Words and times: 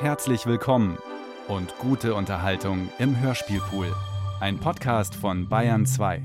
Herzlich 0.00 0.46
willkommen 0.46 0.96
und 1.46 1.76
gute 1.76 2.14
Unterhaltung 2.14 2.88
im 2.98 3.20
Hörspielpool. 3.20 3.94
Ein 4.40 4.58
Podcast 4.58 5.14
von 5.14 5.46
Bayern 5.46 5.84
2. 5.84 6.22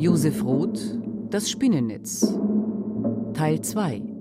Josef 0.00 0.42
Roth, 0.42 0.80
Das 1.30 1.48
Spinnennetz. 1.48 2.36
Teil 3.34 3.60
2. 3.60 4.11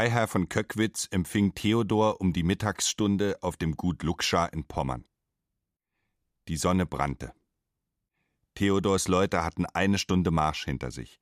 Freiherr 0.00 0.28
von 0.28 0.48
Köckwitz 0.48 1.08
empfing 1.10 1.54
Theodor 1.54 2.22
um 2.22 2.32
die 2.32 2.42
Mittagsstunde 2.42 3.36
auf 3.42 3.58
dem 3.58 3.76
Gut 3.76 4.02
Luckscha 4.02 4.46
in 4.46 4.64
Pommern. 4.64 5.04
Die 6.48 6.56
Sonne 6.56 6.86
brannte. 6.86 7.34
Theodors 8.54 9.08
Leute 9.08 9.44
hatten 9.44 9.66
eine 9.66 9.98
Stunde 9.98 10.30
Marsch 10.30 10.64
hinter 10.64 10.90
sich. 10.90 11.20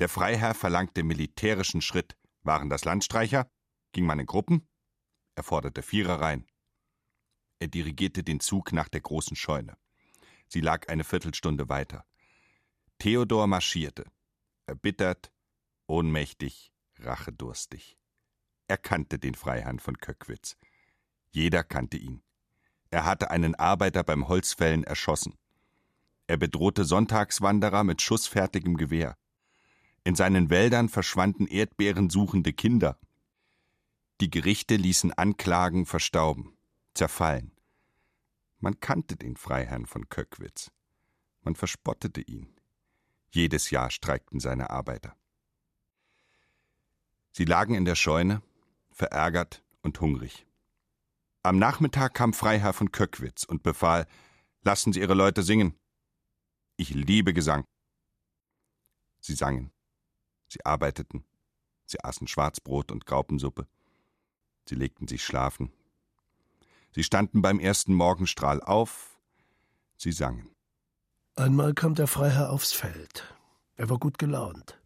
Der 0.00 0.10
Freiherr 0.10 0.52
verlangte 0.52 1.02
militärischen 1.02 1.80
Schritt. 1.80 2.18
Waren 2.42 2.68
das 2.68 2.84
Landstreicher? 2.84 3.50
Ging 3.92 4.04
man 4.04 4.18
in 4.18 4.26
Gruppen? 4.26 4.68
Er 5.34 5.42
forderte 5.42 5.80
Vierereien. 5.80 6.46
Er 7.58 7.68
dirigierte 7.68 8.22
den 8.22 8.40
Zug 8.40 8.74
nach 8.74 8.90
der 8.90 9.00
großen 9.00 9.34
Scheune. 9.34 9.78
Sie 10.46 10.60
lag 10.60 10.90
eine 10.90 11.04
Viertelstunde 11.04 11.70
weiter. 11.70 12.04
Theodor 12.98 13.46
marschierte, 13.46 14.04
erbittert, 14.66 15.32
ohnmächtig, 15.86 16.70
rachedurstig. 17.00 17.98
Er 18.66 18.76
kannte 18.76 19.18
den 19.18 19.34
Freiherrn 19.34 19.78
von 19.78 19.98
Köckwitz. 19.98 20.56
Jeder 21.30 21.64
kannte 21.64 21.96
ihn. 21.96 22.22
Er 22.90 23.04
hatte 23.04 23.30
einen 23.30 23.54
Arbeiter 23.54 24.02
beim 24.02 24.28
Holzfällen 24.28 24.84
erschossen. 24.84 25.38
Er 26.26 26.36
bedrohte 26.36 26.84
Sonntagswanderer 26.84 27.84
mit 27.84 28.02
schussfertigem 28.02 28.76
Gewehr. 28.76 29.16
In 30.04 30.14
seinen 30.14 30.50
Wäldern 30.50 30.88
verschwanden 30.88 31.46
erdbeerensuchende 31.46 32.52
Kinder. 32.52 32.98
Die 34.20 34.30
Gerichte 34.30 34.76
ließen 34.76 35.12
Anklagen 35.12 35.86
verstauben, 35.86 36.56
zerfallen. 36.94 37.52
Man 38.58 38.80
kannte 38.80 39.16
den 39.16 39.36
Freiherrn 39.36 39.86
von 39.86 40.08
Köckwitz. 40.08 40.70
Man 41.42 41.54
verspottete 41.54 42.20
ihn. 42.20 42.54
Jedes 43.30 43.70
Jahr 43.70 43.90
streikten 43.90 44.40
seine 44.40 44.70
Arbeiter. 44.70 45.16
Sie 47.32 47.44
lagen 47.44 47.74
in 47.74 47.84
der 47.84 47.94
Scheune, 47.94 48.42
verärgert 48.90 49.62
und 49.82 50.00
hungrig. 50.00 50.46
Am 51.42 51.58
Nachmittag 51.58 52.14
kam 52.14 52.32
Freiherr 52.32 52.72
von 52.72 52.92
Köckwitz 52.92 53.44
und 53.44 53.62
befahl, 53.62 54.06
lassen 54.62 54.92
Sie 54.92 55.00
Ihre 55.00 55.14
Leute 55.14 55.42
singen. 55.42 55.74
Ich 56.76 56.90
liebe 56.90 57.32
Gesang. 57.32 57.64
Sie 59.20 59.34
sangen. 59.34 59.70
Sie 60.48 60.64
arbeiteten. 60.64 61.24
Sie 61.86 62.02
aßen 62.02 62.28
Schwarzbrot 62.28 62.92
und 62.92 63.06
Graupensuppe. 63.06 63.66
Sie 64.68 64.74
legten 64.74 65.08
sich 65.08 65.24
schlafen. 65.24 65.72
Sie 66.94 67.02
standen 67.02 67.42
beim 67.42 67.60
ersten 67.60 67.94
Morgenstrahl 67.94 68.62
auf. 68.62 69.18
Sie 69.96 70.12
sangen. 70.12 70.50
Einmal 71.34 71.72
kam 71.74 71.94
der 71.94 72.06
Freiherr 72.06 72.50
aufs 72.50 72.72
Feld. 72.72 73.24
Er 73.76 73.88
war 73.88 73.98
gut 73.98 74.18
gelaunt. 74.18 74.80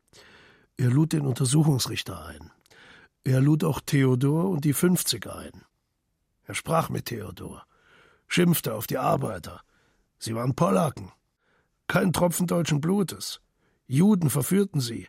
Er 0.82 0.90
lud 0.90 1.12
den 1.12 1.24
Untersuchungsrichter 1.24 2.26
ein. 2.26 2.50
Er 3.22 3.40
lud 3.40 3.62
auch 3.62 3.80
Theodor 3.80 4.50
und 4.50 4.64
die 4.64 4.72
Fünfziger 4.72 5.36
ein. 5.36 5.62
Er 6.42 6.56
sprach 6.56 6.88
mit 6.88 7.04
Theodor, 7.04 7.64
schimpfte 8.26 8.74
auf 8.74 8.88
die 8.88 8.98
Arbeiter. 8.98 9.60
Sie 10.18 10.34
waren 10.34 10.56
Polacken. 10.56 11.12
Kein 11.86 12.12
Tropfen 12.12 12.48
deutschen 12.48 12.80
Blutes. 12.80 13.40
Juden 13.86 14.28
verführten 14.28 14.80
sie. 14.80 15.06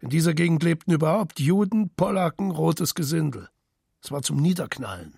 In 0.00 0.08
dieser 0.08 0.34
Gegend 0.34 0.64
lebten 0.64 0.90
überhaupt 0.90 1.38
Juden, 1.38 1.90
Polacken, 1.90 2.50
rotes 2.50 2.96
Gesindel. 2.96 3.48
Es 4.02 4.10
war 4.10 4.22
zum 4.22 4.38
Niederknallen. 4.38 5.16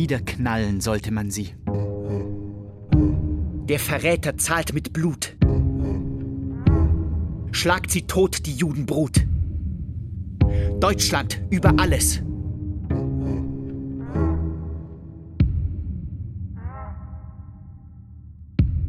Niederknallen 0.00 0.80
sollte 0.80 1.10
man 1.10 1.30
sie. 1.30 1.54
Der 3.68 3.78
Verräter 3.78 4.38
zahlt 4.38 4.72
mit 4.72 4.94
Blut. 4.94 5.36
Schlagt 7.52 7.90
sie 7.90 8.06
tot, 8.06 8.46
die 8.46 8.54
Judenbrut. 8.54 9.26
Deutschland 10.80 11.42
über 11.50 11.74
alles. 11.78 12.22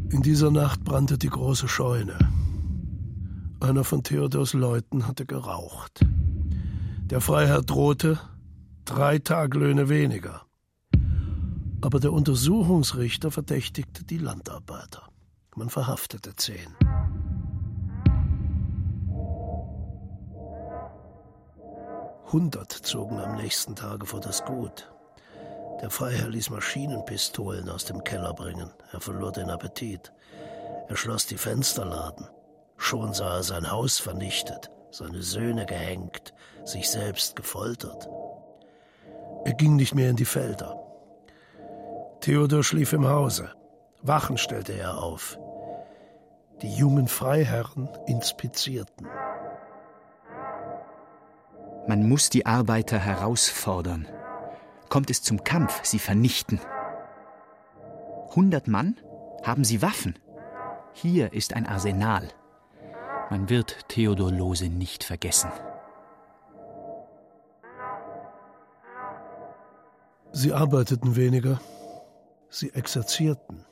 In 0.08 0.22
dieser 0.22 0.50
Nacht 0.50 0.82
brannte 0.82 1.18
die 1.18 1.28
große 1.28 1.68
Scheune. 1.68 2.16
Einer 3.60 3.84
von 3.84 4.02
Theodors 4.02 4.54
Leuten 4.54 5.06
hatte 5.06 5.26
geraucht. 5.26 6.06
Der 7.10 7.20
Freiherr 7.20 7.60
drohte 7.60 8.18
drei 8.86 9.18
Taglöhne 9.18 9.90
weniger. 9.90 10.46
Aber 11.82 11.98
der 11.98 12.12
Untersuchungsrichter 12.12 13.32
verdächtigte 13.32 14.04
die 14.04 14.18
Landarbeiter. 14.18 15.08
Man 15.56 15.68
verhaftete 15.68 16.34
zehn. 16.36 16.76
Hundert 22.30 22.72
zogen 22.72 23.18
am 23.18 23.36
nächsten 23.36 23.74
Tage 23.74 24.06
vor 24.06 24.20
das 24.20 24.44
Gut. 24.44 24.90
Der 25.82 25.90
Freiherr 25.90 26.28
ließ 26.28 26.50
Maschinenpistolen 26.50 27.68
aus 27.68 27.84
dem 27.84 28.04
Keller 28.04 28.32
bringen. 28.32 28.70
Er 28.92 29.00
verlor 29.00 29.32
den 29.32 29.50
Appetit. 29.50 30.12
Er 30.88 30.96
schloss 30.96 31.26
die 31.26 31.36
Fensterladen. 31.36 32.26
Schon 32.76 33.12
sah 33.12 33.36
er 33.36 33.42
sein 33.42 33.70
Haus 33.70 33.98
vernichtet, 33.98 34.70
seine 34.92 35.22
Söhne 35.22 35.66
gehängt, 35.66 36.32
sich 36.64 36.88
selbst 36.88 37.34
gefoltert. 37.34 38.08
Er 39.44 39.54
ging 39.54 39.74
nicht 39.74 39.94
mehr 39.94 40.10
in 40.10 40.16
die 40.16 40.24
Felder. 40.24 40.81
Theodor 42.22 42.62
schlief 42.62 42.92
im 42.92 43.08
Hause. 43.08 43.50
Wachen 44.00 44.38
stellte 44.38 44.74
er 44.74 45.02
auf. 45.02 45.40
Die 46.62 46.72
jungen 46.72 47.08
Freiherren 47.08 47.88
inspizierten. 48.06 49.08
Man 51.88 52.08
muss 52.08 52.30
die 52.30 52.46
Arbeiter 52.46 53.00
herausfordern. 53.00 54.06
Kommt 54.88 55.10
es 55.10 55.24
zum 55.24 55.42
Kampf, 55.42 55.84
sie 55.84 55.98
vernichten. 55.98 56.60
Hundert 58.36 58.68
Mann? 58.68 59.00
Haben 59.42 59.64
sie 59.64 59.82
Waffen? 59.82 60.16
Hier 60.92 61.32
ist 61.32 61.54
ein 61.54 61.66
Arsenal. 61.66 62.28
Man 63.30 63.48
wird 63.50 63.88
Theodor 63.88 64.30
Lose 64.30 64.68
nicht 64.68 65.02
vergessen. 65.02 65.50
Sie 70.30 70.52
arbeiteten 70.52 71.16
weniger. 71.16 71.60
Sie 72.54 72.68
exerzierten. 72.74 73.64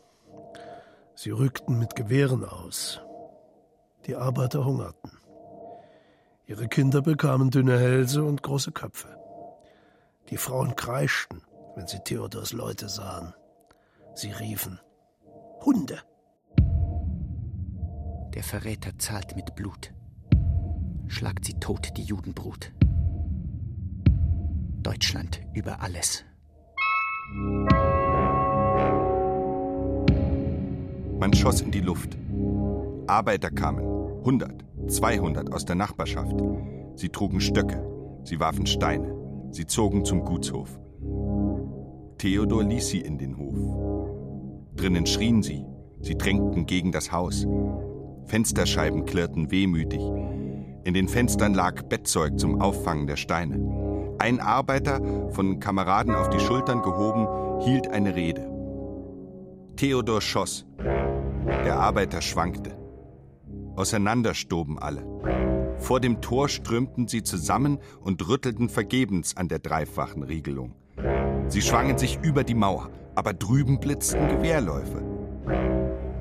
Sie 1.14 1.30
rückten 1.30 1.78
mit 1.78 1.96
Gewehren 1.96 2.46
aus. 2.46 3.02
Die 4.06 4.16
Arbeiter 4.16 4.64
hungerten. 4.64 5.18
Ihre 6.46 6.66
Kinder 6.66 7.02
bekamen 7.02 7.50
dünne 7.50 7.78
Hälse 7.78 8.24
und 8.24 8.42
große 8.42 8.72
Köpfe. 8.72 9.08
Die 10.30 10.38
Frauen 10.38 10.76
kreischten, 10.76 11.42
wenn 11.76 11.86
sie 11.86 11.98
Theodors 11.98 12.52
Leute 12.54 12.88
sahen. 12.88 13.34
Sie 14.14 14.30
riefen 14.32 14.80
Hunde. 15.62 15.98
Der 18.32 18.42
Verräter 18.42 18.98
zahlt 18.98 19.36
mit 19.36 19.54
Blut. 19.56 19.92
Schlagt 21.06 21.44
sie 21.44 21.60
tot, 21.60 21.98
die 21.98 22.04
Judenbrut. 22.04 22.72
Deutschland 24.82 25.42
über 25.52 25.82
alles. 25.82 26.24
Man 31.20 31.34
schoss 31.34 31.60
in 31.60 31.70
die 31.70 31.82
Luft. 31.82 32.16
Arbeiter 33.06 33.50
kamen, 33.50 33.84
100, 34.20 34.64
200 34.88 35.52
aus 35.52 35.66
der 35.66 35.76
Nachbarschaft. 35.76 36.34
Sie 36.96 37.10
trugen 37.10 37.42
Stöcke, 37.42 37.84
sie 38.24 38.40
warfen 38.40 38.64
Steine, 38.64 39.14
sie 39.50 39.66
zogen 39.66 40.06
zum 40.06 40.24
Gutshof. 40.24 40.80
Theodor 42.16 42.64
ließ 42.64 42.88
sie 42.88 43.00
in 43.00 43.18
den 43.18 43.36
Hof. 43.36 43.54
Drinnen 44.76 45.04
schrien 45.04 45.42
sie, 45.42 45.66
sie 46.00 46.16
drängten 46.16 46.64
gegen 46.64 46.90
das 46.90 47.12
Haus. 47.12 47.46
Fensterscheiben 48.24 49.04
klirrten 49.04 49.50
wehmütig. 49.50 50.00
In 50.84 50.94
den 50.94 51.06
Fenstern 51.06 51.52
lag 51.52 51.82
Bettzeug 51.82 52.40
zum 52.40 52.62
Auffangen 52.62 53.06
der 53.06 53.16
Steine. 53.16 54.16
Ein 54.18 54.40
Arbeiter, 54.40 55.30
von 55.32 55.60
Kameraden 55.60 56.14
auf 56.14 56.30
die 56.30 56.40
Schultern 56.40 56.80
gehoben, 56.80 57.60
hielt 57.60 57.88
eine 57.88 58.16
Rede. 58.16 58.49
Theodor 59.80 60.20
schoss. 60.20 60.66
Der 60.76 61.78
Arbeiter 61.78 62.20
schwankte. 62.20 62.76
Auseinander 63.76 64.34
stoben 64.34 64.78
alle. 64.78 65.02
Vor 65.78 66.00
dem 66.00 66.20
Tor 66.20 66.50
strömten 66.50 67.08
sie 67.08 67.22
zusammen 67.22 67.78
und 68.02 68.28
rüttelten 68.28 68.68
vergebens 68.68 69.38
an 69.38 69.48
der 69.48 69.58
dreifachen 69.58 70.22
Riegelung. 70.22 70.74
Sie 71.48 71.62
schwangen 71.62 71.96
sich 71.96 72.18
über 72.22 72.44
die 72.44 72.52
Mauer, 72.52 72.90
aber 73.14 73.32
drüben 73.32 73.80
blitzten 73.80 74.28
Gewehrläufe. 74.28 75.02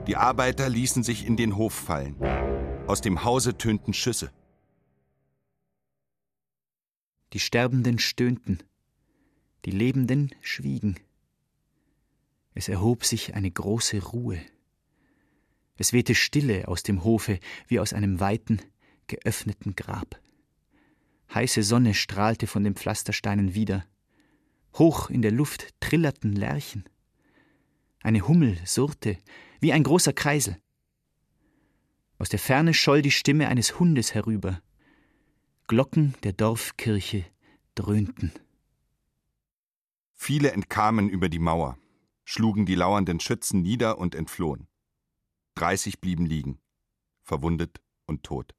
Die 0.08 0.16
Arbeiter 0.16 0.70
ließen 0.70 1.04
sich 1.04 1.28
in 1.28 1.36
den 1.36 1.58
Hof 1.58 1.74
fallen. 1.74 2.16
Aus 2.88 3.02
dem 3.02 3.26
Hause 3.26 3.58
tönten 3.58 3.92
Schüsse. 3.92 4.32
Die 7.34 7.42
Sterbenden 7.42 8.00
stöhnten, 8.00 8.64
die 9.66 9.72
Lebenden 9.72 10.34
schwiegen. 10.40 10.96
Es 12.54 12.68
erhob 12.68 13.06
sich 13.06 13.36
eine 13.36 13.50
große 13.50 14.04
Ruhe. 14.04 14.42
Es 15.78 15.94
wehte 15.94 16.16
Stille 16.16 16.68
aus 16.68 16.84
dem 16.84 17.04
Hofe 17.04 17.40
wie 17.68 17.80
aus 17.80 17.94
einem 17.94 18.20
weiten, 18.20 18.62
geöffneten 19.08 19.76
Grab. 19.76 20.20
Heiße 21.34 21.64
Sonne 21.64 21.94
strahlte 21.94 22.48
von 22.48 22.64
den 22.64 22.76
Pflastersteinen 22.76 23.54
wieder. 23.54 23.86
Hoch 24.76 25.10
in 25.10 25.22
der 25.22 25.32
Luft 25.32 25.74
trillerten 25.80 26.34
Lerchen. 26.34 26.84
Eine 28.02 28.28
Hummel 28.28 28.58
surrte 28.66 29.18
wie 29.60 29.74
ein 29.74 29.84
großer 29.84 30.14
Kreisel. 30.14 30.58
Aus 32.18 32.30
der 32.30 32.40
Ferne 32.40 32.74
scholl 32.74 33.02
die 33.02 33.12
Stimme 33.12 33.48
eines 33.48 33.80
Hundes 33.80 34.14
herüber. 34.14 34.62
Glocken 35.68 36.16
der 36.24 36.34
Dorfkirche 36.34 37.26
dröhnten. 37.76 38.32
Viele 40.14 40.52
entkamen 40.52 41.10
über 41.10 41.30
die 41.30 41.40
Mauer, 41.40 41.78
schlugen 42.32 42.68
die 42.68 42.76
lauernden 42.76 43.20
Schützen 43.20 43.64
nieder 43.64 43.98
und 43.98 44.14
entflohen. 44.14 44.68
Dreißig 45.56 46.00
blieben 46.00 46.28
liegen, 46.28 46.62
verwundet 47.24 47.82
und 48.06 48.22
tot. 48.22 48.54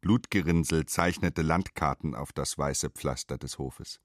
Blutgerinnsel 0.00 0.86
zeichnete 0.86 1.42
Landkarten 1.42 2.14
auf 2.14 2.32
das 2.32 2.56
weiße 2.56 2.88
Pflaster 2.88 3.36
des 3.36 3.58
Hofes. 3.58 4.00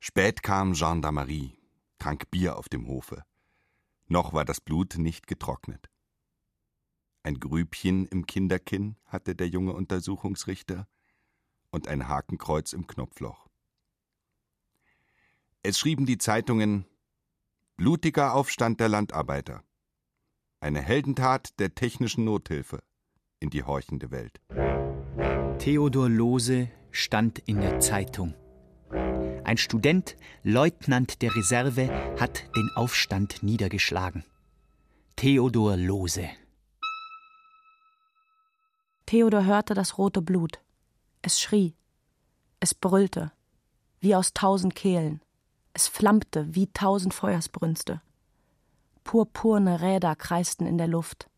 Spät 0.00 0.42
kam 0.42 0.74
Gendarmerie, 0.74 1.58
trank 1.98 2.30
Bier 2.30 2.58
auf 2.58 2.68
dem 2.68 2.86
Hofe. 2.86 3.24
Noch 4.08 4.34
war 4.34 4.44
das 4.44 4.60
Blut 4.60 4.98
nicht 4.98 5.26
getrocknet. 5.26 5.88
Ein 7.22 7.40
Grübchen 7.40 8.06
im 8.08 8.26
Kinderkinn 8.26 8.96
hatte 9.06 9.34
der 9.34 9.48
junge 9.48 9.72
Untersuchungsrichter 9.72 10.86
und 11.70 11.88
ein 11.88 12.06
Hakenkreuz 12.06 12.74
im 12.74 12.86
Knopfloch. 12.86 13.48
Es 15.62 15.78
schrieben 15.78 16.04
die 16.04 16.18
Zeitungen 16.18 16.84
Blutiger 17.78 18.34
Aufstand 18.34 18.80
der 18.80 18.88
Landarbeiter. 18.88 19.62
Eine 20.58 20.80
Heldentat 20.80 21.56
der 21.60 21.76
technischen 21.76 22.24
Nothilfe 22.24 22.82
in 23.38 23.50
die 23.50 23.62
horchende 23.62 24.10
Welt. 24.10 24.40
Theodor 25.60 26.08
Lose 26.08 26.70
stand 26.90 27.38
in 27.38 27.60
der 27.60 27.78
Zeitung. 27.78 28.34
Ein 29.44 29.58
Student, 29.58 30.16
Leutnant 30.42 31.22
der 31.22 31.36
Reserve, 31.36 31.88
hat 32.18 32.52
den 32.56 32.68
Aufstand 32.74 33.44
niedergeschlagen. 33.44 34.24
Theodor 35.14 35.76
Lose. 35.76 36.28
Theodor 39.06 39.44
hörte 39.44 39.74
das 39.74 39.98
rote 39.98 40.20
Blut. 40.20 40.58
Es 41.22 41.40
schrie. 41.40 41.76
Es 42.58 42.74
brüllte, 42.74 43.30
wie 44.00 44.16
aus 44.16 44.34
tausend 44.34 44.74
Kehlen. 44.74 45.20
Es 45.78 45.86
flammte 45.86 46.56
wie 46.56 46.66
tausend 46.72 47.14
Feuersbrünste. 47.14 48.02
Purpurne 49.04 49.80
Räder 49.80 50.16
kreisten 50.16 50.66
in 50.66 50.76
der 50.76 50.88
Luft. 50.88 51.30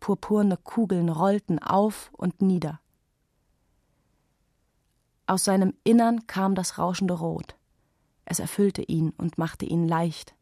Purpurne 0.00 0.56
Kugeln 0.56 1.08
rollten 1.08 1.60
auf 1.60 2.10
und 2.14 2.42
nieder. 2.42 2.80
Aus 5.28 5.44
seinem 5.44 5.72
Innern 5.84 6.26
kam 6.26 6.56
das 6.56 6.78
rauschende 6.78 7.14
Rot. 7.14 7.54
Es 8.24 8.40
erfüllte 8.40 8.82
ihn 8.82 9.10
und 9.10 9.38
machte 9.38 9.66
ihn 9.66 9.86
leicht. 9.86 10.34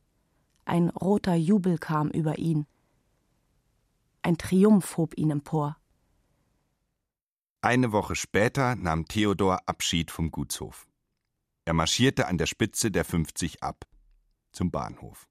Ein 0.64 0.88
roter 0.88 1.34
Jubel 1.34 1.76
kam 1.76 2.08
über 2.08 2.38
ihn. 2.38 2.66
Ein 4.22 4.38
Triumph 4.38 4.96
hob 4.96 5.18
ihn 5.18 5.32
empor. 5.32 5.76
Eine 7.60 7.92
Woche 7.92 8.16
später 8.16 8.74
nahm 8.74 9.04
Theodor 9.04 9.68
Abschied 9.68 10.10
vom 10.10 10.30
Gutshof. 10.30 10.89
Er 11.70 11.74
marschierte 11.74 12.26
an 12.26 12.36
der 12.36 12.46
Spitze 12.46 12.90
der 12.90 13.04
50 13.04 13.62
ab, 13.62 13.86
zum 14.50 14.72
Bahnhof. 14.72 15.28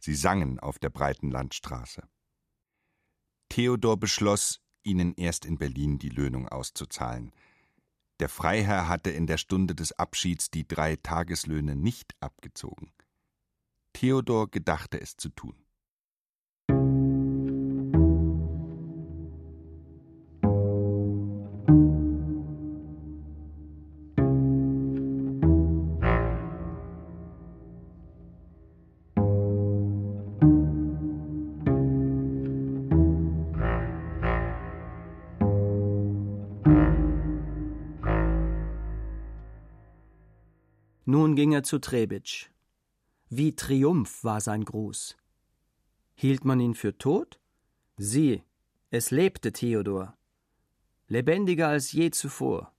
Sie 0.00 0.16
sangen 0.16 0.58
auf 0.58 0.80
der 0.80 0.90
breiten 0.90 1.30
Landstraße. 1.30 2.02
Theodor 3.48 3.96
beschloss, 3.96 4.60
ihnen 4.82 5.14
erst 5.14 5.44
in 5.44 5.58
Berlin 5.58 6.00
die 6.00 6.08
Löhnung 6.08 6.48
auszuzahlen, 6.48 7.30
der 8.18 8.28
Freiherr 8.28 8.88
hatte 8.88 9.10
in 9.10 9.28
der 9.28 9.38
Stunde 9.38 9.76
des 9.76 9.92
Abschieds 9.92 10.50
die 10.50 10.66
drei 10.66 10.96
Tageslöhne 10.96 11.76
nicht 11.76 12.16
abgezogen. 12.18 12.92
Theodor 13.92 14.50
gedachte 14.50 15.00
es 15.00 15.16
zu 15.16 15.28
tun. 15.28 15.54
Ging 41.42 41.54
er 41.54 41.64
zu 41.64 41.80
Trebitsch. 41.80 42.50
Wie 43.28 43.56
Triumph 43.56 44.22
war 44.22 44.40
sein 44.40 44.64
Gruß. 44.64 45.16
Hielt 46.14 46.44
man 46.44 46.60
ihn 46.60 46.76
für 46.76 46.96
tot? 46.96 47.40
Sieh, 47.96 48.44
es 48.90 49.10
lebte 49.10 49.52
Theodor, 49.52 50.16
lebendiger 51.08 51.66
als 51.66 51.90
je 51.90 52.12
zuvor. 52.12 52.72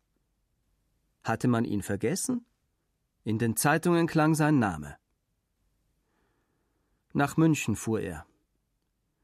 Hatte 1.25 1.49
man 1.49 1.65
ihn 1.65 1.81
vergessen? 1.81 2.45
In 3.25 3.37
den 3.37 3.57
Zeitungen 3.57 4.07
klang 4.07 4.33
sein 4.33 4.59
Name. 4.59 4.95
Nach 7.11 7.35
München 7.35 7.75
fuhr 7.75 7.99
er. 7.99 8.25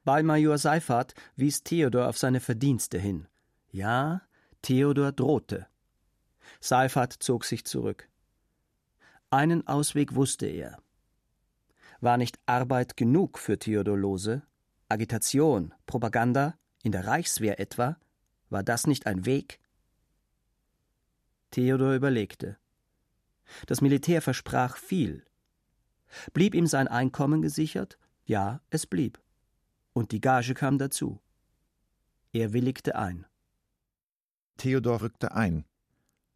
Bei 0.03 0.21
Major 0.21 0.57
Seifert 0.57 1.13
wies 1.37 1.63
Theodor 1.63 2.09
auf 2.09 2.17
seine 2.17 2.41
Verdienste 2.41 2.99
hin. 2.99 3.25
Ja, 3.71 4.21
Theodor 4.63 5.13
drohte. 5.13 5.65
Seifert 6.59 7.13
zog 7.13 7.45
sich 7.45 7.63
zurück. 7.63 8.08
Einen 9.31 9.67
Ausweg 9.67 10.15
wusste 10.15 10.47
er. 10.47 10.81
War 12.01 12.17
nicht 12.17 12.39
Arbeit 12.47 12.97
genug 12.97 13.37
für 13.37 13.59
Theodor 13.59 13.97
Lose? 13.97 14.41
Agitation, 14.87 15.73
Propaganda, 15.85 16.57
in 16.81 16.91
der 16.91 17.05
Reichswehr 17.05 17.59
etwa? 17.59 17.97
War 18.49 18.63
das 18.63 18.87
nicht 18.87 19.05
ein 19.05 19.25
Weg? 19.25 19.59
Theodor 21.51 21.93
überlegte. 21.93 22.57
Das 23.67 23.81
Militär 23.81 24.23
versprach 24.23 24.77
viel. 24.77 25.23
Blieb 26.33 26.55
ihm 26.55 26.65
sein 26.65 26.87
Einkommen 26.87 27.43
gesichert? 27.43 27.99
Ja, 28.25 28.61
es 28.71 28.87
blieb. 28.87 29.19
Und 29.93 30.11
die 30.11 30.21
Gage 30.21 30.55
kam 30.55 30.79
dazu. 30.79 31.21
Er 32.31 32.53
willigte 32.53 32.95
ein. 32.95 33.27
Theodor 34.57 35.01
rückte 35.01 35.33
ein. 35.33 35.65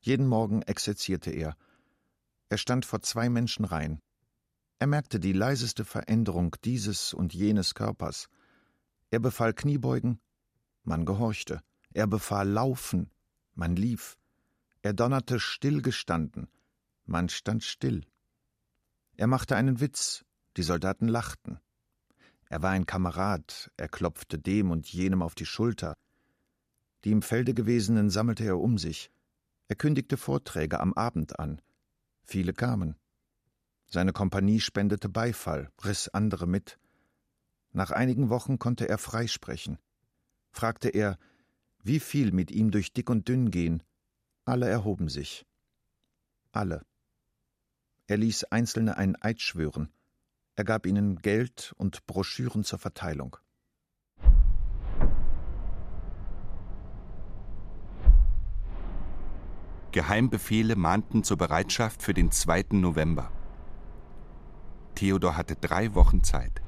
Jeden 0.01 0.27
Morgen 0.27 0.61
exerzierte 0.61 1.31
er. 1.31 1.57
Er 2.53 2.59
stand 2.59 2.85
vor 2.85 3.01
zwei 3.01 3.31
Menschenreihen. 3.31 3.99
Er 4.77 4.85
merkte 4.85 5.19
die 5.19 5.33
leiseste 5.33 5.85
Veränderung 5.85 6.55
dieses 6.63 7.11
und 7.11 7.33
jenes 7.33 7.73
Körpers. 7.73 8.27
Er 9.09 9.17
befahl 9.17 9.55
Kniebeugen, 9.55 10.19
man 10.83 11.03
gehorchte. 11.03 11.63
Er 11.95 12.05
befahl 12.05 12.47
Laufen, 12.47 13.09
man 13.55 13.75
lief. 13.75 14.19
Er 14.83 14.93
donnerte 14.93 15.39
stillgestanden, 15.39 16.47
man 17.05 17.27
stand 17.27 17.63
still. 17.63 18.05
Er 19.17 19.25
machte 19.25 19.55
einen 19.55 19.79
Witz, 19.79 20.23
die 20.55 20.61
Soldaten 20.61 21.07
lachten. 21.07 21.59
Er 22.49 22.61
war 22.61 22.69
ein 22.69 22.85
Kamerad, 22.85 23.71
er 23.77 23.89
klopfte 23.89 24.37
dem 24.37 24.69
und 24.69 24.87
jenem 24.87 25.23
auf 25.23 25.33
die 25.33 25.47
Schulter. 25.47 25.95
Die 27.03 27.13
im 27.13 27.23
Felde 27.23 27.55
Gewesenen 27.55 28.11
sammelte 28.11 28.43
er 28.43 28.59
um 28.59 28.77
sich. 28.77 29.09
Er 29.69 29.75
kündigte 29.75 30.17
Vorträge 30.17 30.79
am 30.79 30.93
Abend 30.93 31.39
an. 31.39 31.59
Viele 32.23 32.53
kamen. 32.53 32.95
Seine 33.87 34.13
Kompanie 34.13 34.59
spendete 34.59 35.09
Beifall, 35.09 35.71
riss 35.83 36.07
andere 36.09 36.47
mit. 36.47 36.79
Nach 37.71 37.91
einigen 37.91 38.29
Wochen 38.29 38.57
konnte 38.59 38.87
er 38.89 38.97
freisprechen. 38.97 39.77
Fragte 40.51 40.89
er, 40.89 41.17
wie 41.83 41.99
viel 41.99 42.31
mit 42.31 42.49
ihm 42.49 42.71
durch 42.71 42.93
dick 42.93 43.09
und 43.09 43.27
dünn 43.27 43.51
gehen. 43.51 43.83
Alle 44.45 44.67
erhoben 44.67 45.09
sich. 45.09 45.45
Alle. 46.51 46.85
Er 48.07 48.17
ließ 48.17 48.45
Einzelne 48.45 48.97
einen 48.97 49.15
Eid 49.21 49.41
schwören. 49.41 49.91
Er 50.55 50.63
gab 50.63 50.85
ihnen 50.85 51.17
Geld 51.17 51.73
und 51.77 52.05
Broschüren 52.05 52.63
zur 52.63 52.79
Verteilung. 52.79 53.37
Geheimbefehle 59.93 60.75
mahnten 60.75 61.23
zur 61.23 61.37
Bereitschaft 61.37 62.01
für 62.01 62.15
den 62.15 62.31
2. 62.31 62.65
November. 62.71 63.31
Theodor 64.95 65.37
hatte 65.37 65.55
drei 65.55 65.93
Wochen 65.93 66.23
Zeit. 66.23 66.63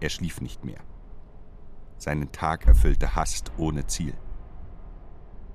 Er 0.00 0.08
schlief 0.08 0.40
nicht 0.40 0.64
mehr. 0.64 0.80
Seinen 1.98 2.32
Tag 2.32 2.66
erfüllte 2.66 3.14
Hast 3.14 3.52
ohne 3.58 3.86
Ziel. 3.86 4.14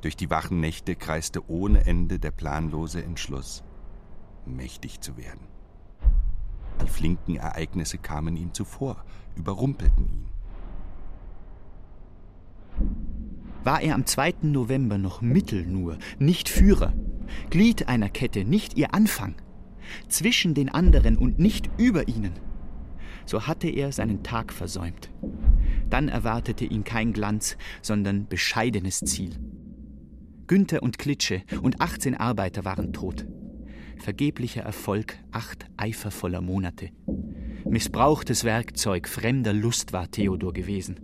Durch 0.01 0.15
die 0.15 0.29
wachen 0.29 0.59
Nächte 0.59 0.95
kreiste 0.95 1.49
ohne 1.49 1.87
Ende 1.87 2.19
der 2.19 2.31
planlose 2.31 3.03
Entschluss, 3.03 3.63
mächtig 4.45 5.01
zu 5.01 5.17
werden. 5.17 5.47
Die 6.83 6.87
flinken 6.87 7.37
Ereignisse 7.37 7.97
kamen 7.97 8.37
ihm 8.37 8.53
zuvor, 8.53 9.03
überrumpelten 9.35 10.05
ihn. 10.05 10.27
War 13.67 13.81
er 13.81 13.95
am 13.95 14.05
2. 14.05 14.35
November 14.43 14.97
noch 14.97 15.19
Mittel 15.19 15.65
nur, 15.65 15.97
nicht 16.19 16.47
Führer, 16.47 16.93
Glied 17.49 17.89
einer 17.89 18.07
Kette, 18.07 18.45
nicht 18.45 18.77
ihr 18.77 18.93
Anfang, 18.93 19.35
zwischen 20.07 20.53
den 20.53 20.69
anderen 20.69 21.17
und 21.17 21.37
nicht 21.37 21.69
über 21.77 22.07
ihnen, 22.07 22.31
so 23.25 23.45
hatte 23.45 23.67
er 23.67 23.91
seinen 23.91 24.23
Tag 24.23 24.53
versäumt. 24.53 25.11
Dann 25.89 26.07
erwartete 26.07 26.63
ihn 26.63 26.85
kein 26.85 27.11
Glanz, 27.11 27.57
sondern 27.81 28.29
bescheidenes 28.29 29.01
Ziel. 29.01 29.31
Günther 30.47 30.81
und 30.81 30.97
Klitsche 30.97 31.41
und 31.61 31.81
18 31.81 32.15
Arbeiter 32.15 32.63
waren 32.63 32.93
tot. 32.93 33.27
Vergeblicher 33.97 34.61
Erfolg 34.61 35.17
acht 35.33 35.65
eifervoller 35.75 36.39
Monate. 36.39 36.91
Missbrauchtes 37.65 38.45
Werkzeug 38.45 39.09
fremder 39.09 39.51
Lust 39.51 39.91
war 39.91 40.09
Theodor 40.09 40.53
gewesen. 40.53 41.01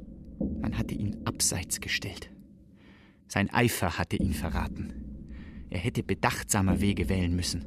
Man 0.62 0.77
hatte 0.77 0.93
ihn 0.93 1.17
abseits 1.25 1.82
gestellt. 1.82 2.29
Sein 3.33 3.49
Eifer 3.49 3.97
hatte 3.97 4.17
ihn 4.17 4.35
verraten. 4.35 5.65
Er 5.71 5.79
hätte 5.79 6.03
bedachtsamer 6.03 6.81
Wege 6.81 7.09
wählen 7.09 7.35
müssen. 7.35 7.65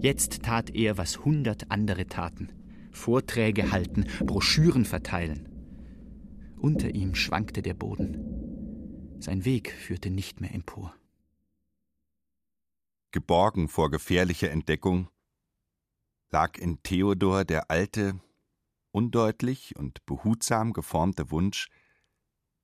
Jetzt 0.00 0.44
tat 0.44 0.70
er, 0.70 0.96
was 0.96 1.24
hundert 1.24 1.72
andere 1.72 2.06
taten. 2.06 2.52
Vorträge 2.92 3.72
halten, 3.72 4.06
Broschüren 4.24 4.84
verteilen. 4.84 5.48
Unter 6.56 6.94
ihm 6.94 7.16
schwankte 7.16 7.62
der 7.62 7.74
Boden. 7.74 9.16
Sein 9.18 9.44
Weg 9.44 9.72
führte 9.72 10.08
nicht 10.08 10.40
mehr 10.40 10.54
empor. 10.54 10.94
Geborgen 13.10 13.66
vor 13.66 13.90
gefährlicher 13.90 14.52
Entdeckung, 14.52 15.08
lag 16.30 16.56
in 16.58 16.80
Theodor 16.84 17.44
der 17.44 17.72
alte, 17.72 18.20
undeutlich 18.92 19.74
und 19.74 20.06
behutsam 20.06 20.72
geformte 20.72 21.32
Wunsch, 21.32 21.68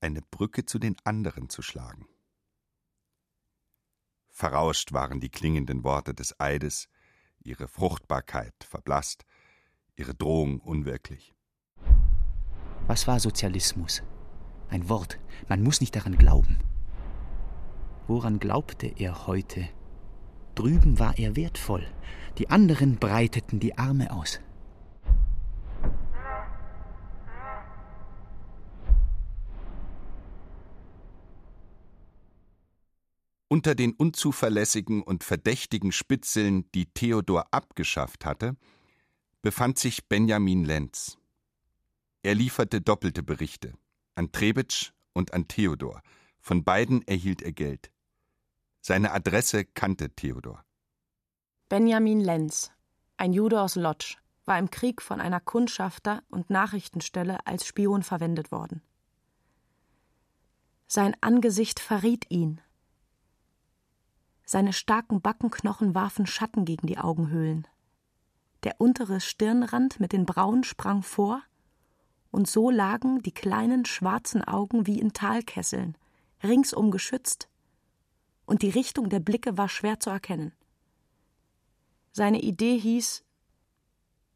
eine 0.07 0.23
Brücke 0.23 0.65
zu 0.65 0.79
den 0.79 0.97
anderen 1.05 1.49
zu 1.49 1.63
schlagen. 1.63 2.07
Verrauscht 4.29 4.93
waren 4.93 5.19
die 5.19 5.31
klingenden 5.31 5.83
Worte 5.83 6.15
des 6.15 6.39
Eides, 6.39 6.89
ihre 7.43 7.67
Fruchtbarkeit 7.67 8.55
verblasst, 8.61 9.25
ihre 9.97 10.15
Drohung 10.15 10.61
unwirklich. 10.61 11.35
Was 12.87 13.09
war 13.09 13.19
Sozialismus? 13.19 14.03
Ein 14.69 14.89
Wort, 14.89 15.19
man 15.49 15.63
muss 15.63 15.81
nicht 15.81 15.97
daran 15.97 16.17
glauben. 16.17 16.59
Woran 18.07 18.39
glaubte 18.39 18.87
er 18.87 19.27
heute? 19.27 19.69
Drüben 20.55 21.01
war 21.01 21.19
er 21.19 21.35
wertvoll, 21.35 21.87
die 22.39 22.49
anderen 22.49 22.97
breiteten 22.97 23.59
die 23.59 23.77
Arme 23.77 24.13
aus. 24.13 24.41
Unter 33.49 33.75
den 33.75 33.93
unzuverlässigen 33.93 35.03
und 35.03 35.23
verdächtigen 35.23 35.93
Spitzeln, 35.93 36.71
die 36.73 36.87
Theodor 36.87 37.47
abgeschafft 37.53 38.25
hatte, 38.25 38.57
befand 39.43 39.79
sich 39.79 40.09
Benjamin 40.09 40.65
Lenz. 40.65 41.19
Er 42.23 42.35
lieferte 42.35 42.81
doppelte 42.81 43.23
Berichte 43.23 43.75
an 44.17 44.33
Trebitsch 44.33 44.93
und 45.13 45.33
an 45.33 45.47
Theodor. 45.47 46.03
Von 46.41 46.65
beiden 46.65 47.07
erhielt 47.07 47.43
er 47.43 47.53
Geld. 47.53 47.91
Seine 48.81 49.13
Adresse 49.13 49.65
kannte 49.65 50.11
Theodor. 50.11 50.65
Benjamin 51.69 52.21
Lenz, 52.21 52.73
ein 53.17 53.33
Jude 53.33 53.61
aus 53.61 53.75
Lodz, 53.77 54.17
war 54.45 54.59
im 54.59 54.71
Krieg 54.71 55.03
von 55.03 55.21
einer 55.21 55.41
Kundschafter- 55.41 56.23
und 56.29 56.51
Nachrichtenstelle 56.51 57.47
als 57.47 57.67
Spion 57.67 58.03
verwendet 58.03 58.53
worden. 58.53 58.83
Sein 60.87 61.17
Angesicht 61.21 61.81
verriet 61.81 62.27
ihn. 62.31 62.61
Seine 64.49 64.73
starken 64.73 65.21
Backenknochen 65.21 65.97
warfen 65.97 66.25
Schatten 66.25 66.65
gegen 66.65 66.87
die 66.87 66.99
Augenhöhlen. 66.99 67.67
Der 68.63 68.81
untere 68.81 69.21
Stirnrand 69.21 69.99
mit 69.99 70.13
den 70.13 70.25
Brauen 70.25 70.63
sprang 70.63 71.03
vor, 71.03 71.43
und 72.31 72.49
so 72.49 72.71
lagen 72.71 73.23
die 73.23 73.33
kleinen 73.33 73.85
schwarzen 73.85 74.45
Augen 74.45 74.87
wie 74.87 75.01
in 75.01 75.13
Talkesseln, 75.13 75.99
ringsum 76.45 76.93
geschützt, 76.93 77.49
und 78.47 78.63
die 78.63 78.71
Richtung 78.71 79.09
der 79.09 79.21
Blicke 79.21 79.59
war 79.59 79.69
schwer 79.69 79.99
zu 79.99 80.11
erkennen. 80.11 80.53
Seine 82.13 82.41
Idee 82.41 82.79
hieß 82.79 83.25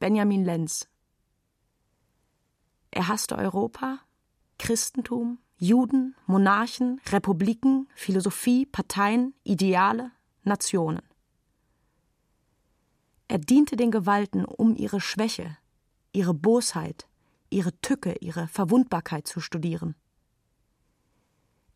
Benjamin 0.00 0.44
Lenz. 0.44 0.88
Er 2.90 3.06
hasste 3.06 3.36
Europa, 3.36 4.00
Christentum, 4.58 5.38
Juden, 5.62 6.16
Monarchen, 6.26 7.02
Republiken, 7.10 7.86
Philosophie, 7.94 8.64
Parteien, 8.64 9.34
Ideale, 9.44 10.10
Nationen. 10.42 11.02
Er 13.28 13.38
diente 13.38 13.76
den 13.76 13.90
Gewalten, 13.90 14.46
um 14.46 14.74
ihre 14.74 15.02
Schwäche, 15.02 15.58
ihre 16.12 16.32
Bosheit, 16.32 17.06
ihre 17.50 17.78
Tücke, 17.82 18.16
ihre 18.20 18.48
Verwundbarkeit 18.48 19.28
zu 19.28 19.40
studieren. 19.40 19.94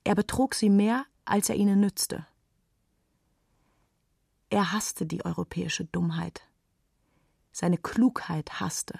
Er 0.02 0.14
betrog 0.14 0.54
sie 0.54 0.70
mehr, 0.70 1.04
als 1.26 1.50
er 1.50 1.56
ihnen 1.56 1.78
nützte. 1.78 2.26
Er 4.48 4.72
hasste 4.72 5.04
die 5.04 5.26
europäische 5.26 5.84
Dummheit. 5.84 6.48
Seine 7.52 7.76
Klugheit 7.76 8.60
hasste. 8.60 8.98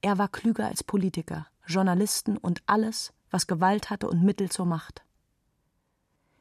Er 0.00 0.18
war 0.18 0.26
klüger 0.26 0.66
als 0.66 0.82
Politiker, 0.82 1.46
Journalisten 1.66 2.36
und 2.36 2.62
alles, 2.66 3.12
was 3.30 3.46
Gewalt 3.46 3.90
hatte 3.90 4.08
und 4.08 4.22
Mittel 4.22 4.50
zur 4.50 4.66
Macht. 4.66 5.04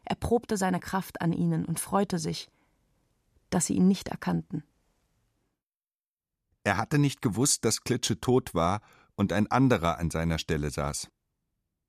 Er 0.04 0.16
probte 0.16 0.58
seine 0.58 0.80
Kraft 0.80 1.22
an 1.22 1.32
ihnen 1.32 1.66
und 1.66 1.80
freute 1.80 2.20
sich, 2.20 2.50
dass 3.50 3.68
sie 3.68 3.76
ihn 3.76 3.88
nicht 3.88 4.10
erkannten. 4.10 4.64
Er 6.64 6.78
hatte 6.78 6.98
nicht 6.98 7.22
gewusst, 7.22 7.66
dass 7.66 7.84
Klitsche 7.84 8.20
tot 8.20 8.54
war 8.54 8.82
und 9.16 9.34
ein 9.34 9.50
anderer 9.50 9.98
an 10.00 10.12
seiner 10.12 10.38
Stelle 10.38 10.70
saß. 10.70 11.10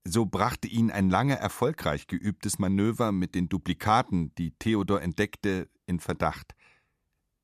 So 0.04 0.26
brachte 0.26 0.66
ihn 0.66 0.90
ein 0.90 1.10
lange 1.10 1.38
erfolgreich 1.38 2.06
geübtes 2.06 2.58
Manöver 2.58 3.12
mit 3.12 3.34
den 3.34 3.48
Duplikaten, 3.48 4.34
die 4.34 4.50
Theodor 4.52 5.00
entdeckte, 5.00 5.68
in 5.86 6.00
Verdacht. 6.00 6.54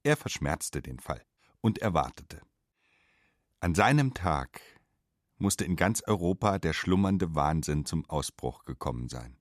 Er 0.02 0.16
verschmerzte 0.16 0.83
den 0.83 0.99
Fall 0.99 1.23
und 1.61 1.78
erwartete. 1.78 2.40
An 3.61 3.75
seinem 3.75 4.14
Tag 4.14 4.61
musste 5.38 5.64
in 5.64 5.76
ganz 5.76 6.02
Europa 6.02 6.59
der 6.59 6.73
schlummernde 6.73 7.35
Wahnsinn 7.35 7.85
zum 7.85 8.04
Ausbruch 8.07 8.64
gekommen 8.64 9.09
sein. 9.09 9.38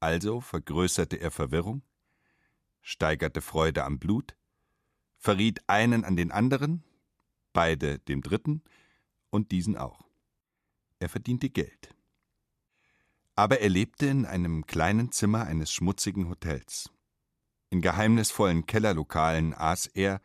Also 0.00 0.40
vergrößerte 0.40 1.16
er 1.16 1.30
Verwirrung, 1.30 1.82
steigerte 2.82 3.40
Freude 3.40 3.84
am 3.84 3.98
Blut, 3.98 4.36
verriet 5.16 5.68
einen 5.68 6.04
an 6.04 6.16
den 6.16 6.30
anderen, 6.30 6.84
beide 7.52 7.98
dem 7.98 8.20
dritten 8.22 8.62
und 9.30 9.50
diesen 9.50 9.76
auch. 9.76 10.06
Er 10.98 11.08
verdiente 11.08 11.50
Geld. 11.50 11.94
Aber 13.34 13.60
er 13.60 13.68
lebte 13.68 14.06
in 14.06 14.24
einem 14.24 14.66
kleinen 14.66 15.12
Zimmer 15.12 15.44
eines 15.44 15.72
schmutzigen 15.72 16.28
Hotels. 16.28 16.90
In 17.68 17.82
geheimnisvollen 17.82 18.66
Kellerlokalen 18.66 19.52
aß 19.52 19.86
er 19.86 20.20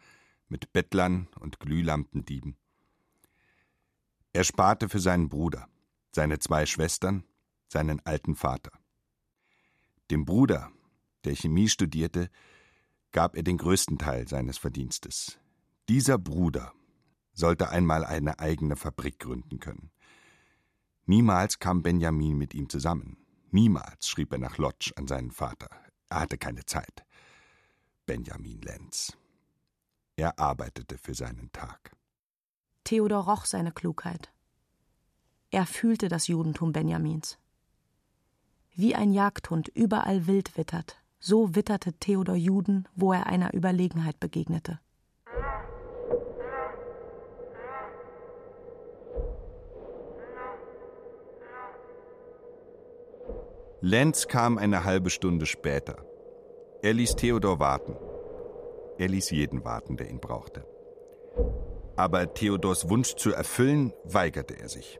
mit 0.47 0.71
Bettlern 0.71 1.27
und 1.39 1.59
Glühlampendieben. 1.59 2.57
Er 4.33 4.43
sparte 4.43 4.87
für 4.87 4.99
seinen 4.99 5.29
Bruder, 5.29 5.67
seine 6.13 6.39
zwei 6.39 6.65
Schwestern, 6.65 7.25
seinen 7.67 7.99
alten 8.05 8.35
Vater. 8.35 8.71
Dem 10.09 10.25
Bruder, 10.25 10.71
der 11.25 11.35
Chemie 11.35 11.69
studierte, 11.69 12.29
gab 13.11 13.35
er 13.35 13.43
den 13.43 13.57
größten 13.57 13.97
Teil 13.97 14.27
seines 14.27 14.57
Verdienstes. 14.57 15.37
Dieser 15.89 16.17
Bruder 16.17 16.73
sollte 17.33 17.69
einmal 17.69 18.05
eine 18.05 18.39
eigene 18.39 18.75
Fabrik 18.75 19.19
gründen 19.19 19.59
können. 19.59 19.91
Niemals 21.05 21.59
kam 21.59 21.81
Benjamin 21.81 22.37
mit 22.37 22.53
ihm 22.53 22.69
zusammen. 22.69 23.17
Niemals 23.49 24.07
schrieb 24.07 24.31
er 24.31 24.39
nach 24.39 24.57
Lodge 24.57 24.91
an 24.95 25.07
seinen 25.07 25.31
Vater. 25.31 25.69
Er 26.09 26.21
hatte 26.21 26.37
keine 26.37 26.65
Zeit. 26.65 27.05
Benjamin 28.05 28.61
Lenz. 28.61 29.17
Er 30.15 30.39
arbeitete 30.39 30.97
für 30.97 31.13
seinen 31.13 31.51
Tag. 31.51 31.91
Theodor 32.83 33.25
roch 33.25 33.45
seine 33.45 33.71
Klugheit. 33.71 34.31
Er 35.51 35.65
fühlte 35.65 36.07
das 36.07 36.27
Judentum 36.27 36.71
Benjamins. 36.71 37.37
Wie 38.73 38.95
ein 38.95 39.11
Jagdhund 39.11 39.67
überall 39.67 40.27
wild 40.27 40.57
wittert, 40.57 40.97
so 41.19 41.55
witterte 41.55 41.93
Theodor 41.93 42.35
Juden, 42.35 42.87
wo 42.95 43.13
er 43.13 43.27
einer 43.27 43.53
Überlegenheit 43.53 44.19
begegnete. 44.19 44.79
Lenz 53.83 54.27
kam 54.27 54.57
eine 54.57 54.83
halbe 54.83 55.09
Stunde 55.09 55.47
später. 55.47 55.97
Er 56.83 56.93
ließ 56.93 57.15
Theodor 57.15 57.59
warten. 57.59 57.95
Er 58.97 59.07
ließ 59.07 59.31
jeden 59.31 59.65
warten, 59.65 59.97
der 59.97 60.09
ihn 60.09 60.19
brauchte. 60.19 60.63
Aber 61.95 62.33
Theodors 62.33 62.89
Wunsch 62.89 63.15
zu 63.15 63.31
erfüllen, 63.31 63.93
weigerte 64.03 64.59
er 64.59 64.69
sich. 64.69 64.99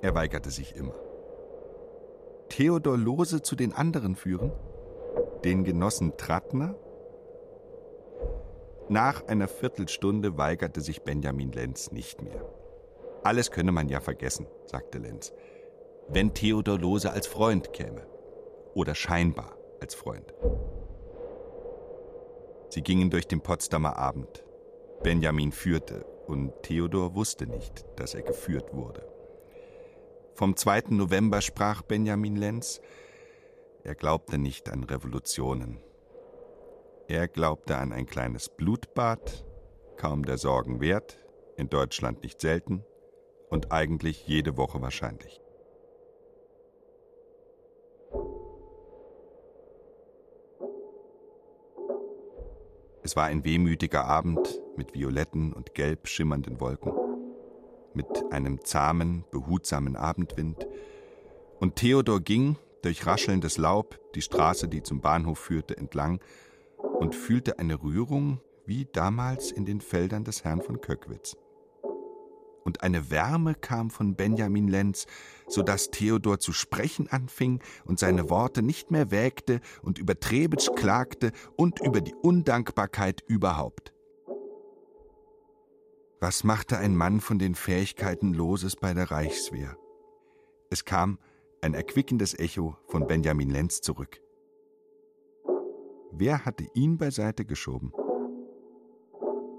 Er 0.00 0.14
weigerte 0.14 0.50
sich 0.50 0.76
immer. 0.76 0.94
Theodor 2.48 2.98
Lose 2.98 3.42
zu 3.42 3.56
den 3.56 3.72
anderen 3.72 4.16
führen? 4.16 4.52
Den 5.44 5.64
Genossen 5.64 6.16
Trattner? 6.16 6.74
Nach 8.88 9.26
einer 9.26 9.48
Viertelstunde 9.48 10.36
weigerte 10.36 10.80
sich 10.80 11.02
Benjamin 11.02 11.52
Lenz 11.52 11.92
nicht 11.92 12.20
mehr. 12.20 12.44
Alles 13.22 13.50
könne 13.50 13.72
man 13.72 13.88
ja 13.88 14.00
vergessen, 14.00 14.46
sagte 14.66 14.98
Lenz 14.98 15.32
wenn 16.08 16.34
Theodor 16.34 16.78
Lose 16.78 17.10
als 17.10 17.26
Freund 17.26 17.72
käme. 17.72 18.06
Oder 18.74 18.94
scheinbar 18.94 19.56
als 19.80 19.94
Freund. 19.94 20.32
Sie 22.68 22.82
gingen 22.82 23.10
durch 23.10 23.26
den 23.26 23.42
Potsdamer 23.42 23.96
Abend. 23.96 24.44
Benjamin 25.02 25.50
führte 25.50 26.04
und 26.26 26.52
Theodor 26.62 27.14
wusste 27.14 27.46
nicht, 27.46 27.84
dass 27.96 28.14
er 28.14 28.22
geführt 28.22 28.72
wurde. 28.72 29.04
Vom 30.34 30.56
2. 30.56 30.84
November 30.90 31.40
sprach 31.40 31.82
Benjamin 31.82 32.36
Lenz, 32.36 32.80
er 33.82 33.96
glaubte 33.96 34.38
nicht 34.38 34.70
an 34.70 34.84
Revolutionen. 34.84 35.80
Er 37.08 37.26
glaubte 37.26 37.76
an 37.76 37.92
ein 37.92 38.06
kleines 38.06 38.48
Blutbad, 38.48 39.44
kaum 39.96 40.24
der 40.24 40.38
Sorgen 40.38 40.80
wert, 40.80 41.18
in 41.56 41.68
Deutschland 41.68 42.22
nicht 42.22 42.40
selten 42.40 42.84
und 43.50 43.72
eigentlich 43.72 44.26
jede 44.26 44.56
Woche 44.56 44.80
wahrscheinlich. 44.80 45.41
Es 53.02 53.16
war 53.16 53.24
ein 53.24 53.44
wehmütiger 53.44 54.04
Abend 54.04 54.60
mit 54.76 54.94
violetten 54.94 55.52
und 55.52 55.74
gelb 55.74 56.06
schimmernden 56.06 56.60
Wolken, 56.60 56.92
mit 57.94 58.06
einem 58.30 58.64
zahmen, 58.64 59.24
behutsamen 59.30 59.96
Abendwind, 59.96 60.66
und 61.58 61.76
Theodor 61.76 62.20
ging 62.20 62.56
durch 62.82 63.06
raschelndes 63.06 63.56
Laub 63.56 64.00
die 64.14 64.22
Straße, 64.22 64.68
die 64.68 64.82
zum 64.82 65.00
Bahnhof 65.00 65.38
führte, 65.38 65.76
entlang 65.76 66.20
und 66.76 67.14
fühlte 67.14 67.58
eine 67.58 67.80
Rührung 67.82 68.40
wie 68.66 68.88
damals 68.92 69.52
in 69.52 69.64
den 69.64 69.80
Feldern 69.80 70.24
des 70.24 70.44
Herrn 70.44 70.62
von 70.62 70.80
Köckwitz 70.80 71.36
und 72.64 72.82
eine 72.82 73.10
Wärme 73.10 73.54
kam 73.54 73.90
von 73.90 74.14
Benjamin 74.14 74.68
Lenz, 74.68 75.06
so 75.46 75.62
dass 75.62 75.90
Theodor 75.90 76.38
zu 76.38 76.52
sprechen 76.52 77.08
anfing 77.08 77.60
und 77.84 77.98
seine 77.98 78.30
Worte 78.30 78.62
nicht 78.62 78.90
mehr 78.90 79.10
wägte 79.10 79.60
und 79.82 79.98
über 79.98 80.18
Trebitsch 80.18 80.70
klagte 80.76 81.32
und 81.56 81.80
über 81.80 82.00
die 82.00 82.14
Undankbarkeit 82.14 83.22
überhaupt. 83.26 83.92
Was 86.20 86.44
machte 86.44 86.78
ein 86.78 86.96
Mann 86.96 87.20
von 87.20 87.38
den 87.38 87.54
Fähigkeiten 87.54 88.32
Loses 88.32 88.76
bei 88.76 88.94
der 88.94 89.10
Reichswehr? 89.10 89.76
Es 90.70 90.84
kam 90.84 91.18
ein 91.60 91.74
erquickendes 91.74 92.38
Echo 92.38 92.76
von 92.86 93.06
Benjamin 93.06 93.50
Lenz 93.50 93.80
zurück. 93.80 94.20
Wer 96.12 96.44
hatte 96.44 96.66
ihn 96.74 96.98
beiseite 96.98 97.44
geschoben? 97.44 97.92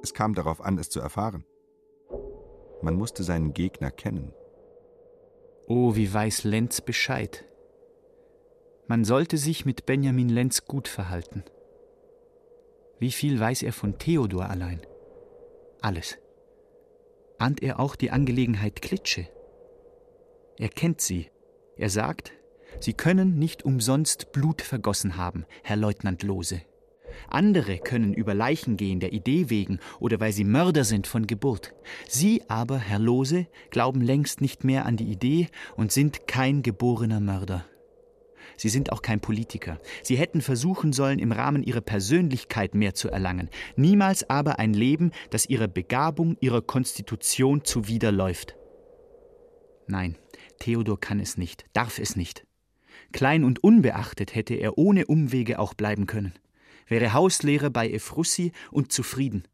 Es 0.04 0.14
kam 0.14 0.34
darauf 0.36 0.62
an, 0.62 0.78
es 0.78 0.90
zu 0.90 1.00
erfahren. 1.00 1.46
Man 2.84 2.96
musste 2.96 3.24
seinen 3.24 3.54
Gegner 3.54 3.92
kennen. 3.92 4.34
Oh, 5.68 5.96
wie 5.96 6.14
weiß 6.14 6.44
Lenz 6.44 6.82
Bescheid. 6.82 7.46
Man 8.88 9.06
sollte 9.06 9.38
sich 9.38 9.66
mit 9.66 9.86
Benjamin 9.86 10.28
Lenz 10.28 10.66
gut 10.66 10.90
verhalten. 10.90 11.44
Wie 13.00 13.12
viel 13.12 13.40
weiß 13.40 13.64
er 13.64 13.72
von 13.72 13.98
Theodor 13.98 14.50
allein? 14.50 14.82
Alles. 15.82 16.18
Ahnt 17.38 17.64
er 17.64 17.80
auch 17.80 17.96
die 17.96 18.12
Angelegenheit 18.12 18.82
Klitsche? 18.82 19.30
Er 20.58 20.70
kennt 20.70 21.00
sie. 21.00 21.32
Er 21.78 21.90
sagt, 21.90 22.34
Sie 22.80 22.94
können 22.94 23.40
nicht 23.40 23.64
umsonst 23.64 24.32
Blut 24.34 24.62
vergossen 24.62 25.16
haben, 25.16 25.46
Herr 25.64 25.78
Leutnant 25.78 26.24
Lose. 26.24 26.62
Andere 27.30 27.78
können 27.78 28.14
über 28.14 28.34
Leichen 28.34 28.78
gehen 28.78 29.00
der 29.00 29.14
Idee 29.14 29.50
wegen 29.50 29.80
oder 30.00 30.20
weil 30.20 30.32
sie 30.32 30.44
Mörder 30.44 30.84
sind 30.84 31.08
von 31.08 31.28
Geburt. 31.28 31.74
Sie 32.08 32.44
aber, 32.48 32.78
Herr 32.78 33.00
Lose, 33.00 33.48
glauben 33.72 34.02
längst 34.02 34.42
nicht 34.42 34.64
mehr 34.64 34.86
an 34.86 34.98
die 34.98 35.12
Idee 35.12 35.48
und 35.76 35.92
sind 35.92 36.28
kein 36.28 36.62
geborener 36.64 37.20
Mörder. 37.20 37.66
Sie 38.58 38.70
sind 38.70 38.92
auch 38.92 39.02
kein 39.02 39.20
Politiker. 39.20 39.80
Sie 40.04 40.16
hätten 40.16 40.42
versuchen 40.42 40.94
sollen, 40.94 41.20
im 41.20 41.32
Rahmen 41.32 41.64
ihrer 41.64 41.82
Persönlichkeit 41.82 42.76
mehr 42.76 42.94
zu 42.94 43.10
erlangen, 43.10 43.50
niemals 43.76 44.30
aber 44.30 44.60
ein 44.60 44.74
Leben, 44.74 45.12
das 45.32 45.48
ihrer 45.48 45.68
Begabung, 45.68 46.38
ihrer 46.40 46.62
Konstitution 46.62 47.64
zuwiderläuft. 47.64 48.56
Nein, 49.88 50.18
Theodor 50.60 51.00
kann 51.00 51.20
es 51.20 51.38
nicht, 51.38 51.66
darf 51.74 52.00
es 52.00 52.16
nicht. 52.16 52.46
Klein 53.12 53.44
und 53.44 53.64
unbeachtet 53.64 54.34
hätte 54.34 54.56
er 54.56 54.78
ohne 54.78 55.06
Umwege 55.06 55.60
auch 55.60 55.74
bleiben 55.74 56.08
können 56.08 56.34
wäre 56.88 57.14
Hauslehrer 57.14 57.70
bei 57.70 57.90
Ephrussi 57.90 58.52
und 58.72 58.92
zufrieden. 58.92 59.48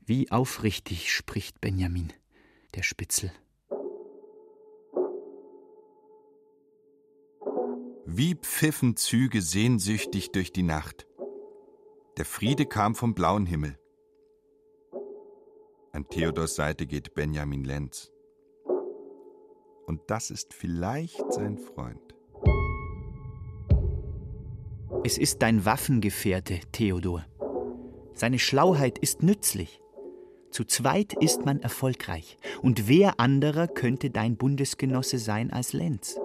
Wie 0.00 0.30
aufrichtig 0.30 1.12
spricht 1.12 1.60
Benjamin, 1.60 2.12
der 2.74 2.82
Spitzel. 2.82 3.32
Wie 8.04 8.34
pfiffen 8.34 8.96
Züge 8.96 9.40
sehnsüchtig 9.40 10.32
durch 10.32 10.52
die 10.52 10.64
Nacht. 10.64 11.06
Der 12.18 12.24
Friede 12.24 12.66
kam 12.66 12.94
vom 12.94 13.14
blauen 13.14 13.46
Himmel. 13.46 13.78
An 15.92 16.08
Theodors 16.08 16.56
Seite 16.56 16.86
geht 16.86 17.14
Benjamin 17.14 17.64
Lenz. 17.64 18.10
Und 19.86 20.00
das 20.08 20.30
ist 20.30 20.52
vielleicht 20.52 21.32
sein 21.32 21.58
Freund. 21.58 22.14
Es 25.04 25.18
ist 25.18 25.42
dein 25.42 25.64
Waffengefährte, 25.64 26.60
Theodor. 26.70 27.26
Seine 28.14 28.38
Schlauheit 28.38 28.98
ist 28.98 29.20
nützlich. 29.20 29.80
Zu 30.52 30.64
zweit 30.64 31.12
ist 31.14 31.44
man 31.44 31.60
erfolgreich. 31.60 32.36
Und 32.62 32.86
wer 32.86 33.18
anderer 33.18 33.66
könnte 33.66 34.10
dein 34.10 34.36
Bundesgenosse 34.36 35.18
sein 35.18 35.52
als 35.52 35.72
Lenz? 35.72 36.20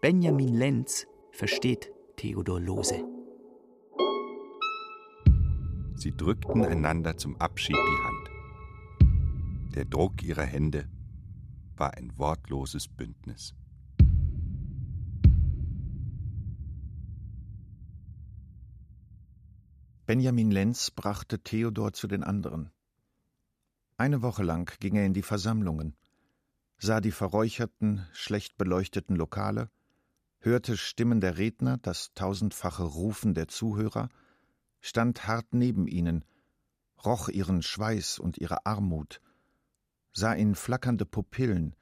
Benjamin 0.00 0.54
Lenz 0.54 1.08
versteht 1.32 1.90
Theodor 2.16 2.60
Lose. 2.60 3.02
Sie 5.96 6.16
drückten 6.16 6.64
einander 6.64 7.16
zum 7.16 7.36
Abschied 7.40 7.76
die 7.76 8.04
Hand. 8.04 9.74
Der 9.74 9.84
Druck 9.84 10.22
ihrer 10.22 10.44
Hände 10.44 10.88
war 11.76 11.94
ein 11.94 12.16
wortloses 12.18 12.86
Bündnis. 12.86 13.52
Benjamin 20.12 20.50
Lenz 20.50 20.90
brachte 20.90 21.42
Theodor 21.42 21.94
zu 21.94 22.06
den 22.06 22.22
anderen. 22.22 22.70
Eine 23.96 24.20
Woche 24.20 24.42
lang 24.42 24.70
ging 24.78 24.94
er 24.94 25.06
in 25.06 25.14
die 25.14 25.22
Versammlungen, 25.22 25.96
sah 26.76 27.00
die 27.00 27.12
verräucherten, 27.12 28.06
schlecht 28.12 28.58
beleuchteten 28.58 29.16
Lokale, 29.16 29.70
hörte 30.40 30.76
Stimmen 30.76 31.22
der 31.22 31.38
Redner, 31.38 31.78
das 31.78 32.12
tausendfache 32.12 32.82
Rufen 32.82 33.32
der 33.32 33.48
Zuhörer, 33.48 34.10
stand 34.82 35.26
hart 35.26 35.54
neben 35.54 35.86
ihnen, 35.86 36.26
roch 37.02 37.30
ihren 37.30 37.62
Schweiß 37.62 38.18
und 38.18 38.36
ihre 38.36 38.66
Armut, 38.66 39.22
sah 40.12 40.34
in 40.34 40.54
flackernde 40.54 41.06
Pupillen, 41.06 41.74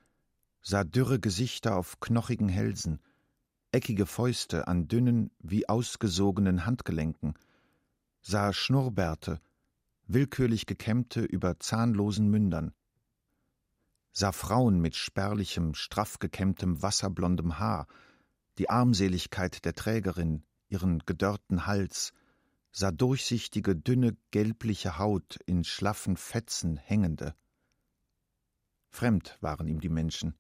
sah 0.63 0.85
dürre 0.85 1.19
Gesichter 1.19 1.75
auf 1.75 1.99
knochigen 1.99 2.49
Hälsen, 2.49 3.01
eckige 3.73 4.07
Fäuste 4.07 4.69
an 4.69 4.87
dünnen, 4.87 5.33
wie 5.41 5.69
ausgesogenen 5.69 6.65
Handgelenken, 6.65 7.35
sah 8.21 8.53
Schnurrbärte, 8.53 9.41
willkürlich 10.07 10.67
gekämmte 10.67 11.23
über 11.23 11.59
zahnlosen 11.59 12.29
Mündern, 12.29 12.73
sah 14.13 14.33
Frauen 14.33 14.81
mit 14.81 14.97
spärlichem, 14.97 15.75
straff 15.75 16.19
gekämmtem, 16.19 16.83
wasserblondem 16.83 17.59
Haar, 17.59 17.87
die 18.59 18.69
Armseligkeit 18.69 19.65
der 19.65 19.75
Trägerin, 19.75 20.45
ihren 20.69 21.01
gedörrten 21.07 21.67
Hals, 21.67 22.13
sah 22.73 22.91
durchsichtige, 22.91 23.75
dünne, 23.77 24.17
gelbliche 24.31 24.99
Haut 24.99 25.37
in 25.47 25.65
schlaffen 25.65 26.17
Fetzen 26.17 26.77
hängende. 26.77 27.35
Fremd 28.89 29.39
waren 29.41 29.69
ihm 29.69 29.81
die 29.81 29.89
Menschen, 29.89 30.35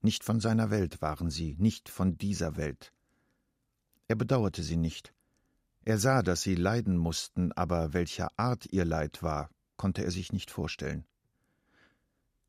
nicht 0.00 0.24
von 0.24 0.40
seiner 0.40 0.70
Welt 0.70 1.02
waren 1.02 1.30
sie, 1.30 1.56
nicht 1.58 1.88
von 1.88 2.16
dieser 2.16 2.56
Welt. 2.56 2.92
Er 4.08 4.16
bedauerte 4.16 4.62
sie 4.62 4.76
nicht. 4.76 5.12
Er 5.90 5.98
sah, 5.98 6.22
dass 6.22 6.42
sie 6.42 6.54
leiden 6.54 6.96
mussten, 6.96 7.50
aber 7.50 7.92
welcher 7.92 8.30
Art 8.38 8.64
ihr 8.66 8.84
Leid 8.84 9.24
war, 9.24 9.50
konnte 9.76 10.04
er 10.04 10.12
sich 10.12 10.32
nicht 10.32 10.52
vorstellen. 10.52 11.04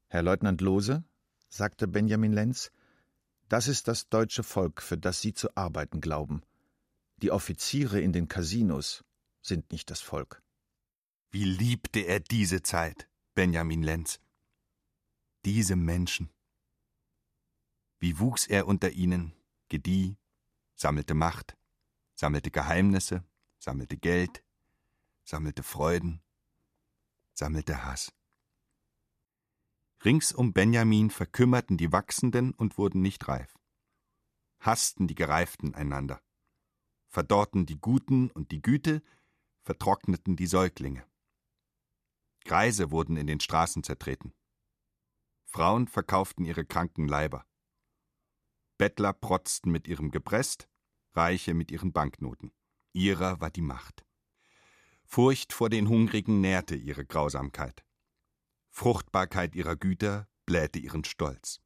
Herr 0.10 0.22
Leutnant 0.22 0.62
Lose, 0.62 1.04
sagte 1.50 1.88
Benjamin 1.88 2.34
Lenz, 2.34 2.72
das 3.50 3.68
ist 3.68 3.88
das 3.88 4.10
deutsche 4.10 4.44
Volk, 4.44 4.84
für 4.84 4.96
das 4.96 5.22
Sie 5.22 5.34
zu 5.34 5.58
arbeiten 5.58 6.02
glauben. 6.02 6.44
Die 7.18 7.32
Offiziere 7.32 8.00
in 8.00 8.14
den 8.14 8.28
Casinos 8.28 9.04
sind 9.42 9.72
nicht 9.72 9.90
das 9.90 10.02
Volk. 10.02 10.44
Wie 11.32 11.44
liebte 11.44 12.02
er 12.02 12.20
diese 12.20 12.62
Zeit, 12.62 13.10
Benjamin 13.34 13.82
Lenz. 13.82 14.20
Diese 15.46 15.76
Menschen. 15.76 16.30
Wie 17.98 18.20
wuchs 18.20 18.46
er 18.46 18.68
unter 18.68 18.92
ihnen, 18.92 19.34
gedieh, 19.68 20.16
sammelte 20.76 21.16
Macht, 21.16 21.58
sammelte 22.14 22.52
Geheimnisse, 22.52 23.24
sammelte 23.62 23.96
Geld, 23.96 24.44
sammelte 25.24 25.62
Freuden, 25.62 26.22
sammelte 27.34 27.86
Hass. 27.86 28.12
Rings 30.04 30.32
um 30.32 30.52
Benjamin 30.52 31.12
verkümmerten 31.12 31.78
die 31.78 31.92
Wachsenden 31.92 32.54
und 32.54 32.80
wurden 32.80 33.04
nicht 33.04 33.28
reif, 33.28 33.56
hassten 34.60 35.08
die 35.08 35.14
Gereiften 35.14 35.76
einander, 35.76 36.24
verdorrten 37.08 37.68
die 37.68 37.80
Guten 37.80 38.32
und 38.32 38.52
die 38.52 38.64
Güte, 38.64 39.04
vertrockneten 39.62 40.36
die 40.36 40.48
Säuglinge. 40.48 41.06
Greise 42.44 42.90
wurden 42.90 43.16
in 43.16 43.28
den 43.28 43.40
Straßen 43.40 43.84
zertreten. 43.84 44.34
Frauen 45.46 45.88
verkauften 45.88 46.46
ihre 46.46 46.66
kranken 46.66 47.08
Leiber. 47.08 47.46
Bettler 48.80 49.14
protzten 49.14 49.72
mit 49.72 49.88
ihrem 49.88 50.10
Gepresst, 50.10 50.68
Reiche 51.14 51.54
mit 51.54 51.70
ihren 51.70 51.94
Banknoten. 51.94 52.52
Ihrer 52.94 53.40
war 53.42 53.50
die 53.50 53.62
Macht. 53.62 54.06
Furcht 55.06 55.54
vor 55.54 55.70
den 55.70 55.88
Hungrigen 55.88 56.42
nährte 56.42 56.76
ihre 56.76 57.06
Grausamkeit. 57.06 57.84
Fruchtbarkeit 58.70 59.56
ihrer 59.56 59.76
Güter 59.76 60.28
blähte 60.46 60.80
ihren 60.80 61.04
Stolz. 61.04 61.62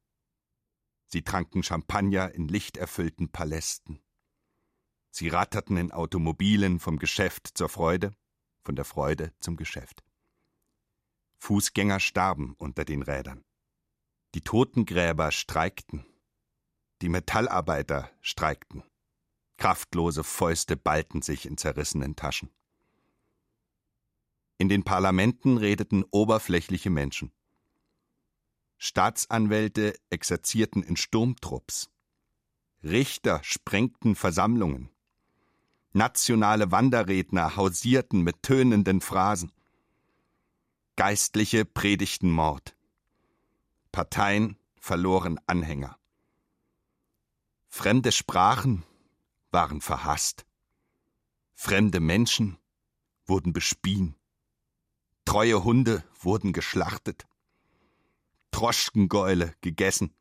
Sie 1.06 1.22
tranken 1.22 1.62
Champagner 1.62 2.32
in 2.32 2.48
lichterfüllten 2.48 3.30
Palästen. 3.30 4.00
Sie 5.10 5.28
ratterten 5.28 5.76
in 5.76 5.92
Automobilen 5.92 6.80
vom 6.80 6.98
Geschäft 6.98 7.46
zur 7.54 7.68
Freude, 7.68 8.14
von 8.64 8.76
der 8.76 8.84
Freude 8.84 9.32
zum 9.40 9.56
Geschäft. 9.56 10.02
Fußgänger 11.38 12.00
starben 12.00 12.54
unter 12.58 12.84
den 12.84 13.02
Rädern. 13.02 13.44
Die 14.34 14.40
Totengräber 14.40 15.30
streikten, 15.30 16.04
die 17.00 17.08
Metallarbeiter 17.08 18.10
streikten. 18.20 18.82
Kraftlose 19.56 20.22
Fäuste 20.22 20.76
ballten 20.76 21.22
sich 21.22 21.46
in 21.46 21.56
zerrissenen 21.56 22.16
Taschen. 22.16 22.50
In 24.58 24.68
den 24.68 24.84
Parlamenten 24.84 25.58
redeten 25.58 26.04
oberflächliche 26.10 26.90
Menschen. 26.90 27.32
Staatsanwälte 28.78 29.94
exerzierten 30.10 30.82
in 30.82 30.96
Sturmtrupps. 30.96 31.90
Richter 32.82 33.40
sprengten 33.42 34.14
Versammlungen. 34.14 34.90
Nationale 35.92 36.70
Wanderredner 36.70 37.56
hausierten 37.56 38.22
mit 38.22 38.42
tönenden 38.42 39.00
Phrasen. 39.00 39.50
Geistliche 40.96 41.64
predigten 41.64 42.30
Mord. 42.30 42.76
Parteien 43.92 44.58
verloren 44.78 45.40
Anhänger. 45.46 45.98
Fremde 47.68 48.12
Sprachen 48.12 48.84
waren 49.50 49.80
verhasst. 49.80 50.46
Fremde 51.54 52.00
Menschen 52.00 52.58
wurden 53.26 53.52
bespien. 53.52 54.14
Treue 55.24 55.64
Hunde 55.64 56.04
wurden 56.20 56.52
geschlachtet. 56.52 57.26
Troschkengäule 58.50 59.54
gegessen. 59.60 60.14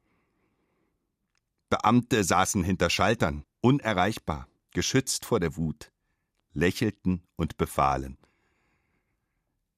Beamte 1.70 2.24
saßen 2.24 2.64
hinter 2.64 2.90
Schaltern, 2.90 3.46
unerreichbar, 3.62 4.48
geschützt 4.72 5.26
vor 5.26 5.40
der 5.40 5.56
Wut, 5.56 5.92
lächelten 6.54 7.24
und 7.36 7.58
befahlen. 7.58 8.18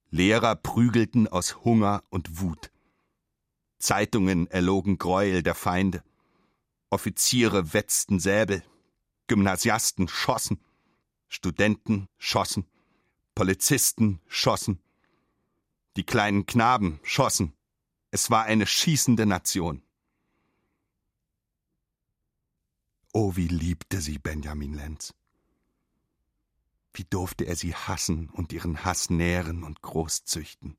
Lehrer 0.09 0.55
prügelten 0.55 1.27
aus 1.27 1.63
Hunger 1.65 2.03
und 2.09 2.39
Wut. 2.39 2.71
Zeitungen 3.79 4.47
erlogen 4.47 4.97
Gräuel 4.97 5.43
der 5.43 5.55
Feinde. 5.55 6.03
Offiziere 6.89 7.73
wetzten 7.73 8.19
Säbel, 8.19 8.63
Gymnasiasten 9.27 10.07
schossen, 10.07 10.59
Studenten 11.27 12.07
schossen, 12.17 12.65
Polizisten 13.35 14.21
schossen, 14.27 14.79
die 15.95 16.05
kleinen 16.05 16.45
Knaben 16.45 16.99
schossen. 17.03 17.53
Es 18.11 18.31
war 18.31 18.45
eine 18.45 18.65
schießende 18.65 19.25
Nation. 19.25 19.83
Oh, 23.13 23.35
wie 23.35 23.47
liebte 23.47 23.99
sie 23.99 24.19
Benjamin 24.19 24.73
Lenz. 24.73 25.13
Wie 26.93 27.03
durfte 27.03 27.45
er 27.45 27.55
sie 27.55 27.75
hassen 27.75 28.29
und 28.29 28.53
ihren 28.53 28.85
Hass 28.85 29.09
nähren 29.09 29.63
und 29.63 29.81
großzüchten. 29.81 30.77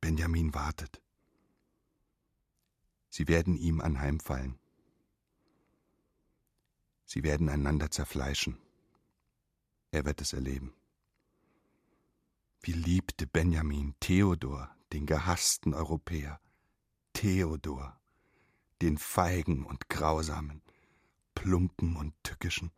Benjamin 0.00 0.52
wartet. 0.52 1.00
Sie 3.08 3.28
werden 3.28 3.56
ihm 3.56 3.80
anheimfallen. 3.80 4.58
Sie 7.12 7.24
werden 7.24 7.50
einander 7.50 7.90
zerfleischen. 7.90 8.56
Er 9.90 10.06
wird 10.06 10.22
es 10.22 10.32
erleben. 10.32 10.72
Wie 12.62 12.72
liebte 12.72 13.26
Benjamin 13.26 13.94
Theodor, 14.00 14.74
den 14.94 15.04
gehassten 15.04 15.74
Europäer, 15.74 16.40
Theodor, 17.12 18.00
den 18.80 18.96
feigen 18.96 19.66
und 19.66 19.90
grausamen, 19.90 20.62
plumpen 21.34 21.96
und 21.96 22.14
tückischen, 22.22 22.70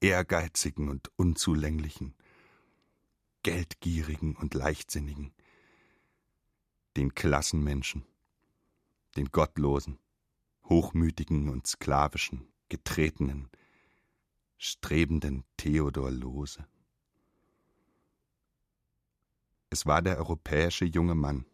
ehrgeizigen 0.00 0.88
und 0.88 1.10
unzulänglichen, 1.16 2.14
geldgierigen 3.42 4.36
und 4.36 4.54
leichtsinnigen, 4.54 5.34
den 6.96 7.14
Klassenmenschen, 7.14 8.06
den 9.18 9.26
Gottlosen, 9.26 9.98
hochmütigen 10.64 11.50
und 11.50 11.66
sklavischen, 11.66 12.48
getretenen, 12.74 13.48
strebenden 14.58 15.44
Theodor 15.56 16.10
Lose. 16.10 16.66
Es 19.70 19.86
war 19.86 20.02
der 20.02 20.18
europäische 20.18 20.84
junge 20.84 21.14
Mann, 21.14 21.46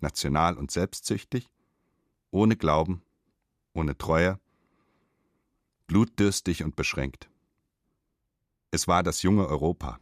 national 0.00 0.58
und 0.58 0.72
selbstsüchtig, 0.72 1.48
ohne 2.32 2.56
Glauben, 2.56 3.02
ohne 3.72 3.96
Treue, 3.96 4.40
blutdürstig 5.86 6.64
und 6.64 6.74
beschränkt. 6.74 7.30
Es 8.72 8.88
war 8.88 9.04
das 9.04 9.22
junge 9.22 9.46
Europa. 9.46 10.00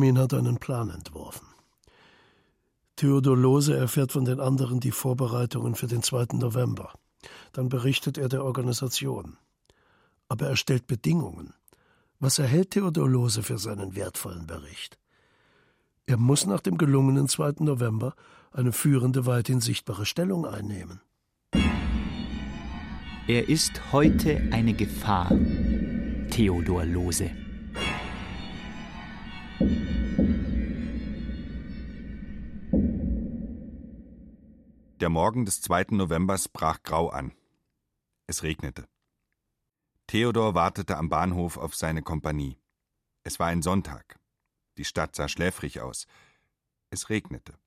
Benjamin 0.00 0.18
hat 0.18 0.32
einen 0.32 0.56
Plan 0.56 0.88
entworfen. 0.88 1.46
Theodor 2.96 3.36
Lose 3.36 3.76
erfährt 3.76 4.12
von 4.12 4.24
den 4.24 4.40
anderen 4.40 4.80
die 4.80 4.92
Vorbereitungen 4.92 5.74
für 5.74 5.88
den 5.88 6.02
2. 6.02 6.38
November. 6.38 6.94
Dann 7.52 7.68
berichtet 7.68 8.16
er 8.16 8.30
der 8.30 8.42
Organisation. 8.42 9.36
Aber 10.28 10.46
er 10.46 10.56
stellt 10.56 10.86
Bedingungen. 10.86 11.52
Was 12.18 12.38
erhält 12.38 12.70
Theodor 12.70 13.10
Lose 13.10 13.42
für 13.42 13.58
seinen 13.58 13.94
wertvollen 13.94 14.46
Bericht? 14.46 14.98
Er 16.06 16.16
muss 16.16 16.46
nach 16.46 16.60
dem 16.60 16.78
gelungenen 16.78 17.28
2. 17.28 17.56
November 17.58 18.14
eine 18.52 18.72
führende, 18.72 19.26
weithin 19.26 19.60
sichtbare 19.60 20.06
Stellung 20.06 20.46
einnehmen. 20.46 21.02
Er 23.28 23.50
ist 23.50 23.92
heute 23.92 24.48
eine 24.50 24.72
Gefahr, 24.72 25.30
Theodor 26.30 26.86
Lose. 26.86 27.30
Der 35.00 35.08
Morgen 35.08 35.46
des 35.46 35.62
2. 35.62 35.86
Novembers 35.92 36.48
brach 36.48 36.82
grau 36.82 37.08
an. 37.08 37.32
Es 38.26 38.42
regnete. 38.42 38.86
Theodor 40.06 40.54
wartete 40.54 40.98
am 40.98 41.08
Bahnhof 41.08 41.56
auf 41.56 41.74
seine 41.74 42.02
Kompanie. 42.02 42.58
Es 43.22 43.40
war 43.40 43.46
ein 43.46 43.62
Sonntag. 43.62 44.20
Die 44.76 44.84
Stadt 44.84 45.16
sah 45.16 45.26
schläfrig 45.26 45.80
aus. 45.80 46.06
Es 46.90 47.08
regnete. 47.08 47.58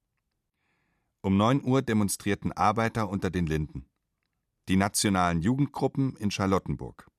Um 1.21 1.35
neun 1.35 1.63
Uhr 1.63 1.81
demonstrierten 1.81 2.51
Arbeiter 2.51 3.09
unter 3.09 3.31
den 3.31 3.47
Linden. 3.47 3.89
Die 4.67 4.75
nationalen 4.75 5.41
Jugendgruppen 5.41 6.15
in 6.17 6.29
Charlottenburg. 6.29 7.09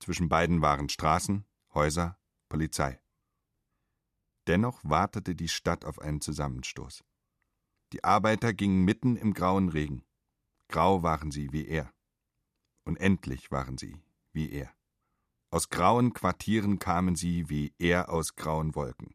Zwischen 0.00 0.28
beiden 0.28 0.60
waren 0.60 0.88
Straßen, 0.88 1.44
Häuser, 1.72 2.18
Polizei. 2.48 3.00
Dennoch 4.48 4.80
wartete 4.82 5.36
die 5.36 5.48
Stadt 5.48 5.84
auf 5.84 6.00
einen 6.00 6.20
Zusammenstoß. 6.20 7.04
Die 7.92 8.02
Arbeiter 8.04 8.52
gingen 8.52 8.84
mitten 8.84 9.16
im 9.16 9.32
grauen 9.32 9.68
Regen. 9.68 10.04
Grau 10.68 11.02
waren 11.02 11.30
sie 11.30 11.52
wie 11.52 11.66
er. 11.66 11.92
Unendlich 12.84 13.50
waren 13.50 13.78
sie 13.78 14.02
wie 14.32 14.50
er. 14.50 14.72
Aus 15.50 15.68
grauen 15.68 16.12
Quartieren 16.12 16.78
kamen 16.78 17.14
sie 17.14 17.48
wie 17.48 17.72
er 17.78 18.10
aus 18.10 18.34
grauen 18.34 18.74
Wolken. 18.74 19.14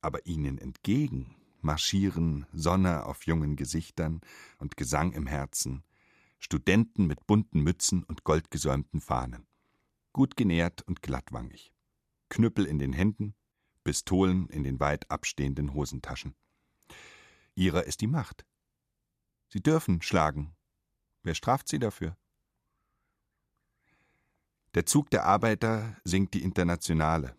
Aber 0.00 0.26
ihnen 0.26 0.58
entgegen 0.58 1.36
marschieren 1.60 2.46
Sonne 2.52 3.06
auf 3.06 3.26
jungen 3.26 3.56
Gesichtern 3.56 4.20
und 4.58 4.76
Gesang 4.76 5.12
im 5.12 5.26
Herzen, 5.26 5.82
Studenten 6.38 7.06
mit 7.06 7.26
bunten 7.26 7.60
Mützen 7.60 8.04
und 8.04 8.24
goldgesäumten 8.24 9.00
Fahnen, 9.00 9.46
gut 10.12 10.36
genährt 10.36 10.82
und 10.82 11.00
glattwangig, 11.00 11.72
Knüppel 12.28 12.66
in 12.66 12.78
den 12.78 12.92
Händen, 12.92 13.34
Pistolen 13.82 14.48
in 14.48 14.62
den 14.62 14.78
weit 14.78 15.10
abstehenden 15.10 15.72
Hosentaschen. 15.72 16.34
Ihrer 17.54 17.84
ist 17.84 18.00
die 18.00 18.06
Macht. 18.06 18.44
Sie 19.48 19.62
dürfen 19.62 20.02
schlagen. 20.02 20.56
Wer 21.22 21.34
straft 21.34 21.68
sie 21.68 21.78
dafür? 21.78 22.16
Der 24.74 24.86
Zug 24.86 25.10
der 25.10 25.24
Arbeiter 25.24 25.96
singt 26.02 26.34
die 26.34 26.42
Internationale. 26.42 27.36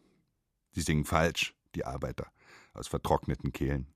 Sie 0.72 0.82
singen 0.82 1.04
falsch, 1.04 1.54
die 1.76 1.86
Arbeiter, 1.86 2.32
aus 2.74 2.88
vertrockneten 2.88 3.52
Kehlen. 3.52 3.94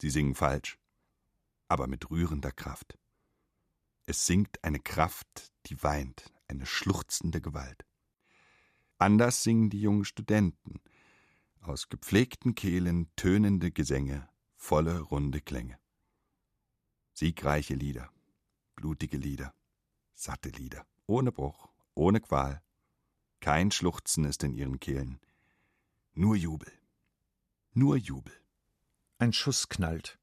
Sie 0.00 0.10
singen 0.10 0.34
falsch, 0.34 0.78
aber 1.68 1.86
mit 1.86 2.10
rührender 2.10 2.50
Kraft. 2.50 2.98
Es 4.06 4.26
singt 4.26 4.64
eine 4.64 4.80
Kraft, 4.80 5.52
die 5.66 5.80
weint, 5.84 6.32
eine 6.48 6.66
schluchzende 6.66 7.40
Gewalt. 7.40 7.86
Anders 8.98 9.44
singen 9.44 9.70
die 9.70 9.80
jungen 9.80 10.04
Studenten, 10.04 10.80
aus 11.60 11.88
gepflegten 11.88 12.56
Kehlen 12.56 13.08
tönende 13.14 13.70
Gesänge, 13.70 14.28
volle 14.60 15.00
runde 15.00 15.40
Klänge. 15.40 15.78
Siegreiche 17.12 17.74
Lieder, 17.74 18.10
blutige 18.76 19.16
Lieder, 19.16 19.52
satte 20.14 20.50
Lieder, 20.50 20.86
ohne 21.06 21.32
Bruch, 21.32 21.70
ohne 21.94 22.20
Qual. 22.20 22.62
Kein 23.40 23.72
Schluchzen 23.72 24.24
ist 24.24 24.44
in 24.44 24.54
ihren 24.54 24.78
Kehlen. 24.78 25.18
Nur 26.12 26.36
Jubel. 26.36 26.70
Nur 27.72 27.96
Jubel. 27.96 28.34
Ein 29.18 29.32
Schuss 29.32 29.68
knallt. 29.68 30.18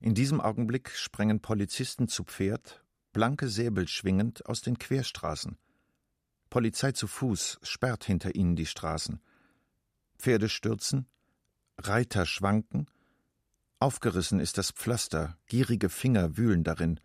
In 0.00 0.14
diesem 0.14 0.40
Augenblick 0.40 0.90
sprengen 0.90 1.40
Polizisten 1.40 2.08
zu 2.08 2.24
Pferd, 2.24 2.84
blanke 3.12 3.48
Säbel 3.48 3.88
schwingend, 3.88 4.44
aus 4.46 4.60
den 4.60 4.78
Querstraßen. 4.78 5.56
Polizei 6.50 6.92
zu 6.92 7.06
Fuß 7.06 7.60
sperrt 7.62 8.04
hinter 8.04 8.34
ihnen 8.34 8.56
die 8.56 8.66
Straßen. 8.66 9.22
Pferde 10.18 10.48
stürzen, 10.48 11.06
Reiter 11.78 12.26
schwanken, 12.26 12.90
aufgerissen 13.78 14.40
ist 14.40 14.58
das 14.58 14.70
Pflaster, 14.70 15.36
gierige 15.46 15.88
Finger 15.88 16.36
wühlen 16.36 16.64
darin, 16.64 17.00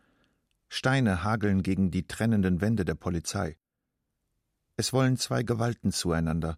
Steine 0.70 1.24
hageln 1.24 1.64
gegen 1.64 1.92
die 1.92 2.08
trennenden 2.08 2.62
Wände 2.62 2.86
der 2.86 2.96
Polizei. 2.96 3.58
Es 4.78 4.94
wollen 4.94 5.18
zwei 5.18 5.44
Gewalten 5.44 5.92
zueinander, 5.92 6.58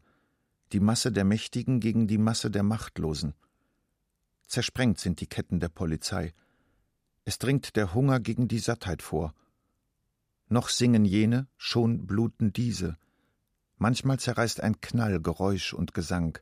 die 0.71 0.79
Masse 0.79 1.11
der 1.11 1.23
Mächtigen 1.23 1.79
gegen 1.79 2.07
die 2.07 2.19
Masse 2.19 2.51
der 2.51 2.63
Machtlosen. 2.63 3.33
Zersprengt 4.45 4.99
sind 4.99 5.19
die 5.19 5.27
Ketten 5.27 5.59
der 5.59 5.69
Polizei. 5.69 6.33
Es 7.25 7.39
dringt 7.39 7.75
der 7.75 7.95
Hunger 7.95 8.19
gegen 8.19 8.47
die 8.47 8.59
Sattheit 8.59 9.01
vor. 9.01 9.33
Noch 10.47 10.69
singen 10.69 11.05
jene, 11.05 11.47
schon 11.57 12.05
bluten 12.05 12.53
diese. 12.53 12.97
Manchmal 13.77 14.19
zerreißt 14.19 14.61
ein 14.61 14.79
Knall 14.79 15.19
Geräusch 15.21 15.73
und 15.73 15.95
Gesang. 15.95 16.37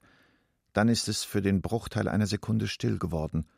Dann 0.74 0.90
ist 0.90 1.08
es 1.08 1.24
für 1.24 1.42
den 1.42 1.62
Bruchteil 1.62 2.10
einer 2.10 2.28
Sekunde 2.28 2.68
still 2.68 3.00
geworden– 3.00 3.48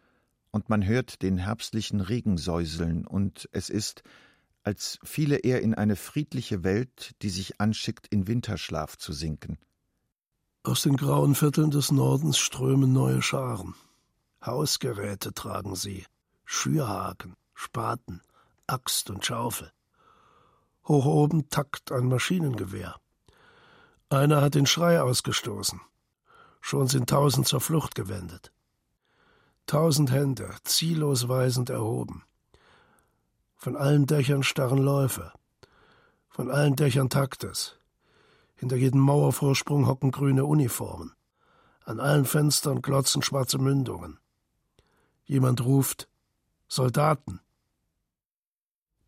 und 0.53 0.69
man 0.69 0.85
hört 0.85 1.23
den 1.23 1.37
herbstlichen 1.39 1.99
Regen 1.99 2.37
säuseln, 2.37 3.07
und 3.07 3.49
es 3.51 3.69
ist, 3.71 4.03
als 4.61 4.99
fiele 5.03 5.37
er 5.37 5.61
in 5.61 5.73
eine 5.73 5.95
friedliche 5.95 6.63
Welt, 6.63 7.11
die 7.23 7.29
sich 7.29 7.59
anschickt, 7.59 8.07
in 8.07 8.27
Winterschlaf 8.27 8.95
zu 8.95 9.13
sinken. 9.13 9.57
Aus 10.61 10.83
den 10.83 10.95
grauen 10.95 11.33
Vierteln 11.33 11.71
des 11.71 11.91
Nordens 11.91 12.37
strömen 12.37 12.93
neue 12.93 13.23
Scharen. 13.23 13.73
Hausgeräte 14.45 15.33
tragen 15.33 15.75
sie, 15.75 16.05
Schürhaken, 16.45 17.33
Spaten, 17.55 18.21
Axt 18.67 19.09
und 19.09 19.25
Schaufel. 19.25 19.71
Hoch 20.87 21.05
oben 21.05 21.49
tackt 21.49 21.91
ein 21.91 22.07
Maschinengewehr. 22.07 22.95
Einer 24.09 24.41
hat 24.41 24.53
den 24.53 24.67
Schrei 24.67 25.01
ausgestoßen. 25.01 25.81
Schon 26.61 26.87
sind 26.87 27.09
tausend 27.09 27.47
zur 27.47 27.59
Flucht 27.59 27.95
gewendet. 27.95 28.51
Tausend 29.65 30.12
Hände, 30.12 30.54
ziellos 30.63 31.30
weisend 31.30 31.69
erhoben. 31.69 32.23
Von 33.56 33.78
allen 33.78 34.06
Dächern 34.06 34.43
starren 34.43 34.80
Läufe. 34.80 35.32
Von 36.28 36.52
allen 36.52 36.76
Dächern 36.76 37.10
takt 37.10 37.43
es. 37.43 37.78
Hinter 38.56 38.76
jedem 38.76 38.99
Mauervorsprung 38.99 39.88
hocken 39.88 40.12
grüne 40.12 40.45
Uniformen. 40.45 41.13
An 41.86 41.99
allen 41.99 42.26
Fenstern 42.26 42.82
glotzen 42.82 43.21
schwarze 43.21 43.58
Mündungen. 43.58 44.19
Jemand 45.26 45.63
ruft 45.63 46.10
Soldaten. 46.67 47.39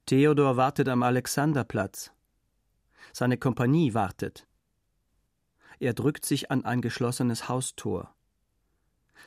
Theodor 0.06 0.56
wartet 0.56 0.88
am 0.88 1.04
Alexanderplatz. 1.04 2.12
Seine 3.12 3.38
Kompanie 3.38 3.94
wartet. 3.94 4.48
Er 5.80 5.94
drückt 5.94 6.26
sich 6.26 6.52
an 6.52 6.64
ein 6.64 6.82
geschlossenes 6.82 7.50
Haustor. 7.50 8.15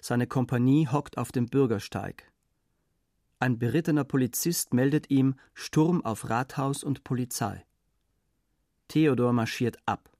Seine 0.00 0.26
Kompanie 0.26 0.88
hockt 0.88 1.18
auf 1.18 1.32
dem 1.32 1.46
Bürgersteig. 1.46 2.30
Ein 3.40 3.58
berittener 3.58 4.04
Polizist 4.04 4.74
meldet 4.74 5.10
ihm 5.10 5.36
Sturm 5.54 6.04
auf 6.04 6.28
Rathaus 6.28 6.82
und 6.82 7.04
Polizei. 7.04 7.64
Theodor 8.88 9.32
marschiert 9.32 9.76
ab. 9.86 10.10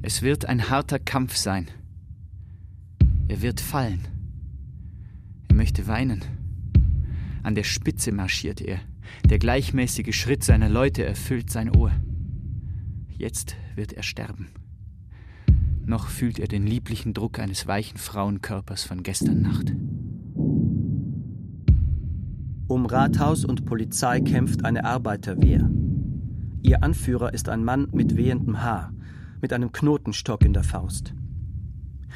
Es 0.00 0.22
wird 0.22 0.46
ein 0.46 0.70
harter 0.70 0.98
Kampf 0.98 1.36
sein. 1.36 1.68
Er 3.28 3.42
wird 3.42 3.60
fallen. 3.60 4.08
Er 5.48 5.54
möchte 5.54 5.86
weinen. 5.86 6.22
An 7.42 7.54
der 7.54 7.64
Spitze 7.64 8.10
marschiert 8.10 8.60
er. 8.60 8.80
Der 9.24 9.38
gleichmäßige 9.38 10.14
Schritt 10.14 10.44
seiner 10.44 10.68
Leute 10.68 11.04
erfüllt 11.04 11.50
sein 11.50 11.74
Ohr. 11.74 11.92
Jetzt 13.10 13.56
wird 13.74 13.92
er 13.92 14.02
sterben. 14.02 14.48
Noch 15.84 16.06
fühlt 16.06 16.38
er 16.38 16.48
den 16.48 16.66
lieblichen 16.66 17.12
Druck 17.12 17.38
eines 17.38 17.66
weichen 17.66 17.98
Frauenkörpers 17.98 18.84
von 18.84 19.02
gestern 19.02 19.42
Nacht. 19.42 19.72
Um 22.68 22.86
Rathaus 22.86 23.44
und 23.44 23.64
Polizei 23.64 24.20
kämpft 24.20 24.64
eine 24.64 24.84
Arbeiterwehr. 24.84 25.68
Ihr 26.62 26.82
Anführer 26.82 27.34
ist 27.34 27.48
ein 27.48 27.64
Mann 27.64 27.88
mit 27.92 28.16
wehendem 28.16 28.62
Haar, 28.62 28.92
mit 29.40 29.52
einem 29.52 29.72
Knotenstock 29.72 30.44
in 30.44 30.52
der 30.52 30.62
Faust. 30.62 31.14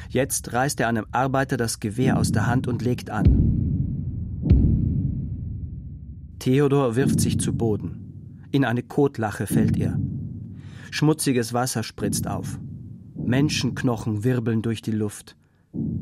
Jetzt 0.09 0.53
reißt 0.53 0.79
er 0.79 0.87
einem 0.87 1.05
Arbeiter 1.11 1.57
das 1.57 1.79
Gewehr 1.79 2.17
aus 2.17 2.31
der 2.31 2.47
Hand 2.47 2.67
und 2.67 2.81
legt 2.81 3.09
an. 3.09 3.57
Theodor 6.39 6.95
wirft 6.95 7.19
sich 7.19 7.39
zu 7.39 7.53
Boden. 7.53 8.47
In 8.51 8.63
eine 8.63 8.83
Kotlache 8.83 9.47
fällt 9.47 9.75
er. 9.77 9.99
Schmutziges 10.91 11.51
Wasser 11.51 11.83
spritzt 11.83 12.27
auf. 12.27 12.59
Menschenknochen 13.27 14.23
wirbeln 14.23 14.61
durch 14.61 14.81
die 14.81 14.91
Luft. 14.91 15.35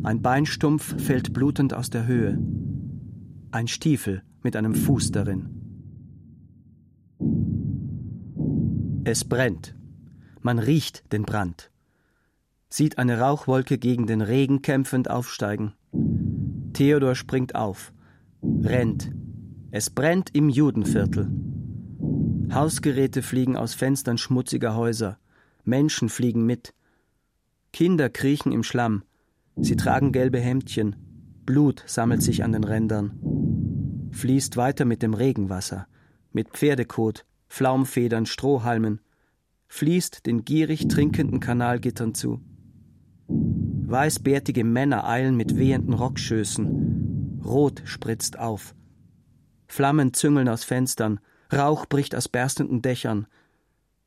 Ein 0.04 0.22
Beinstumpf 0.22 1.02
fällt 1.02 1.34
blutend 1.34 1.74
aus 1.74 1.90
der 1.90 2.06
Höhe. 2.06 2.38
Ein 3.50 3.68
Stiefel 3.68 4.22
mit 4.44 4.56
einem 4.56 4.76
Fuß 4.76 5.12
darin. 5.12 5.50
Es 9.06 9.26
brennt. 9.26 9.76
Man 10.42 10.60
riecht 10.60 11.12
den 11.12 11.24
Brand. 11.24 11.72
Sieht 12.70 13.00
eine 13.00 13.20
Rauchwolke 13.20 13.80
gegen 13.80 14.06
den 14.06 14.22
Regen 14.22 14.62
kämpfend 14.62 15.10
aufsteigen. 15.10 15.74
Theodor 16.74 17.16
springt 17.16 17.56
auf, 17.56 17.92
rennt. 18.44 19.12
Es 19.72 19.90
brennt 19.90 20.36
im 20.36 20.50
Judenviertel. 20.50 21.32
Hausgeräte 22.54 23.24
fliegen 23.24 23.58
aus 23.58 23.74
Fenstern 23.74 24.20
schmutziger 24.20 24.76
Häuser. 24.76 25.18
Menschen 25.64 26.10
fliegen 26.10 26.46
mit. 26.46 26.76
Kinder 27.76 28.10
kriechen 28.10 28.54
im 28.54 28.64
Schlamm. 28.64 29.04
Sie 29.58 29.76
tragen 29.76 30.14
gelbe 30.14 30.40
Hemdchen. 30.40 30.96
Blut 31.46 31.84
sammelt 31.86 32.22
sich 32.22 32.42
an 32.42 32.54
den 32.54 32.64
Rändern. 32.64 33.20
Fließt 34.14 34.56
weiter 34.56 34.86
mit 34.86 35.02
dem 35.02 35.14
Regenwasser, 35.14 35.86
mit 36.32 36.52
Pferdekot, 36.52 37.26
Flaumfedern, 37.50 38.28
Strohhalmen. 38.28 39.02
Fließt 39.68 40.26
den 40.26 40.46
gierig 40.46 40.88
trinkenden 40.88 41.42
Kanalgittern 41.42 42.16
zu. 42.16 42.40
Weißbärtige 43.28 44.64
Männer 44.64 45.06
eilen 45.06 45.36
mit 45.36 45.58
wehenden 45.58 45.96
Rockschößen. 45.96 47.42
Rot 47.44 47.82
spritzt 47.84 48.40
auf. 48.40 48.74
Flammen 49.68 50.14
züngeln 50.14 50.48
aus 50.48 50.64
Fenstern, 50.64 51.20
Rauch 51.52 51.88
bricht 51.88 52.16
aus 52.16 52.30
berstenden 52.30 52.82
Dächern. 52.82 53.28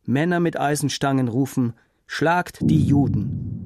Männer 0.06 0.40
mit 0.40 0.58
Eisenstangen 0.58 1.28
rufen: 1.28 1.74
Schlagt 2.06 2.60
die 2.62 2.82
Juden! 2.82 3.57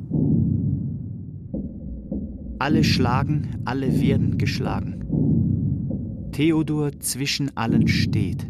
Alle 2.63 2.85
schlagen, 2.85 3.61
alle 3.65 4.01
werden 4.01 4.39
geschlagen. 4.39 5.05
Theodor 6.31 6.93
zwischen 7.01 7.57
allen 7.57 7.89
steht. 7.89 8.47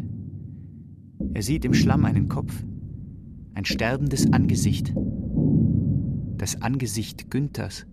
Er 1.33 1.41
sieht 1.41 1.65
im 1.65 1.73
Schlamm 1.73 2.05
einen 2.05 2.29
Kopf, 2.29 2.63
ein 3.55 3.65
sterbendes 3.65 4.31
Angesicht, 4.31 4.93
das 6.37 6.61
Angesicht 6.61 7.31
Günthers. 7.31 7.87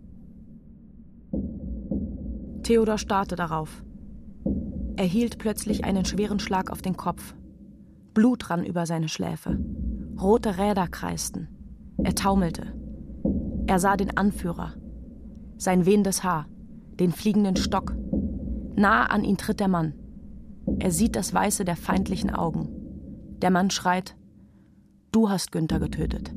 Theodor 2.64 2.98
starrte 2.98 3.34
darauf. 3.34 3.82
Er 4.96 5.06
hielt 5.06 5.38
plötzlich 5.38 5.84
einen 5.84 6.04
schweren 6.04 6.38
Schlag 6.38 6.70
auf 6.70 6.82
den 6.82 6.98
Kopf. 6.98 7.34
Blut 8.12 8.50
rann 8.50 8.66
über 8.66 8.84
seine 8.84 9.08
Schläfe. 9.08 9.58
Rote 10.20 10.58
Räder 10.58 10.86
kreisten. 10.86 11.48
Er 12.04 12.14
taumelte. 12.14 12.74
Er 13.66 13.78
sah 13.78 13.96
den 13.96 14.14
Anführer. 14.18 14.74
Sein 15.60 15.84
wehendes 15.84 16.24
Haar. 16.24 16.48
Den 16.94 17.12
fliegenden 17.12 17.54
Stock. 17.54 17.94
Nah 18.76 19.04
an 19.04 19.24
ihn 19.24 19.36
tritt 19.36 19.60
der 19.60 19.68
Mann. 19.68 19.92
Er 20.78 20.90
sieht 20.90 21.14
das 21.14 21.34
Weiße 21.34 21.66
der 21.66 21.76
feindlichen 21.76 22.30
Augen. 22.30 22.70
Der 23.42 23.50
Mann 23.50 23.68
schreit: 23.68 24.16
Du 25.12 25.28
hast 25.28 25.52
Günther 25.52 25.78
getötet. 25.78 26.32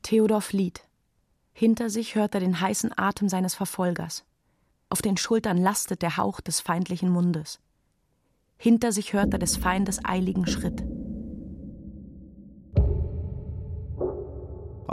Theodor 0.00 0.40
flieht. 0.40 0.88
Hinter 1.52 1.90
sich 1.90 2.14
hört 2.14 2.34
er 2.34 2.40
den 2.40 2.58
heißen 2.58 2.92
Atem 2.96 3.28
seines 3.28 3.54
Verfolgers. 3.54 4.24
Auf 4.88 5.02
den 5.02 5.18
Schultern 5.18 5.58
lastet 5.58 6.00
der 6.00 6.16
Hauch 6.16 6.40
des 6.40 6.60
feindlichen 6.60 7.10
Mundes. 7.10 7.60
Hinter 8.56 8.92
sich 8.92 9.12
hört 9.12 9.34
er 9.34 9.38
des 9.38 9.58
Feindes 9.58 10.02
eiligen 10.06 10.46
Schritt. 10.46 10.82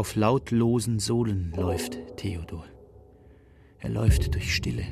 Auf 0.01 0.15
lautlosen 0.15 0.97
Sohlen 0.97 1.53
läuft 1.55 2.17
Theodor. 2.17 2.65
Er 3.77 3.89
läuft 3.89 4.33
durch 4.33 4.55
stille, 4.55 4.83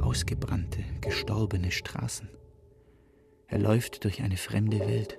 ausgebrannte, 0.00 0.82
gestorbene 1.02 1.70
Straßen. 1.70 2.30
Er 3.46 3.58
läuft 3.58 4.04
durch 4.04 4.22
eine 4.22 4.38
fremde 4.38 4.80
Welt. 4.80 5.18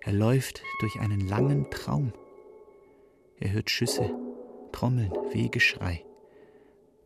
Er 0.00 0.12
läuft 0.12 0.60
durch 0.80 0.98
einen 0.98 1.20
langen 1.28 1.70
Traum. 1.70 2.12
Er 3.38 3.52
hört 3.52 3.70
Schüsse, 3.70 4.10
Trommeln, 4.72 5.12
Wehgeschrei. 5.30 6.04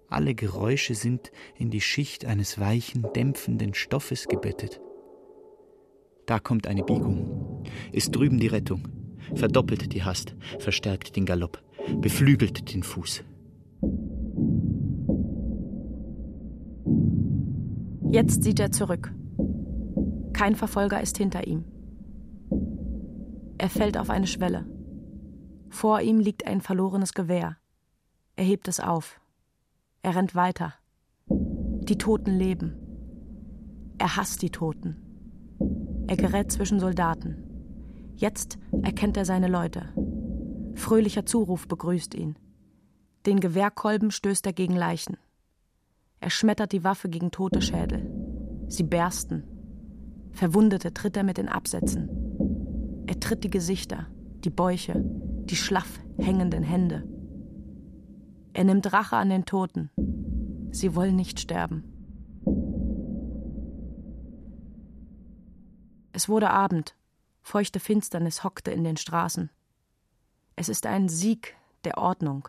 Alle 0.08 0.34
Geräusche 0.34 0.94
sind 0.94 1.32
in 1.58 1.68
die 1.68 1.82
Schicht 1.82 2.24
eines 2.24 2.60
weichen, 2.60 3.06
dämpfenden 3.14 3.74
Stoffes 3.74 4.26
gebettet. 4.26 4.80
Da 6.24 6.38
kommt 6.38 6.66
eine 6.66 6.82
Biegung. 6.82 7.62
Ist 7.92 8.16
drüben 8.16 8.40
die 8.40 8.46
Rettung. 8.46 9.01
Verdoppelt 9.34 9.92
die 9.92 10.04
Hast, 10.04 10.34
verstärkt 10.58 11.16
den 11.16 11.26
Galopp, 11.26 11.62
beflügelt 12.00 12.72
den 12.72 12.82
Fuß. 12.82 13.24
Jetzt 18.10 18.42
sieht 18.42 18.60
er 18.60 18.70
zurück. 18.70 19.14
Kein 20.34 20.54
Verfolger 20.54 21.00
ist 21.00 21.16
hinter 21.16 21.46
ihm. 21.46 21.64
Er 23.58 23.70
fällt 23.70 23.96
auf 23.96 24.10
eine 24.10 24.26
Schwelle. 24.26 24.66
Vor 25.70 26.00
ihm 26.00 26.18
liegt 26.18 26.46
ein 26.46 26.60
verlorenes 26.60 27.14
Gewehr. 27.14 27.56
Er 28.36 28.44
hebt 28.44 28.68
es 28.68 28.80
auf. 28.80 29.20
Er 30.02 30.16
rennt 30.16 30.34
weiter. 30.34 30.74
Die 31.28 31.96
Toten 31.96 32.36
leben. 32.36 32.76
Er 33.98 34.16
hasst 34.16 34.42
die 34.42 34.50
Toten. 34.50 34.96
Er 36.08 36.16
gerät 36.16 36.50
zwischen 36.50 36.80
Soldaten. 36.80 37.51
Jetzt 38.22 38.56
erkennt 38.84 39.16
er 39.16 39.24
seine 39.24 39.48
Leute. 39.48 39.88
Fröhlicher 40.76 41.26
Zuruf 41.26 41.66
begrüßt 41.66 42.14
ihn. 42.14 42.36
Den 43.26 43.40
Gewehrkolben 43.40 44.12
stößt 44.12 44.46
er 44.46 44.52
gegen 44.52 44.76
Leichen. 44.76 45.16
Er 46.20 46.30
schmettert 46.30 46.70
die 46.70 46.84
Waffe 46.84 47.08
gegen 47.08 47.32
tote 47.32 47.60
Schädel. 47.60 48.08
Sie 48.68 48.84
bersten. 48.84 49.42
Verwundete 50.30 50.94
tritt 50.94 51.16
er 51.16 51.24
mit 51.24 51.36
den 51.36 51.48
Absätzen. 51.48 53.02
Er 53.08 53.18
tritt 53.18 53.42
die 53.42 53.50
Gesichter, 53.50 54.06
die 54.44 54.50
Bäuche, 54.50 55.02
die 55.04 55.56
schlaff 55.56 55.98
hängenden 56.16 56.62
Hände. 56.62 57.02
Er 58.52 58.62
nimmt 58.62 58.92
Rache 58.92 59.16
an 59.16 59.30
den 59.30 59.46
Toten. 59.46 59.90
Sie 60.70 60.94
wollen 60.94 61.16
nicht 61.16 61.40
sterben. 61.40 61.82
Es 66.12 66.28
wurde 66.28 66.50
Abend. 66.50 66.94
Feuchte 67.42 67.80
Finsternis 67.80 68.44
hockte 68.44 68.70
in 68.70 68.84
den 68.84 68.96
Straßen. 68.96 69.50
Es 70.56 70.68
ist 70.68 70.86
ein 70.86 71.08
Sieg 71.08 71.56
der 71.84 71.98
Ordnung. 71.98 72.48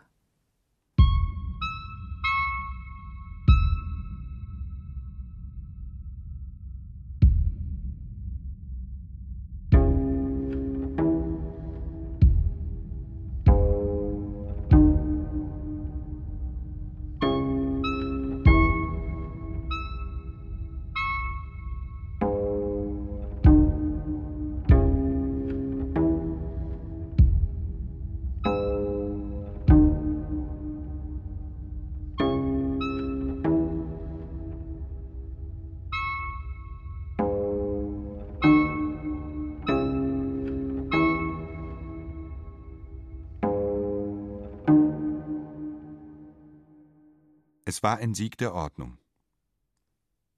Es 47.83 47.89
war 47.89 47.97
ein 47.97 48.13
Sieg 48.13 48.37
der 48.37 48.53
Ordnung. 48.53 48.97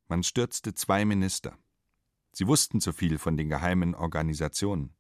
Man 0.08 0.24
stürzte 0.24 0.74
zwei 0.74 1.06
Minister. 1.06 1.56
Sie 2.32 2.48
wussten 2.48 2.82
zu 2.82 2.92
viel 2.92 3.20
von 3.20 3.38
den 3.38 3.50
geheimen 3.50 3.94
Organisationen. 3.94 4.96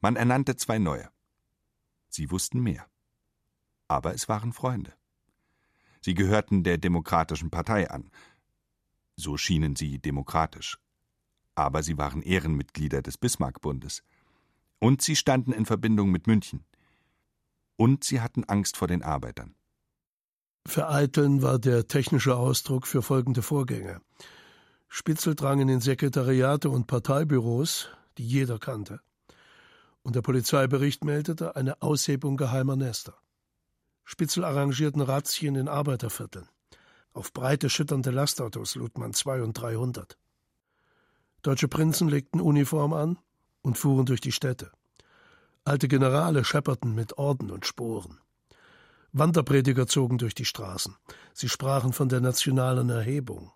Man 0.00 0.16
ernannte 0.16 0.56
zwei 0.56 0.80
neue. 0.80 1.08
Sie 2.08 2.32
wussten 2.32 2.60
mehr. 2.60 2.90
Aber 3.86 4.14
es 4.14 4.28
waren 4.28 4.52
Freunde. 4.52 4.92
Sie 6.00 6.14
gehörten 6.14 6.64
der 6.64 6.76
Demokratischen 6.76 7.50
Partei 7.50 7.88
an. 7.88 8.10
So 9.14 9.36
schienen 9.36 9.76
sie 9.76 10.00
demokratisch. 10.00 10.80
Aber 11.54 11.84
sie 11.84 11.96
waren 11.98 12.20
Ehrenmitglieder 12.20 13.00
des 13.00 13.16
Bismarckbundes. 13.16 14.02
Und 14.80 15.02
sie 15.02 15.14
standen 15.14 15.52
in 15.52 15.66
Verbindung 15.66 16.10
mit 16.10 16.26
München. 16.26 16.64
Und 17.76 18.02
sie 18.02 18.20
hatten 18.20 18.42
Angst 18.42 18.76
vor 18.76 18.88
den 18.88 19.04
Arbeitern. 19.04 19.54
Vereiteln 20.66 21.42
war 21.42 21.58
der 21.58 21.88
technische 21.88 22.36
Ausdruck 22.36 22.86
für 22.86 23.02
folgende 23.02 23.42
Vorgänge. 23.42 24.00
Spitzel 24.88 25.34
drangen 25.34 25.68
in 25.68 25.80
Sekretariate 25.80 26.70
und 26.70 26.86
Parteibüros, 26.86 27.88
die 28.16 28.26
jeder 28.26 28.58
kannte. 28.58 29.00
und 30.02 30.16
der 30.16 30.22
Polizeibericht 30.22 31.04
meldete 31.04 31.54
eine 31.54 31.82
Aushebung 31.82 32.38
geheimer 32.38 32.76
Nester. 32.76 33.14
Spitzel 34.04 34.42
arrangierten 34.42 35.02
Razzien 35.02 35.54
in 35.54 35.68
Arbeitervierteln. 35.68 36.48
Auf 37.12 37.34
breite, 37.34 37.68
schütternde 37.68 38.10
Lastautos 38.10 38.74
lud 38.74 38.96
man 38.96 39.12
zwei 39.12 39.42
und 39.42 39.52
dreihundert. 39.52 40.16
Deutsche 41.42 41.68
Prinzen 41.68 42.08
legten 42.08 42.40
Uniform 42.40 42.94
an 42.94 43.18
und 43.60 43.76
fuhren 43.76 44.06
durch 44.06 44.22
die 44.22 44.32
Städte. 44.32 44.72
Alte 45.64 45.88
Generale 45.88 46.42
schepperten 46.42 46.94
mit 46.94 47.18
Orden 47.18 47.50
und 47.50 47.66
Sporen. 47.66 48.18
Wanderprediger 49.18 49.86
zogen 49.86 50.18
durch 50.18 50.34
die 50.34 50.44
Straßen. 50.44 50.96
Sie 51.32 51.48
sprachen 51.48 51.92
von 51.92 52.08
der 52.08 52.20
nationalen 52.20 52.90
Erhebung. 52.90 53.52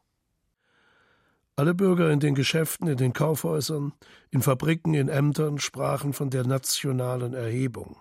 Alle 1.54 1.74
Bürger 1.74 2.10
in 2.10 2.20
den 2.20 2.34
Geschäften, 2.34 2.88
in 2.88 2.96
den 2.96 3.12
Kaufhäusern, 3.12 3.92
in 4.30 4.42
Fabriken, 4.42 4.94
in 4.94 5.08
Ämtern 5.08 5.58
sprachen 5.58 6.12
von 6.12 6.30
der 6.30 6.46
nationalen 6.46 7.34
Erhebung. 7.34 8.00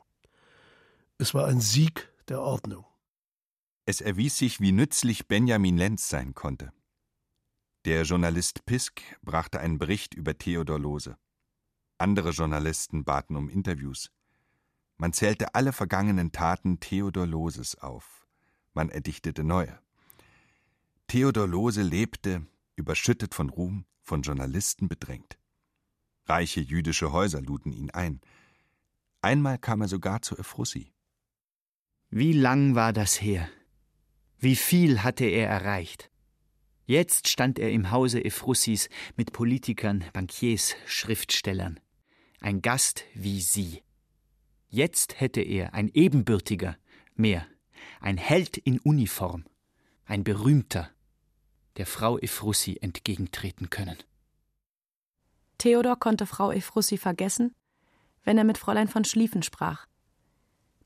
Es 1.17 1.33
war 1.33 1.47
ein 1.47 1.59
Sieg 1.59 2.09
der 2.29 2.41
Ordnung. 2.41 2.85
Es 3.85 3.99
erwies 3.99 4.37
sich, 4.37 4.61
wie 4.61 4.71
nützlich 4.71 5.27
Benjamin 5.27 5.77
Lenz 5.77 6.07
sein 6.07 6.33
konnte. 6.33 6.71
Der 7.83 8.03
Journalist 8.03 8.65
Pisk 8.65 9.01
brachte 9.21 9.59
einen 9.59 9.79
Bericht 9.79 10.13
über 10.13 10.37
Theodor 10.37 10.79
Lose. 10.79 11.17
Andere 11.97 12.29
Journalisten 12.29 13.03
baten 13.03 13.35
um 13.35 13.49
Interviews. 13.49 14.11
Man 15.01 15.13
zählte 15.13 15.55
alle 15.55 15.73
vergangenen 15.73 16.31
Taten 16.31 16.79
Theodor 16.79 17.25
Loses 17.25 17.75
auf. 17.75 18.27
Man 18.75 18.89
erdichtete 18.89 19.43
neue. 19.43 19.79
Theodor 21.07 21.47
Lose 21.47 21.81
lebte, 21.81 22.45
überschüttet 22.75 23.33
von 23.33 23.49
Ruhm, 23.49 23.85
von 24.03 24.21
Journalisten 24.21 24.87
bedrängt. 24.87 25.39
Reiche 26.27 26.61
jüdische 26.61 27.11
Häuser 27.11 27.41
luden 27.41 27.71
ihn 27.71 27.89
ein. 27.89 28.21
Einmal 29.23 29.57
kam 29.57 29.81
er 29.81 29.87
sogar 29.87 30.21
zu 30.21 30.37
Ephrussi. 30.37 30.93
Wie 32.11 32.33
lang 32.33 32.75
war 32.75 32.93
das 32.93 33.19
her? 33.19 33.49
Wie 34.37 34.55
viel 34.55 35.01
hatte 35.01 35.25
er 35.25 35.49
erreicht? 35.49 36.11
Jetzt 36.85 37.27
stand 37.27 37.57
er 37.57 37.71
im 37.71 37.89
Hause 37.89 38.23
Ephrussis 38.23 38.87
mit 39.15 39.33
Politikern, 39.33 40.03
Bankiers, 40.13 40.75
Schriftstellern. 40.85 41.79
Ein 42.39 42.61
Gast 42.61 43.05
wie 43.15 43.41
Sie. 43.41 43.81
Jetzt 44.73 45.19
hätte 45.19 45.41
er 45.41 45.73
ein 45.73 45.89
ebenbürtiger, 45.89 46.77
mehr, 47.15 47.45
ein 47.99 48.15
Held 48.15 48.55
in 48.55 48.79
Uniform, 48.79 49.43
ein 50.05 50.23
berühmter, 50.23 50.89
der 51.75 51.85
Frau 51.85 52.17
Ephrussi 52.17 52.77
entgegentreten 52.79 53.69
können. 53.69 53.97
Theodor 55.57 55.99
konnte 55.99 56.25
Frau 56.25 56.53
Ephrussi 56.53 56.97
vergessen, 56.97 57.53
wenn 58.23 58.37
er 58.37 58.45
mit 58.45 58.57
Fräulein 58.57 58.87
von 58.87 59.03
Schlieffen 59.03 59.43
sprach, 59.43 59.87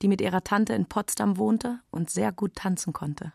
die 0.01 0.07
mit 0.07 0.19
ihrer 0.19 0.43
Tante 0.43 0.73
in 0.73 0.87
Potsdam 0.87 1.37
wohnte 1.37 1.79
und 1.91 2.09
sehr 2.09 2.31
gut 2.31 2.55
tanzen 2.55 2.91
konnte. 2.91 3.33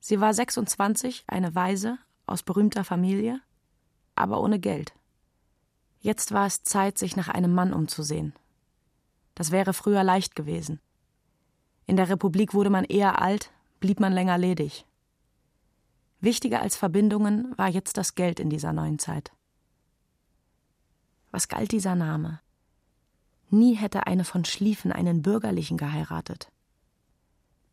Sie 0.00 0.20
war 0.20 0.34
26, 0.34 1.22
eine 1.28 1.54
Waise, 1.54 1.98
aus 2.26 2.42
berühmter 2.42 2.82
Familie, 2.82 3.40
aber 4.16 4.40
ohne 4.40 4.58
Geld. 4.58 4.94
Jetzt 6.00 6.32
war 6.32 6.46
es 6.46 6.64
Zeit, 6.64 6.98
sich 6.98 7.14
nach 7.14 7.28
einem 7.28 7.54
Mann 7.54 7.72
umzusehen. 7.72 8.34
Das 9.38 9.52
wäre 9.52 9.72
früher 9.72 10.02
leicht 10.02 10.34
gewesen. 10.34 10.80
In 11.86 11.96
der 11.96 12.08
Republik 12.08 12.54
wurde 12.54 12.70
man 12.70 12.82
eher 12.82 13.22
alt, 13.22 13.52
blieb 13.78 14.00
man 14.00 14.12
länger 14.12 14.36
ledig. 14.36 14.84
Wichtiger 16.20 16.60
als 16.60 16.74
Verbindungen 16.74 17.56
war 17.56 17.68
jetzt 17.68 17.98
das 17.98 18.16
Geld 18.16 18.40
in 18.40 18.50
dieser 18.50 18.72
neuen 18.72 18.98
Zeit. 18.98 19.30
Was 21.30 21.46
galt 21.46 21.70
dieser 21.70 21.94
Name? 21.94 22.40
Nie 23.48 23.76
hätte 23.76 24.08
eine 24.08 24.24
von 24.24 24.44
Schlieffen 24.44 24.90
einen 24.90 25.22
Bürgerlichen 25.22 25.76
geheiratet. 25.76 26.50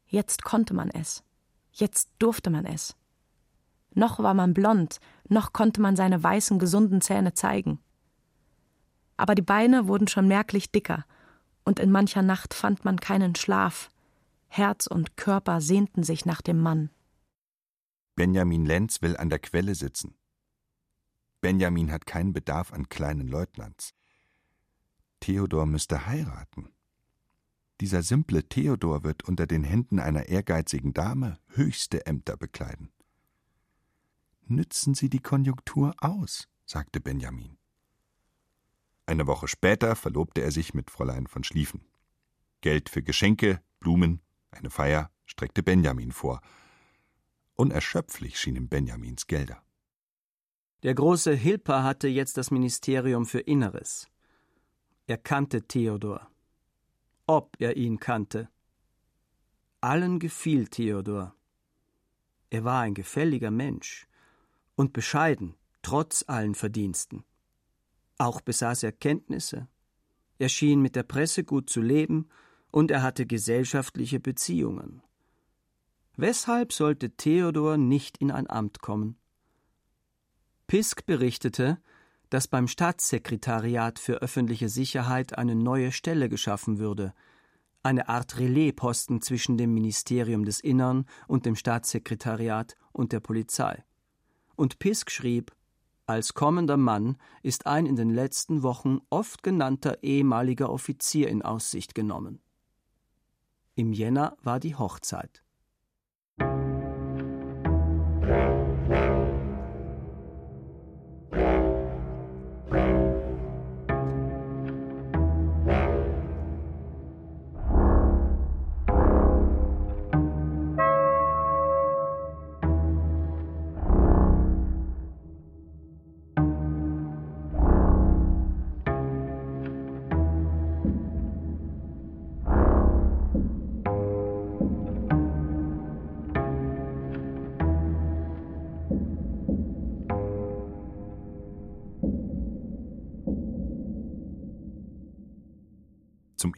Jetzt 0.06 0.44
konnte 0.44 0.76
man 0.76 0.92
es. 0.92 1.24
Jetzt 1.72 2.12
durfte 2.20 2.52
man 2.52 2.68
es. 2.68 2.96
Noch 3.96 4.20
war 4.20 4.36
man 4.36 4.54
blond, 4.54 5.00
noch 5.30 5.52
konnte 5.52 5.82
man 5.82 5.96
seine 5.96 6.22
weißen, 6.22 6.60
gesunden 6.60 7.02
Zähne 7.02 7.34
zeigen. 7.34 7.80
Aber 9.18 9.34
die 9.34 9.42
Beine 9.42 9.88
wurden 9.88 10.08
schon 10.08 10.28
merklich 10.28 10.72
dicker, 10.72 11.06
und 11.66 11.80
in 11.80 11.92
mancher 11.92 12.22
Nacht 12.22 12.54
fand 12.54 12.86
man 12.86 13.00
keinen 13.00 13.36
Schlaf. 13.36 13.90
Herz 14.48 14.88
und 14.88 15.18
Körper 15.18 15.60
sehnten 15.60 16.04
sich 16.04 16.26
nach 16.26 16.42
dem 16.42 16.62
Mann. 16.62 16.90
Benjamin 18.16 18.66
Lenz 18.66 19.02
will 19.02 19.18
an 19.18 19.30
der 19.30 19.40
Quelle 19.40 19.76
sitzen. 19.76 20.16
Benjamin 21.42 21.92
hat 21.92 22.06
keinen 22.06 22.32
Bedarf 22.32 22.72
an 22.72 22.88
kleinen 22.88 23.28
Leutnants. 23.28 23.94
Theodor 25.20 25.66
müsste 25.66 26.06
heiraten. 26.06 26.70
Dieser 27.82 28.04
simple 28.04 28.48
Theodor 28.48 29.04
wird 29.04 29.24
unter 29.24 29.48
den 29.48 29.64
Händen 29.64 30.00
einer 30.00 30.30
ehrgeizigen 30.30 30.94
Dame 30.94 31.40
höchste 31.48 32.06
Ämter 32.06 32.38
bekleiden. 32.38 32.92
Nützen 34.48 34.94
Sie 34.94 35.10
die 35.10 35.20
Konjunktur 35.20 35.94
aus, 35.98 36.48
sagte 36.66 37.02
Benjamin. 37.02 37.58
Eine 39.06 39.28
Woche 39.28 39.48
später 39.48 39.96
verlobte 39.96 40.42
er 40.42 40.52
sich 40.52 40.74
mit 40.74 40.90
Fräulein 40.90 41.28
von 41.28 41.44
Schlieffen. 41.44 41.86
Geld 42.62 42.90
für 42.90 43.04
Geschenke, 43.04 43.62
Blumen, 43.80 44.22
eine 44.52 44.70
Feier 44.70 45.12
streckte 45.26 45.64
Benjamin 45.64 46.12
vor. 46.12 46.42
Unerschöpflich 47.56 48.40
schienen 48.40 48.68
Benjamins 48.68 49.28
Gelder. 49.28 49.62
Der 50.84 50.94
große 50.94 51.34
Hilper 51.34 51.84
hatte 51.84 52.08
jetzt 52.08 52.38
das 52.38 52.52
Ministerium 52.52 53.26
für 53.26 53.40
Inneres. 53.40 54.08
Er 55.08 55.18
kannte 55.18 55.68
Theodor 55.68 56.30
ob 57.28 57.56
er 57.60 57.76
ihn 57.76 58.00
kannte. 58.00 58.50
Allen 59.82 60.20
gefiel 60.20 60.68
Theodor. 60.68 61.36
Er 62.50 62.64
war 62.64 62.82
ein 62.82 62.94
gefälliger 62.94 63.52
Mensch 63.52 64.08
und 64.76 64.94
bescheiden, 64.94 65.56
trotz 65.82 66.24
allen 66.28 66.56
Verdiensten. 66.56 67.24
Auch 68.18 68.42
besaß 68.42 68.84
er 68.84 68.92
Kenntnisse. 68.92 69.68
Er 70.38 70.50
schien 70.50 70.82
mit 70.82 70.96
der 70.96 71.04
Presse 71.04 71.44
gut 71.44 71.70
zu 71.70 71.82
leben 71.82 72.28
und 72.72 72.92
er 72.92 73.04
hatte 73.04 73.26
gesellschaftliche 73.26 74.20
Beziehungen. 74.20 75.02
Weshalb 76.18 76.72
sollte 76.72 77.12
Theodor 77.12 77.78
nicht 77.78 78.18
in 78.18 78.32
ein 78.32 78.50
Amt 78.50 78.80
kommen? 78.80 79.18
Pisk 80.68 81.06
berichtete, 81.06 81.80
dass 82.30 82.48
beim 82.48 82.68
Staatssekretariat 82.68 84.00
für 84.00 84.22
öffentliche 84.22 84.70
Sicherheit 84.70 85.38
eine 85.38 85.56
neue 85.56 85.92
Stelle 85.92 86.28
geschaffen 86.30 86.80
würde, 86.80 87.14
eine 87.84 88.10
Art 88.10 88.40
Relaisposten 88.40 89.22
zwischen 89.22 89.58
dem 89.58 89.74
Ministerium 89.74 90.44
des 90.44 90.60
Innern 90.60 91.06
und 91.28 91.46
dem 91.46 91.56
Staatssekretariat 91.56 92.76
und 92.92 93.12
der 93.12 93.20
Polizei. 93.20 93.84
Und 94.56 94.80
Pisk 94.80 95.12
schrieb, 95.12 95.52
als 96.08 96.34
kommender 96.34 96.78
Mann 96.78 97.18
ist 97.42 97.66
ein 97.66 97.86
in 97.86 97.96
den 97.96 98.10
letzten 98.10 98.64
Wochen 98.64 99.00
oft 99.10 99.42
genannter 99.44 100.04
ehemaliger 100.04 100.70
Offizier 100.70 101.30
in 101.30 101.42
Aussicht 101.42 101.96
genommen. 101.96 102.42
Im 103.76 103.94
Jänner 103.94 104.38
war 104.44 104.60
die 104.60 104.76
Hochzeit. 104.76 105.45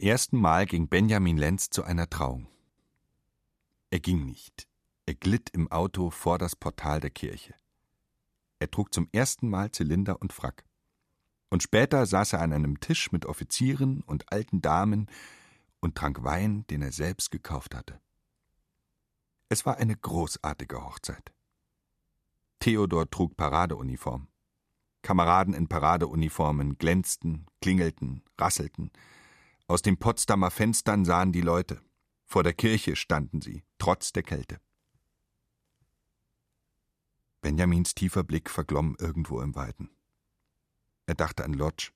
Ersten 0.00 0.40
Mal 0.40 0.64
ging 0.66 0.86
Benjamin 0.88 1.36
Lenz 1.36 1.70
zu 1.70 1.82
einer 1.82 2.08
Trauung. 2.08 2.46
Er 3.90 3.98
ging 3.98 4.24
nicht. 4.24 4.68
Er 5.06 5.14
glitt 5.14 5.50
im 5.50 5.72
Auto 5.72 6.10
vor 6.10 6.38
das 6.38 6.54
Portal 6.54 7.00
der 7.00 7.10
Kirche. 7.10 7.54
Er 8.60 8.70
trug 8.70 8.94
zum 8.94 9.08
ersten 9.10 9.48
Mal 9.48 9.72
Zylinder 9.72 10.22
und 10.22 10.32
Frack. 10.32 10.64
Und 11.50 11.64
später 11.64 12.06
saß 12.06 12.34
er 12.34 12.42
an 12.42 12.52
einem 12.52 12.78
Tisch 12.78 13.10
mit 13.10 13.26
Offizieren 13.26 14.02
und 14.02 14.30
alten 14.30 14.60
Damen 14.60 15.10
und 15.80 15.96
trank 15.96 16.22
Wein, 16.22 16.64
den 16.68 16.82
er 16.82 16.92
selbst 16.92 17.32
gekauft 17.32 17.74
hatte. 17.74 18.00
Es 19.48 19.66
war 19.66 19.78
eine 19.78 19.96
großartige 19.96 20.84
Hochzeit. 20.84 21.32
Theodor 22.60 23.10
trug 23.10 23.36
Paradeuniform. 23.36 24.28
Kameraden 25.02 25.54
in 25.54 25.66
Paradeuniformen 25.66 26.78
glänzten, 26.78 27.46
klingelten, 27.60 28.22
rasselten. 28.38 28.92
Aus 29.70 29.82
den 29.82 29.98
Potsdamer 29.98 30.50
Fenstern 30.50 31.04
sahen 31.04 31.30
die 31.30 31.42
Leute. 31.42 31.82
Vor 32.24 32.42
der 32.42 32.54
Kirche 32.54 32.96
standen 32.96 33.42
sie, 33.42 33.64
trotz 33.76 34.14
der 34.14 34.22
Kälte. 34.22 34.62
Benjamins 37.42 37.94
tiefer 37.94 38.24
Blick 38.24 38.48
verglomm 38.48 38.96
irgendwo 38.98 39.42
im 39.42 39.54
Weiten. 39.54 39.90
Er 41.04 41.14
dachte 41.14 41.44
an 41.44 41.52
Lodge, 41.52 41.92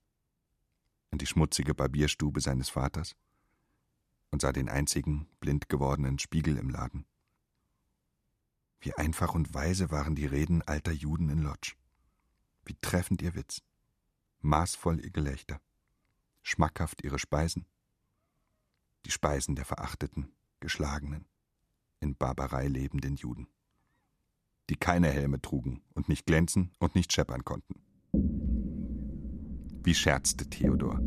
an 1.10 1.18
die 1.18 1.26
schmutzige 1.26 1.74
Barbierstube 1.74 2.42
seines 2.42 2.68
Vaters 2.68 3.16
und 4.30 4.42
sah 4.42 4.52
den 4.52 4.68
einzigen 4.68 5.26
blind 5.40 5.70
gewordenen 5.70 6.18
Spiegel 6.18 6.58
im 6.58 6.68
Laden. 6.68 7.06
Wie 8.80 8.92
einfach 8.94 9.34
und 9.34 9.54
weise 9.54 9.90
waren 9.90 10.14
die 10.14 10.26
Reden 10.26 10.60
alter 10.60 10.92
Juden 10.92 11.30
in 11.30 11.38
Lodge. 11.38 11.72
Wie 12.66 12.76
treffend 12.82 13.22
ihr 13.22 13.34
Witz, 13.34 13.62
maßvoll 14.40 15.00
ihr 15.02 15.10
Gelächter, 15.10 15.58
schmackhaft 16.42 17.02
ihre 17.04 17.18
Speisen, 17.18 17.66
die 19.06 19.10
Speisen 19.10 19.54
der 19.54 19.64
verachteten, 19.64 20.32
geschlagenen, 20.60 21.26
in 22.00 22.16
Barbarei 22.16 22.68
lebenden 22.68 23.16
Juden, 23.16 23.48
die 24.68 24.76
keine 24.76 25.08
Helme 25.08 25.40
trugen 25.40 25.82
und 25.94 26.08
nicht 26.08 26.26
glänzen 26.26 26.72
und 26.78 26.94
nicht 26.94 27.12
scheppern 27.12 27.44
konnten. 27.44 27.80
Wie 29.84 29.94
scherzte 29.94 30.48
Theodor. 30.48 31.00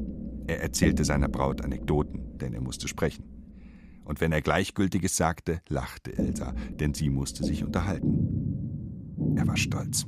Er 0.48 0.62
erzählte 0.62 1.06
seiner 1.06 1.30
Braut 1.30 1.62
Anekdoten, 1.62 2.38
denn 2.38 2.54
er 2.54 2.62
musste 2.62 2.88
sprechen. 2.88 3.24
Und 4.04 4.22
wenn 4.22 4.32
er 4.32 4.42
Gleichgültiges 4.42 5.16
sagte, 5.16 5.62
lachte 5.68 6.16
Elsa, 6.16 6.52
denn 6.70 6.94
sie 6.94 7.10
musste 7.10 7.44
sich 7.44 7.64
unterhalten. 7.64 9.36
Er 9.36 9.48
war 9.48 9.58
stolz. 9.58 10.06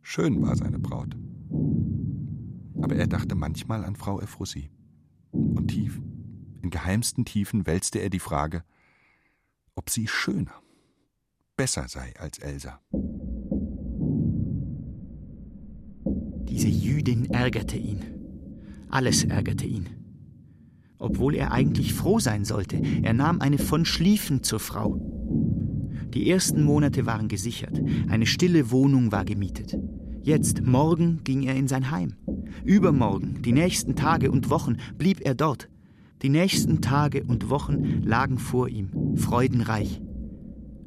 Schön 0.00 0.40
war 0.42 0.56
seine 0.56 0.78
Braut. 0.78 1.16
Aber 2.84 2.96
er 2.96 3.06
dachte 3.06 3.34
manchmal 3.34 3.82
an 3.82 3.96
Frau 3.96 4.20
Ephrussi. 4.20 4.68
Und 5.32 5.68
tief, 5.68 6.02
in 6.60 6.68
geheimsten 6.68 7.24
Tiefen 7.24 7.66
wälzte 7.66 7.98
er 7.98 8.10
die 8.10 8.18
Frage, 8.18 8.62
ob 9.74 9.88
sie 9.88 10.06
schöner, 10.06 10.52
besser 11.56 11.88
sei 11.88 12.12
als 12.18 12.38
Elsa. 12.40 12.82
Diese 16.46 16.68
Jüdin 16.68 17.30
ärgerte 17.30 17.78
ihn. 17.78 18.04
Alles 18.90 19.24
ärgerte 19.24 19.64
ihn. 19.64 19.88
Obwohl 20.98 21.36
er 21.36 21.52
eigentlich 21.52 21.94
froh 21.94 22.18
sein 22.18 22.44
sollte, 22.44 22.82
er 23.02 23.14
nahm 23.14 23.40
eine 23.40 23.56
von 23.56 23.86
Schlieffen 23.86 24.42
zur 24.42 24.60
Frau. 24.60 25.00
Die 26.12 26.30
ersten 26.30 26.62
Monate 26.62 27.06
waren 27.06 27.28
gesichert, 27.28 27.80
eine 28.10 28.26
stille 28.26 28.70
Wohnung 28.70 29.10
war 29.10 29.24
gemietet. 29.24 29.74
Jetzt, 30.24 30.62
morgen, 30.62 31.22
ging 31.22 31.42
er 31.42 31.54
in 31.54 31.68
sein 31.68 31.90
Heim. 31.90 32.14
Übermorgen, 32.64 33.42
die 33.42 33.52
nächsten 33.52 33.94
Tage 33.94 34.30
und 34.30 34.48
Wochen 34.48 34.78
blieb 34.96 35.20
er 35.20 35.34
dort. 35.34 35.68
Die 36.22 36.30
nächsten 36.30 36.80
Tage 36.80 37.24
und 37.24 37.50
Wochen 37.50 38.02
lagen 38.02 38.38
vor 38.38 38.70
ihm, 38.70 39.18
freudenreich. 39.18 40.00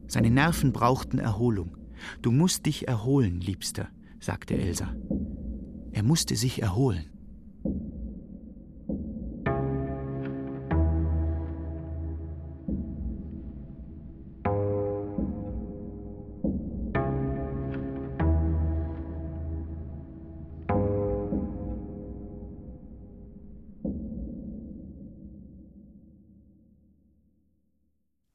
Seine 0.08 0.32
Nerven 0.32 0.74
brauchten 0.74 1.20
Erholung. 1.20 1.78
Du 2.24 2.32
musst 2.32 2.66
dich 2.66 2.88
erholen, 2.88 3.40
Liebster, 3.40 3.90
sagte 4.20 4.58
Elsa. 4.58 4.96
Er 5.92 6.02
musste 6.02 6.36
sich 6.36 6.64
erholen. 6.64 7.06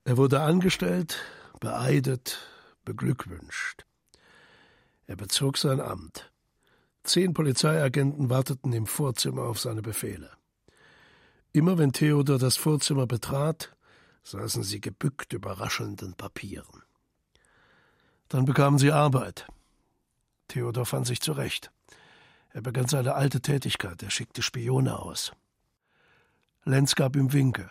Er 0.05 0.16
wurde 0.16 0.40
angestellt, 0.40 1.20
beeidet, 1.61 2.40
beglückwünscht. 2.84 3.84
Er 5.07 5.16
bezog 5.16 5.59
sein 5.59 5.80
Amt. 5.80 6.32
Zehn 7.05 7.34
Polizeiagenten 7.34 8.30
warteten 8.30 8.72
im 8.72 8.86
Vorzimmer 8.86 9.42
auf 9.42 9.61
seine 9.61 9.82
Befehle. 9.82 10.30
Immer 11.53 11.78
wenn 11.78 11.92
Theodor 11.92 12.38
das 12.38 12.57
Vorzimmer 12.57 13.07
betrat, 13.07 13.76
saßen 14.24 14.62
sie 14.62 14.80
gebückt 14.80 15.32
über 15.32 15.61
raschelnden 15.61 16.14
Papieren. 16.14 16.82
Dann 18.28 18.44
bekamen 18.44 18.78
sie 18.78 18.90
Arbeit. 18.90 19.46
Theodor 20.48 20.86
fand 20.86 21.07
sich 21.07 21.20
zurecht. 21.20 21.70
Er 22.50 22.62
begann 22.62 22.88
seine 22.88 23.14
alte 23.14 23.40
Tätigkeit, 23.40 24.03
er 24.03 24.11
schickte 24.11 24.42
Spione 24.42 24.98
aus. 24.98 25.32
Lenz 26.64 26.94
gab 26.94 27.16
ihm 27.16 27.32
Winke. 27.32 27.70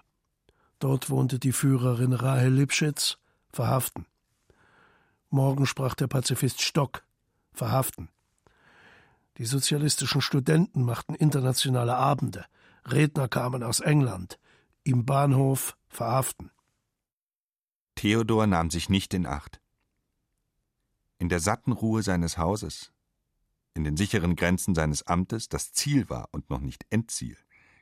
Dort 0.82 1.12
wohnte 1.12 1.38
die 1.38 1.52
Führerin 1.52 2.12
Rahel 2.12 2.52
Lipschitz, 2.52 3.20
verhaften. 3.54 4.08
Morgen 5.30 5.68
sprach 5.68 5.94
der 5.94 6.08
Pazifist 6.08 6.64
Stock, 6.64 7.04
verhaften. 7.54 8.10
Die 9.38 9.46
sozialistischen 9.46 10.22
Studenten 10.22 10.84
machten 10.84 11.14
internationale 11.14 11.96
Abende. 11.96 12.46
Redner 12.84 13.28
kamen 13.28 13.62
aus 13.62 13.80
England. 13.80 14.40
Im 14.84 15.06
Bahnhof 15.06 15.78
verhaften. 15.88 16.50
Theodor 17.94 18.48
nahm 18.48 18.72
sich 18.72 18.90
nicht 18.90 19.14
in 19.14 19.28
Acht. 19.28 19.62
In 21.20 21.30
der 21.30 21.40
satten 21.40 21.74
Ruhe 21.74 22.02
seines 22.02 22.40
Hauses, 22.40 22.92
in 23.76 23.84
den 23.84 23.98
sicheren 23.98 24.36
Grenzen 24.36 24.74
seines 24.74 25.06
Amtes, 25.06 25.48
das 25.48 25.74
Ziel 25.74 26.10
war 26.10 26.30
und 26.32 26.50
noch 26.50 26.60
nicht 26.60 26.88
Endziel, 26.90 27.38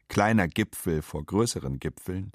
kleiner 0.09 0.49
Gipfel 0.49 1.01
vor 1.01 1.25
größeren 1.25 1.79
Gipfeln, 1.79 2.33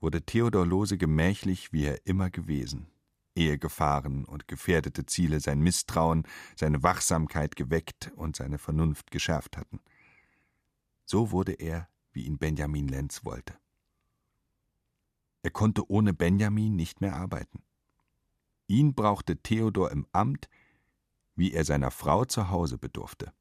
wurde 0.00 0.22
Theodor 0.22 0.66
Lose 0.66 0.98
gemächlich, 0.98 1.72
wie 1.72 1.84
er 1.84 2.06
immer 2.06 2.30
gewesen. 2.30 2.88
Ehegefahren 3.34 4.24
und 4.24 4.48
gefährdete 4.48 5.06
Ziele 5.06 5.40
sein 5.40 5.60
Misstrauen, 5.60 6.24
seine 6.56 6.82
Wachsamkeit 6.82 7.56
geweckt 7.56 8.12
und 8.16 8.36
seine 8.36 8.58
Vernunft 8.58 9.10
geschärft 9.10 9.56
hatten. 9.56 9.80
So 11.04 11.30
wurde 11.30 11.52
er, 11.52 11.88
wie 12.12 12.24
ihn 12.24 12.38
Benjamin 12.38 12.88
Lenz 12.88 13.24
wollte. 13.24 13.54
Er 15.42 15.50
konnte 15.50 15.88
ohne 15.88 16.12
Benjamin 16.12 16.74
nicht 16.74 17.00
mehr 17.00 17.14
arbeiten. 17.14 17.62
Ihn 18.66 18.94
brauchte 18.94 19.36
Theodor 19.36 19.90
im 19.90 20.06
Amt, 20.12 20.48
wie 21.36 21.52
er 21.52 21.64
seiner 21.64 21.90
Frau 21.90 22.24
zu 22.24 22.50
Hause 22.50 22.76
bedurfte. 22.76 23.32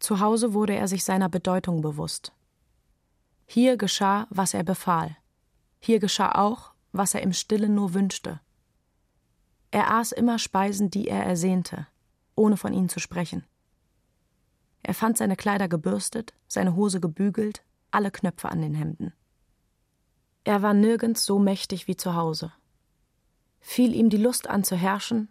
Zu 0.00 0.18
Hause 0.18 0.52
wurde 0.52 0.74
er 0.74 0.88
sich 0.88 1.04
seiner 1.04 1.28
Bedeutung 1.28 1.80
bewusst. 1.80 2.32
Hier 3.46 3.76
geschah, 3.76 4.26
was 4.30 4.52
er 4.52 4.64
befahl. 4.64 5.16
Hier 5.84 5.98
geschah 5.98 6.36
auch, 6.36 6.70
was 6.92 7.12
er 7.12 7.22
im 7.22 7.32
Stillen 7.32 7.74
nur 7.74 7.92
wünschte. 7.92 8.40
Er 9.72 9.92
aß 9.94 10.12
immer 10.12 10.38
Speisen, 10.38 10.90
die 10.90 11.08
er 11.08 11.24
ersehnte, 11.24 11.88
ohne 12.36 12.56
von 12.56 12.72
ihnen 12.72 12.88
zu 12.88 13.00
sprechen. 13.00 13.44
Er 14.84 14.94
fand 14.94 15.18
seine 15.18 15.34
Kleider 15.34 15.66
gebürstet, 15.66 16.34
seine 16.46 16.76
Hose 16.76 17.00
gebügelt, 17.00 17.64
alle 17.90 18.12
Knöpfe 18.12 18.48
an 18.48 18.62
den 18.62 18.74
Hemden. 18.74 19.12
Er 20.44 20.62
war 20.62 20.72
nirgends 20.72 21.24
so 21.24 21.40
mächtig 21.40 21.88
wie 21.88 21.96
zu 21.96 22.14
Hause. 22.14 22.52
Fiel 23.58 23.92
ihm 23.92 24.08
die 24.08 24.18
Lust 24.18 24.48
an 24.48 24.62
zu 24.62 24.76
herrschen, 24.76 25.30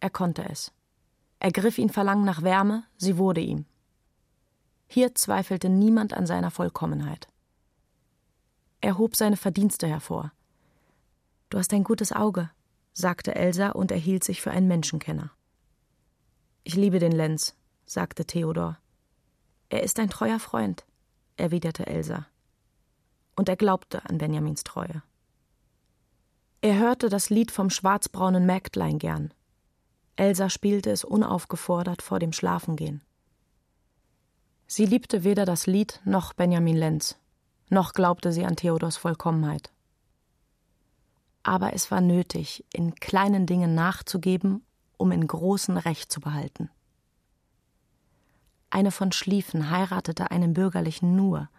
er 0.00 0.10
konnte 0.10 0.44
es. 0.48 0.72
Ergriff 1.38 1.78
ihn 1.78 1.90
Verlangen 1.90 2.24
nach 2.24 2.42
Wärme, 2.42 2.82
sie 2.96 3.18
wurde 3.18 3.40
ihm. 3.40 3.66
Hier 4.88 5.14
zweifelte 5.14 5.68
niemand 5.68 6.12
an 6.12 6.26
seiner 6.26 6.50
Vollkommenheit. 6.50 7.28
Er 8.82 8.98
hob 8.98 9.14
seine 9.14 9.36
Verdienste 9.36 9.86
hervor. 9.86 10.32
Du 11.50 11.58
hast 11.58 11.72
ein 11.72 11.84
gutes 11.84 12.12
Auge, 12.12 12.50
sagte 12.92 13.36
Elsa 13.36 13.70
und 13.70 13.92
erhielt 13.92 14.24
sich 14.24 14.42
für 14.42 14.50
einen 14.50 14.66
Menschenkenner. 14.66 15.30
Ich 16.64 16.74
liebe 16.74 16.98
den 16.98 17.12
Lenz, 17.12 17.54
sagte 17.86 18.24
Theodor. 18.24 18.78
Er 19.68 19.84
ist 19.84 20.00
ein 20.00 20.10
treuer 20.10 20.40
Freund, 20.40 20.84
erwiderte 21.36 21.86
Elsa. 21.86 22.26
Und 23.36 23.48
er 23.48 23.56
glaubte 23.56 24.04
an 24.04 24.18
Benjamins 24.18 24.64
Treue. 24.64 25.04
Er 26.60 26.76
hörte 26.76 27.08
das 27.08 27.30
Lied 27.30 27.52
vom 27.52 27.70
schwarzbraunen 27.70 28.46
Mägdlein 28.46 28.98
gern. 28.98 29.32
Elsa 30.16 30.50
spielte 30.50 30.90
es 30.90 31.04
unaufgefordert 31.04 32.02
vor 32.02 32.18
dem 32.18 32.32
Schlafengehen. 32.32 33.00
Sie 34.66 34.86
liebte 34.86 35.22
weder 35.22 35.44
das 35.44 35.66
Lied 35.66 36.00
noch 36.04 36.32
Benjamin 36.32 36.76
Lenz, 36.76 37.16
noch 37.72 37.92
glaubte 37.92 38.32
sie 38.32 38.44
an 38.44 38.56
Theodors 38.56 38.96
Vollkommenheit 38.96 39.72
aber 41.42 41.72
es 41.74 41.90
war 41.90 42.00
nötig, 42.00 42.64
in 42.72 42.94
kleinen 42.94 43.46
Dingen 43.46 43.74
nachzugeben, 43.74 44.64
um 44.96 45.12
in 45.12 45.26
großen 45.26 45.76
Recht 45.76 46.12
zu 46.12 46.20
behalten. 46.20 46.70
Eine 48.70 48.90
von 48.90 49.12
Schlieffen 49.12 49.70
heiratete 49.70 50.30
einen 50.30 50.54
Bürgerlichen 50.54 51.16
nur, 51.16 51.50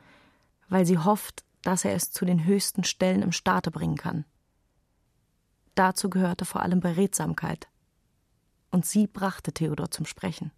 weil 0.70 0.86
sie 0.86 0.98
hofft, 0.98 1.44
dass 1.62 1.86
er 1.86 1.94
es 1.94 2.12
zu 2.12 2.26
den 2.26 2.46
höchsten 2.46 2.84
Stellen 2.84 3.22
im 3.22 3.32
Staate 3.32 3.72
bringen 3.72 3.98
kann. 3.98 4.26
Dazu 5.76 6.10
gehörte 6.10 6.46
vor 6.46 6.62
allem 6.62 6.80
Beredsamkeit. 6.80 7.68
Und 8.72 8.86
sie 8.86 9.06
brachte 9.08 9.54
Theodor 9.54 9.92
zum 9.92 10.06
Sprechen. 10.06 10.52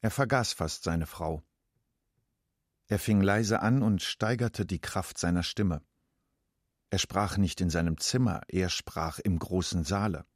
Er 0.00 0.10
vergaß 0.10 0.54
fast 0.54 0.84
seine 0.84 1.06
Frau. 1.06 1.42
Er 2.86 2.98
fing 2.98 3.20
leise 3.20 3.60
an 3.60 3.82
und 3.82 4.02
steigerte 4.02 4.66
die 4.66 4.80
Kraft 4.80 5.18
seiner 5.18 5.42
Stimme. 5.42 5.82
Er 6.90 6.98
sprach 6.98 7.38
nicht 7.38 7.60
in 7.60 7.70
seinem 7.70 7.98
Zimmer, 7.98 8.42
er 8.48 8.68
sprach 8.68 9.18
im 9.18 9.38
großen 9.38 9.84
Saale. 9.84 10.26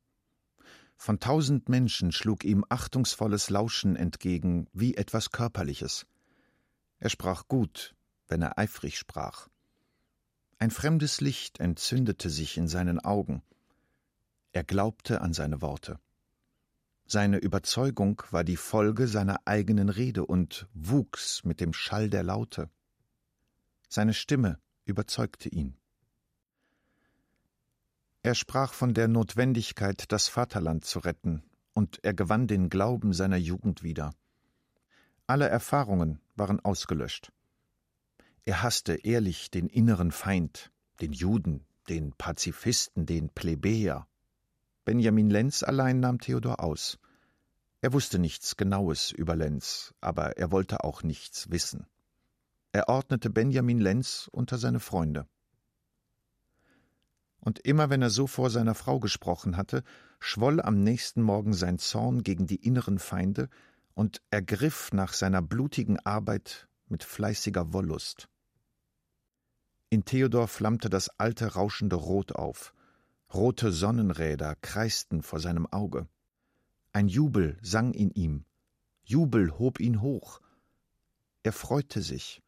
Von 0.97 1.21
tausend 1.21 1.69
Menschen 1.69 2.11
schlug 2.11 2.45
ihm 2.45 2.65
achtungsvolles 2.69 3.51
Lauschen 3.51 3.95
entgegen, 3.95 4.67
wie 4.73 4.97
etwas 4.97 5.31
Körperliches. 5.31 6.07
Er 6.99 7.11
sprach 7.11 7.47
gut, 7.47 7.95
wenn 8.27 8.43
er 8.43 8.59
eifrig 8.59 8.99
sprach. 8.99 9.49
Ein 10.59 10.73
fremdes 10.73 11.21
Licht 11.21 11.61
entzündete 11.61 12.31
sich 12.31 12.57
in 12.57 12.67
seinen 12.67 12.99
Augen. 12.99 13.43
Er 14.51 14.65
glaubte 14.65 15.21
an 15.21 15.33
seine 15.33 15.63
Worte. 15.63 16.01
Seine 17.11 17.39
Überzeugung 17.39 18.23
war 18.33 18.45
die 18.45 18.59
Folge 18.59 19.09
seiner 19.09 19.41
eigenen 19.47 19.89
Rede 19.89 20.27
und 20.27 20.69
wuchs 20.75 21.43
mit 21.43 21.59
dem 21.59 21.73
Schall 21.73 22.11
der 22.11 22.23
Laute. 22.23 22.69
Seine 23.89 24.13
Stimme 24.13 24.61
überzeugte 24.85 25.49
ihn. 25.49 25.79
Er 28.23 28.35
sprach 28.35 28.75
von 28.75 28.93
der 28.93 29.09
Notwendigkeit, 29.09 30.13
das 30.13 30.29
Vaterland 30.29 30.85
zu 30.85 30.99
retten, 30.99 31.45
und 31.73 31.99
er 32.05 32.13
gewann 32.13 32.47
den 32.47 32.69
Glauben 32.69 33.15
seiner 33.15 33.39
Jugend 33.39 33.83
wieder. 33.83 34.13
Alle 35.27 35.49
Erfahrungen 35.49 36.21
waren 36.35 36.61
ausgelöscht. 36.61 37.33
Er 38.45 38.63
hasste 38.63 38.97
ehrlich 38.97 39.51
den 39.51 39.69
inneren 39.69 40.11
Feind, 40.11 40.71
den 41.01 41.15
Juden, 41.15 41.65
den 41.89 42.13
Pazifisten, 42.13 43.07
den 43.07 43.31
Plebejer. 43.31 44.08
Benjamin 44.89 45.28
Lenz 45.28 45.62
allein 45.62 46.01
nahm 46.01 46.18
Theodor 46.18 46.64
aus. 46.64 46.99
Er 47.82 47.93
wusste 47.93 48.18
nichts 48.18 48.57
Genaues 48.57 49.12
über 49.12 49.36
Lenz, 49.36 49.93
aber 50.01 50.39
er 50.39 50.51
wollte 50.51 50.82
auch 50.82 51.03
nichts 51.03 51.51
wissen. 51.51 51.86
Er 52.72 52.89
ordnete 52.89 53.28
Benjamin 53.28 53.80
Lenz 53.80 54.30
unter 54.32 54.57
seine 54.57 54.80
Freunde 54.80 55.26
und 57.41 57.59
immer 57.61 57.91
wenn 57.91 58.01
er 58.01 58.09
so 58.09 58.26
vor 58.26 58.49
seiner 58.49 58.74
Frau 58.74 58.99
gesprochen 58.99 59.59
hatte, 59.59 59.82
schwoll 60.20 60.61
am 60.61 60.82
nächsten 60.82 61.22
Morgen 61.22 61.53
sein 61.53 61.78
Zorn 61.78 62.22
gegen 62.22 62.47
die 62.47 62.66
inneren 62.66 62.99
Feinde 62.99 63.51
und 63.93 64.22
ergriff 64.30 64.91
nach 64.95 65.12
seiner 65.12 65.43
blutigen 65.43 65.99
Arbeit 66.01 66.66
mit 66.86 67.05
fleißiger 67.05 67.74
Wollust. 67.74 68.30
In 69.91 70.07
Theodor 70.07 70.49
flammte 70.49 70.89
das 70.89 71.11
alte 71.18 71.55
rauschende 71.55 71.97
Rot 71.97 72.32
auf, 72.32 72.72
rote 73.33 73.72
Sonnenräder 73.72 74.57
kreisten 74.57 75.22
vor 75.22 75.41
seinem 75.41 75.66
Auge. 75.66 76.09
Ein 76.93 77.09
Jubel 77.09 77.59
sang 77.62 77.93
in 77.93 78.11
ihm, 78.11 78.45
Jubel 79.03 79.59
hob 79.59 79.81
ihn 79.81 80.01
hoch. 80.01 80.41
Er 81.43 81.53
freute 81.53 82.03
sich, 82.03 82.43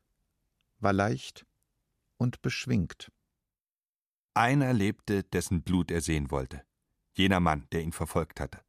war 0.78 0.92
leicht 0.92 1.46
und 2.16 2.42
beschwingt. 2.42 3.10
Einer 4.34 4.72
lebte, 4.72 5.22
dessen 5.24 5.62
Blut 5.62 5.90
er 5.90 6.00
sehen 6.00 6.30
wollte, 6.30 6.62
jener 7.12 7.40
Mann, 7.40 7.66
der 7.72 7.82
ihn 7.82 7.92
verfolgt 7.92 8.40
hatte. 8.40 8.60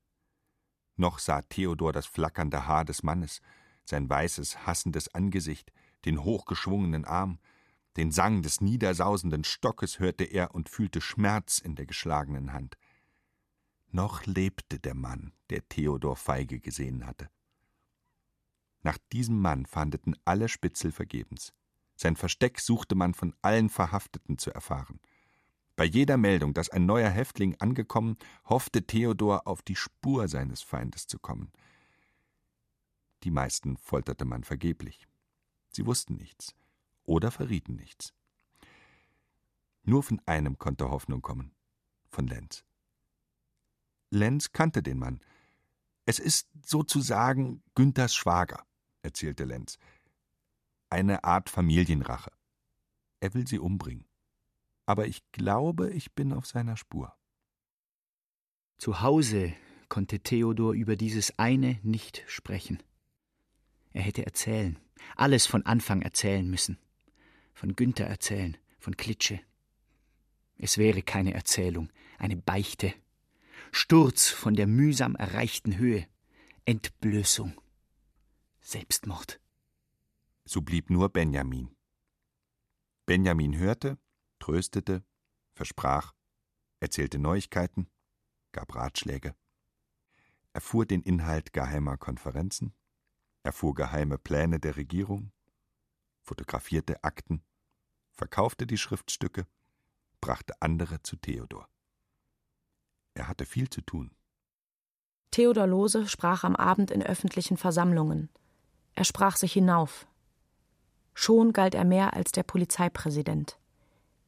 Noch 0.96 1.20
sah 1.20 1.42
Theodor 1.42 1.94
das 1.94 2.06
flackernde 2.06 2.68
Haar 2.68 2.86
des 2.86 3.04
Mannes, 3.04 3.42
sein 3.84 4.10
weißes, 4.10 4.66
hassendes 4.66 5.14
Angesicht, 5.14 5.72
den 6.06 6.24
hochgeschwungenen 6.24 7.06
Arm, 7.06 7.40
den 7.98 8.12
Sang 8.12 8.42
des 8.42 8.62
niedersausenden 8.62 9.44
Stockes 9.44 10.00
hörte 10.00 10.24
er 10.24 10.56
und 10.56 10.70
fühlte 10.70 11.02
Schmerz 11.02 11.60
in 11.60 11.76
der 11.76 11.86
geschlagenen 11.86 12.54
Hand. 12.54 12.78
Noch 13.90 14.26
lebte 14.26 14.80
der 14.80 14.94
Mann, 14.94 15.34
der 15.50 15.68
Theodor 15.68 16.16
Feige 16.16 16.62
gesehen 16.62 17.06
hatte. 17.06 17.30
Nach 18.84 18.98
diesem 19.12 19.42
Mann 19.42 19.66
fahndeten 19.66 20.16
alle 20.24 20.48
Spitzel 20.48 20.92
vergebens. 20.92 21.54
Sein 21.96 22.16
Versteck 22.16 22.62
suchte 22.62 22.96
man 22.96 23.14
von 23.14 23.36
allen 23.42 23.70
Verhafteten 23.70 24.38
zu 24.38 24.52
erfahren. 24.52 25.02
Bei 25.76 25.84
jeder 25.84 26.18
Meldung, 26.18 26.54
dass 26.54 26.70
ein 26.70 26.86
neuer 26.86 27.10
Häftling 27.10 27.56
angekommen, 27.60 28.18
hoffte 28.46 28.88
Theodor 28.88 29.48
auf 29.48 29.62
die 29.62 29.76
Spur 29.76 30.30
seines 30.30 30.62
Feindes 30.62 31.08
zu 31.08 31.20
kommen. 31.20 31.52
Die 33.24 33.32
meisten 33.32 33.78
folterte 33.78 34.26
man 34.26 34.44
vergeblich. 34.44 35.08
Sie 35.70 35.86
wussten 35.86 36.16
nichts 36.16 36.56
oder 37.06 37.32
verrieten 37.32 37.76
nichts. 37.76 38.14
Nur 39.84 40.04
von 40.04 40.22
einem 40.26 40.58
konnte 40.58 40.90
Hoffnung 40.90 41.22
kommen, 41.22 41.54
von 42.10 42.28
Lenz. 42.28 42.64
Lenz 44.10 44.52
kannte 44.52 44.84
den 44.84 45.00
Mann. 45.00 45.20
Es 46.06 46.20
ist 46.20 46.50
sozusagen 46.66 47.64
Günthers 47.76 48.14
Schwager, 48.14 48.66
erzählte 49.02 49.46
Lenz. 49.46 49.78
Eine 50.90 51.24
Art 51.24 51.50
Familienrache. 51.50 52.32
Er 53.22 53.34
will 53.34 53.48
sie 53.48 53.60
umbringen 53.60 54.06
aber 54.92 55.08
ich 55.08 55.24
glaube, 55.32 55.90
ich 55.92 56.12
bin 56.12 56.34
auf 56.34 56.46
seiner 56.46 56.76
Spur. 56.76 57.16
Zu 58.78 59.02
Hause 59.02 59.54
konnte 59.88 60.20
Theodor 60.20 60.74
über 60.74 60.98
dieses 60.98 61.40
eine 61.40 61.80
nicht 61.82 62.26
sprechen. 62.28 62.84
Er 63.94 64.02
hätte 64.02 64.26
erzählen, 64.26 64.78
alles 65.16 65.46
von 65.46 65.66
Anfang 65.66 66.02
erzählen 66.02 66.46
müssen. 66.50 66.78
Von 67.54 67.76
Günther 67.76 68.08
erzählen, 68.08 68.58
von 68.80 68.98
Klitsche. 68.98 69.40
Es 70.58 70.78
wäre 70.78 71.02
keine 71.02 71.34
Erzählung, 71.34 71.92
eine 72.18 72.38
Beichte. 72.38 72.94
Sturz 73.72 74.30
von 74.30 74.56
der 74.56 74.68
mühsam 74.68 75.16
erreichten 75.16 75.78
Höhe. 75.78 76.08
Entblößung. 76.66 77.60
Selbstmord. 78.62 79.40
So 80.46 80.62
blieb 80.62 80.90
nur 80.90 81.10
Benjamin. 81.10 81.76
Benjamin 83.06 83.58
hörte, 83.58 83.98
tröstete, 84.40 85.04
versprach, 85.54 86.14
erzählte 86.80 87.20
Neuigkeiten, 87.20 87.90
gab 88.52 88.76
Ratschläge, 88.76 89.36
erfuhr 90.54 90.86
den 90.86 91.02
Inhalt 91.02 91.54
geheimer 91.54 91.98
Konferenzen, 91.98 92.74
erfuhr 93.44 93.74
geheime 93.74 94.18
Pläne 94.18 94.60
der 94.60 94.78
Regierung, 94.78 95.32
fotografierte 96.22 97.04
Akten, 97.04 97.44
verkaufte 98.12 98.68
die 98.68 98.78
Schriftstücke, 98.78 99.46
brachte 100.20 100.62
andere 100.62 101.02
zu 101.04 101.16
Theodor. 101.16 101.68
Er 103.14 103.28
hatte 103.28 103.46
viel 103.46 103.70
zu 103.70 103.82
tun. 103.82 104.12
Theodor 105.32 105.68
Lose 105.68 106.08
sprach 106.08 106.44
am 106.44 106.56
Abend 106.56 106.92
in 106.92 107.04
öffentlichen 107.04 107.58
Versammlungen. 107.58 108.30
Er 108.96 109.06
sprach 109.06 109.38
sich 109.38 109.54
hinauf. 109.54 110.08
Schon 111.14 111.54
galt 111.54 111.76
er 111.76 111.86
mehr 111.86 112.14
als 112.14 112.32
der 112.32 112.44
Polizeipräsident 112.44 113.58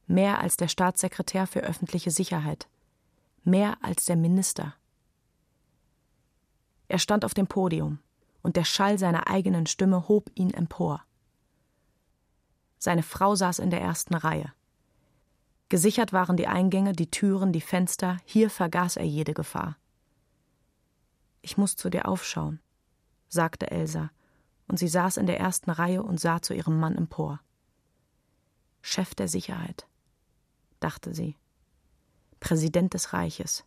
mehr 0.06 0.40
als 0.40 0.56
der 0.56 0.68
Staatssekretär 0.68 1.46
für 1.46 1.60
öffentliche 1.60 2.10
Sicherheit, 2.10 2.68
mehr 3.42 3.78
als 3.82 4.04
der 4.04 4.16
Minister. 4.16 4.74
Er 6.88 6.98
stand 6.98 7.24
auf 7.24 7.34
dem 7.34 7.46
Podium, 7.46 7.98
und 8.42 8.56
der 8.56 8.64
Schall 8.64 8.98
seiner 8.98 9.28
eigenen 9.28 9.66
Stimme 9.66 10.06
hob 10.08 10.30
ihn 10.34 10.50
empor. 10.50 11.02
Seine 12.84 13.02
Frau 13.02 13.34
saß 13.34 13.60
in 13.60 13.70
der 13.70 13.80
ersten 13.80 14.12
Reihe. 14.12 14.52
Gesichert 15.70 16.12
waren 16.12 16.36
die 16.36 16.48
Eingänge, 16.48 16.92
die 16.92 17.10
Türen, 17.10 17.50
die 17.50 17.62
Fenster, 17.62 18.18
hier 18.26 18.50
vergaß 18.50 18.98
er 18.98 19.06
jede 19.06 19.32
Gefahr. 19.32 19.78
Ich 21.40 21.56
muss 21.56 21.76
zu 21.76 21.88
dir 21.88 22.06
aufschauen, 22.06 22.60
sagte 23.30 23.70
Elsa, 23.70 24.10
und 24.68 24.78
sie 24.78 24.88
saß 24.88 25.16
in 25.16 25.24
der 25.24 25.40
ersten 25.40 25.70
Reihe 25.70 26.02
und 26.02 26.20
sah 26.20 26.42
zu 26.42 26.52
ihrem 26.52 26.78
Mann 26.78 26.94
empor. 26.94 27.40
Chef 28.82 29.14
der 29.14 29.28
Sicherheit 29.28 29.86
dachte 30.78 31.14
sie. 31.14 31.38
Präsident 32.38 32.92
des 32.92 33.14
Reiches, 33.14 33.64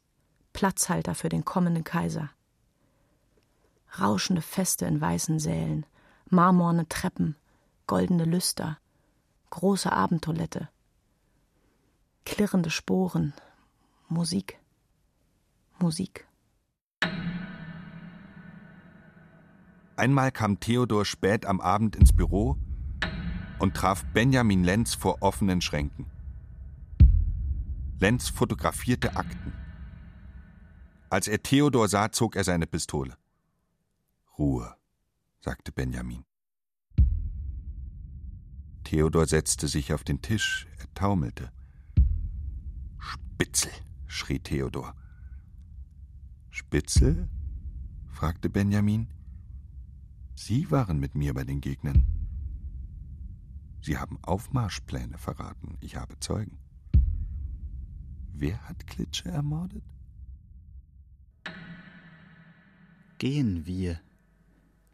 Platzhalter 0.54 1.16
für 1.16 1.30
den 1.30 1.44
kommenden 1.44 1.84
Kaiser. 1.84 2.30
Rauschende 4.00 4.44
Feste 4.44 4.86
in 4.86 5.02
weißen 5.02 5.40
Sälen, 5.40 5.88
marmorne 6.30 6.88
Treppen, 6.88 7.36
goldene 7.88 8.26
Lüster, 8.26 8.78
große 9.50 9.92
Abendtoilette, 9.92 10.70
klirrende 12.26 12.70
Sporen, 12.70 13.34
Musik, 14.10 14.60
Musik. 15.80 16.28
Einmal 19.96 20.32
kam 20.32 20.60
Theodor 20.60 21.06
spät 21.06 21.46
am 21.46 21.60
Abend 21.60 21.96
ins 21.96 22.16
Büro 22.16 22.58
und 23.60 23.76
traf 23.76 24.06
Benjamin 24.14 24.64
Lenz 24.64 24.94
vor 24.94 25.22
offenen 25.22 25.62
Schränken. 25.62 26.06
Lenz 28.00 28.30
fotografierte 28.30 29.16
Akten. 29.16 29.54
Als 31.10 31.28
er 31.28 31.42
Theodor 31.42 31.88
sah, 31.88 32.12
zog 32.12 32.36
er 32.36 32.44
seine 32.44 32.68
Pistole. 32.68 33.18
Ruhe, 34.38 34.76
sagte 35.40 35.72
Benjamin. 35.72 36.27
Theodor 38.88 39.28
setzte 39.28 39.68
sich 39.68 39.92
auf 39.92 40.06
den 40.06 40.22
Tisch, 40.22 40.66
er 40.80 40.94
taumelte. 40.94 41.52
Spitzel, 42.98 43.74
schrie 44.06 44.40
Theodor. 44.40 44.96
Spitzel? 46.52 47.28
fragte 48.08 48.50
Benjamin. 48.50 49.10
Sie 50.36 50.72
waren 50.72 51.02
mit 51.02 51.16
mir 51.16 51.34
bei 51.34 51.44
den 51.44 51.60
Gegnern. 51.60 52.06
Sie 53.82 53.98
haben 53.98 54.20
Aufmarschpläne 54.22 55.18
verraten. 55.18 55.76
Ich 55.82 55.98
habe 55.98 56.18
Zeugen. 56.22 56.58
Wer 58.32 58.70
hat 58.70 58.88
Klitsche 58.88 59.28
ermordet? 59.28 59.84
Gehen 63.18 63.66
wir, 63.66 64.00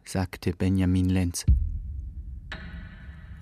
sagte 0.03 0.51
Benjamin 0.53 1.09
Lenz. 1.09 1.45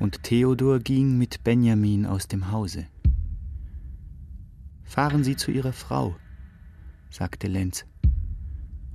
Und 0.02 0.24
Theodor 0.24 0.80
ging 0.80 1.20
mit 1.20 1.44
Benjamin 1.44 2.08
aus 2.08 2.28
dem 2.28 2.50
Hause. 2.50 2.88
Fahren 4.84 5.24
Sie 5.24 5.36
zu 5.36 5.52
Ihrer 5.52 5.74
Frau, 5.74 6.16
sagte 7.12 7.46
Lenz 7.46 7.86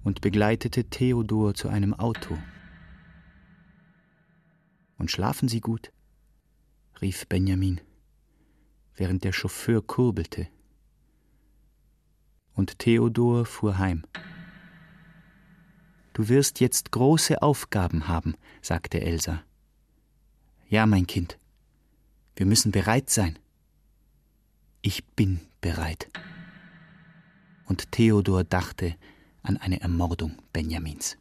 und 0.02 0.20
begleitete 0.20 0.82
Theodor 0.90 1.54
zu 1.54 1.68
einem 1.68 1.94
Auto. 1.94 2.36
Und 4.98 5.12
schlafen 5.12 5.46
Sie 5.46 5.60
gut, 5.60 5.92
rief 7.00 7.28
Benjamin, 7.28 7.80
während 8.96 9.22
der 9.22 9.32
Chauffeur 9.32 9.86
kurbelte. 9.86 10.48
Und 12.52 12.80
Theodor 12.80 13.46
fuhr 13.46 13.78
heim. 13.78 14.02
Du 16.14 16.28
wirst 16.28 16.58
jetzt 16.58 16.90
große 16.90 17.42
Aufgaben 17.42 18.08
haben, 18.08 18.34
sagte 18.60 19.00
Elsa. 19.00 19.44
Ja, 20.68 20.84
mein 20.84 21.06
Kind, 21.06 21.38
wir 22.34 22.44
müssen 22.44 22.72
bereit 22.72 23.08
sein. 23.08 23.38
Ich 24.82 25.06
bin 25.06 25.40
bereit. 25.60 26.10
Und 27.66 27.92
Theodor 27.92 28.42
dachte 28.42 28.96
an 29.42 29.58
eine 29.58 29.80
Ermordung 29.80 30.42
Benjamins. 30.52 31.16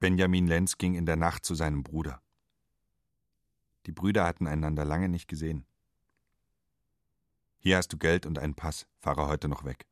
Benjamin 0.00 0.48
Lenz 0.48 0.78
ging 0.78 0.94
in 0.94 1.06
der 1.06 1.14
Nacht 1.14 1.44
zu 1.44 1.54
seinem 1.54 1.84
Bruder. 1.84 2.20
Die 3.86 3.92
Brüder 3.92 4.24
hatten 4.24 4.48
einander 4.48 4.84
lange 4.84 5.08
nicht 5.08 5.28
gesehen. 5.28 5.64
Hier 7.60 7.76
hast 7.76 7.92
du 7.92 7.98
Geld 7.98 8.26
und 8.26 8.40
einen 8.40 8.54
Pass, 8.54 8.88
fahre 8.98 9.28
heute 9.28 9.46
noch 9.46 9.64
weg. 9.64 9.86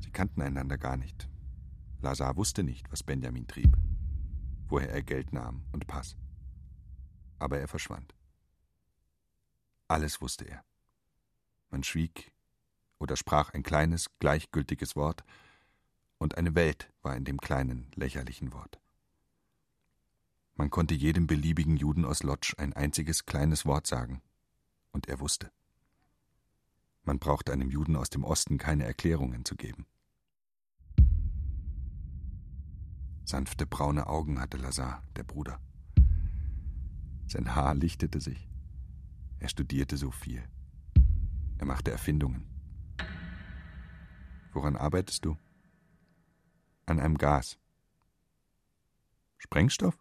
Sie 0.00 0.10
kannten 0.10 0.42
einander 0.42 0.78
gar 0.78 0.96
nicht. 0.96 1.28
Lazar 2.04 2.36
wusste 2.36 2.62
nicht, 2.62 2.90
was 2.92 3.02
Benjamin 3.02 3.48
trieb 3.48 3.76
woher 4.68 4.90
er 4.90 5.02
Geld 5.02 5.32
nahm 5.32 5.62
und 5.72 5.86
Pass. 5.86 6.16
Aber 7.38 7.58
er 7.58 7.68
verschwand. 7.68 8.14
Alles 9.88 10.20
wusste 10.20 10.46
er. 10.46 10.64
Man 11.70 11.84
schwieg 11.84 12.32
oder 12.98 13.16
sprach 13.16 13.50
ein 13.50 13.62
kleines, 13.62 14.10
gleichgültiges 14.18 14.96
Wort, 14.96 15.24
und 16.18 16.38
eine 16.38 16.54
Welt 16.54 16.92
war 17.02 17.16
in 17.16 17.24
dem 17.24 17.38
kleinen, 17.38 17.90
lächerlichen 17.94 18.52
Wort. 18.52 18.80
Man 20.54 20.70
konnte 20.70 20.94
jedem 20.94 21.26
beliebigen 21.26 21.76
Juden 21.76 22.04
aus 22.04 22.22
Lodz 22.22 22.54
ein 22.54 22.72
einziges 22.72 23.26
kleines 23.26 23.66
Wort 23.66 23.86
sagen, 23.86 24.22
und 24.92 25.08
er 25.08 25.20
wusste. 25.20 25.52
Man 27.02 27.18
brauchte 27.18 27.52
einem 27.52 27.70
Juden 27.70 27.96
aus 27.96 28.10
dem 28.10 28.24
Osten 28.24 28.58
keine 28.58 28.84
Erklärungen 28.84 29.44
zu 29.44 29.54
geben. 29.54 29.86
Sanfte 33.24 33.66
braune 33.66 34.06
Augen 34.06 34.38
hatte 34.38 34.58
Lazar, 34.58 35.02
der 35.16 35.24
Bruder. 35.24 35.58
Sein 37.26 37.54
Haar 37.54 37.74
lichtete 37.74 38.20
sich. 38.20 38.48
Er 39.38 39.48
studierte 39.48 39.96
so 39.96 40.10
viel. 40.10 40.46
Er 41.58 41.66
machte 41.66 41.90
Erfindungen. 41.90 42.46
Woran 44.52 44.76
arbeitest 44.76 45.24
du? 45.24 45.36
An 46.86 47.00
einem 47.00 47.16
Gas. 47.16 47.58
Sprengstoff? 49.38 49.98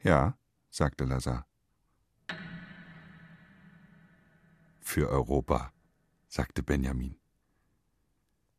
Ja, 0.00 0.38
sagte 0.70 1.04
Lazar. 1.04 1.46
Für 4.80 5.08
Europa, 5.08 5.72
sagte 6.28 6.62
Benjamin. 6.62 7.18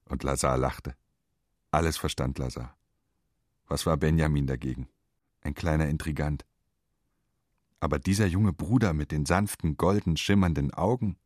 Und 0.06 0.24
Lazar 0.24 0.58
lachte. 0.58 0.96
Alles 1.72 1.98
verstand 1.98 2.38
Lazar. 2.38 2.78
Was 3.68 3.86
war 3.86 3.98
Benjamin 3.98 4.48
dagegen? 4.48 4.88
Ein 5.42 5.56
kleiner 5.56 5.88
Intrigant. 5.88 6.46
Aber 7.80 8.00
dieser 8.00 8.26
junge 8.26 8.54
Bruder 8.54 8.94
mit 8.94 9.12
den 9.12 9.26
sanften, 9.26 9.78
golden 9.78 10.18
schimmernden 10.18 10.74
Augen 10.74 11.18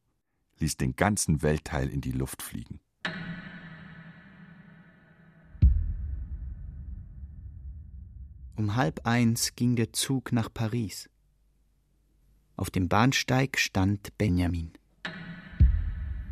ließ 0.59 0.77
den 0.77 0.95
ganzen 0.95 1.41
Weltteil 1.41 1.89
in 1.89 2.01
die 2.01 2.11
Luft 2.11 2.41
fliegen. 2.41 2.79
Um 8.55 8.75
halb 8.75 9.05
eins 9.05 9.55
ging 9.55 9.77
der 9.77 9.93
Zug 9.93 10.33
nach 10.33 10.53
Paris. 10.53 11.09
Auf 12.57 12.69
dem 12.69 12.89
Bahnsteig 12.89 13.57
stand 13.57 14.17
Benjamin. 14.17 14.73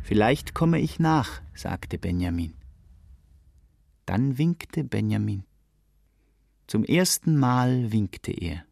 Vielleicht 0.02 0.52
komme 0.52 0.78
ich 0.78 0.98
nach, 0.98 1.40
sagte 1.54 1.96
Benjamin. 1.96 2.54
Dann 4.04 4.36
winkte 4.36 4.84
Benjamin. 4.84 5.47
Zum 6.68 6.84
ersten 6.84 7.38
Mal 7.38 7.92
winkte 7.92 8.30
er. 8.30 8.62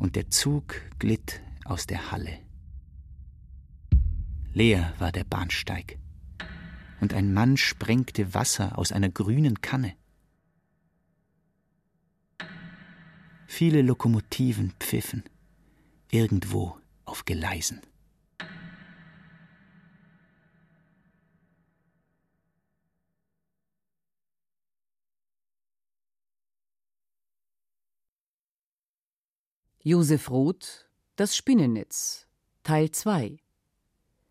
Und 0.00 0.16
der 0.16 0.30
Zug 0.30 0.74
glitt 0.98 1.40
aus 1.64 1.86
der 1.86 2.10
Halle. 2.10 2.40
Leer 4.52 4.92
war 4.98 5.12
der 5.12 5.22
Bahnsteig. 5.22 5.96
Und 7.00 7.14
ein 7.14 7.32
Mann 7.32 7.56
sprengte 7.56 8.34
Wasser 8.34 8.76
aus 8.76 8.90
einer 8.90 9.10
grünen 9.10 9.60
Kanne. 9.60 9.94
Viele 13.46 13.82
Lokomotiven 13.82 14.72
pfiffen, 14.80 15.22
irgendwo 16.10 16.76
auf 17.04 17.24
Gleisen. 17.24 17.80
Josef 29.86 30.30
Roth 30.30 30.88
Das 31.14 31.36
Spinnennetz 31.36 32.26
Teil 32.62 32.90
2 32.90 33.36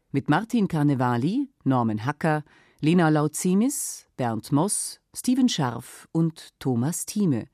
Mit 0.09 0.27
Martin 0.27 0.67
Carnevali, 0.67 1.47
Norman 1.63 2.03
Hacker, 2.03 2.43
Lena 2.79 3.09
Lautzemis, 3.09 4.07
Bernd 4.17 4.51
Moss, 4.51 4.99
Steven 5.15 5.47
Scharf 5.47 6.07
und 6.11 6.55
Thomas 6.57 7.05
Thieme. 7.05 7.45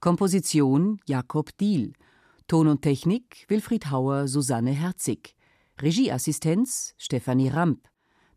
Komposition 0.00 0.98
Jakob 1.06 1.56
Diehl. 1.58 1.92
Ton 2.48 2.66
und 2.66 2.82
Technik 2.82 3.44
Wilfried 3.46 3.88
Hauer, 3.88 4.26
Susanne 4.26 4.72
Herzig. 4.72 5.36
Regieassistenz 5.80 6.96
Stefanie 6.98 7.50
Ramp. 7.50 7.88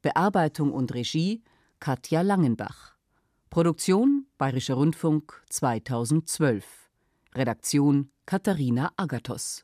Bearbeitung 0.03 0.71
und 0.71 0.93
Regie 0.93 1.41
Katja 1.79 2.21
Langenbach. 2.21 2.97
Produktion 3.49 4.27
Bayerischer 4.37 4.75
Rundfunk 4.75 5.41
2012. 5.49 6.80
Redaktion 7.34 8.07
Katharina 8.25 8.91
Agathos 8.97 9.63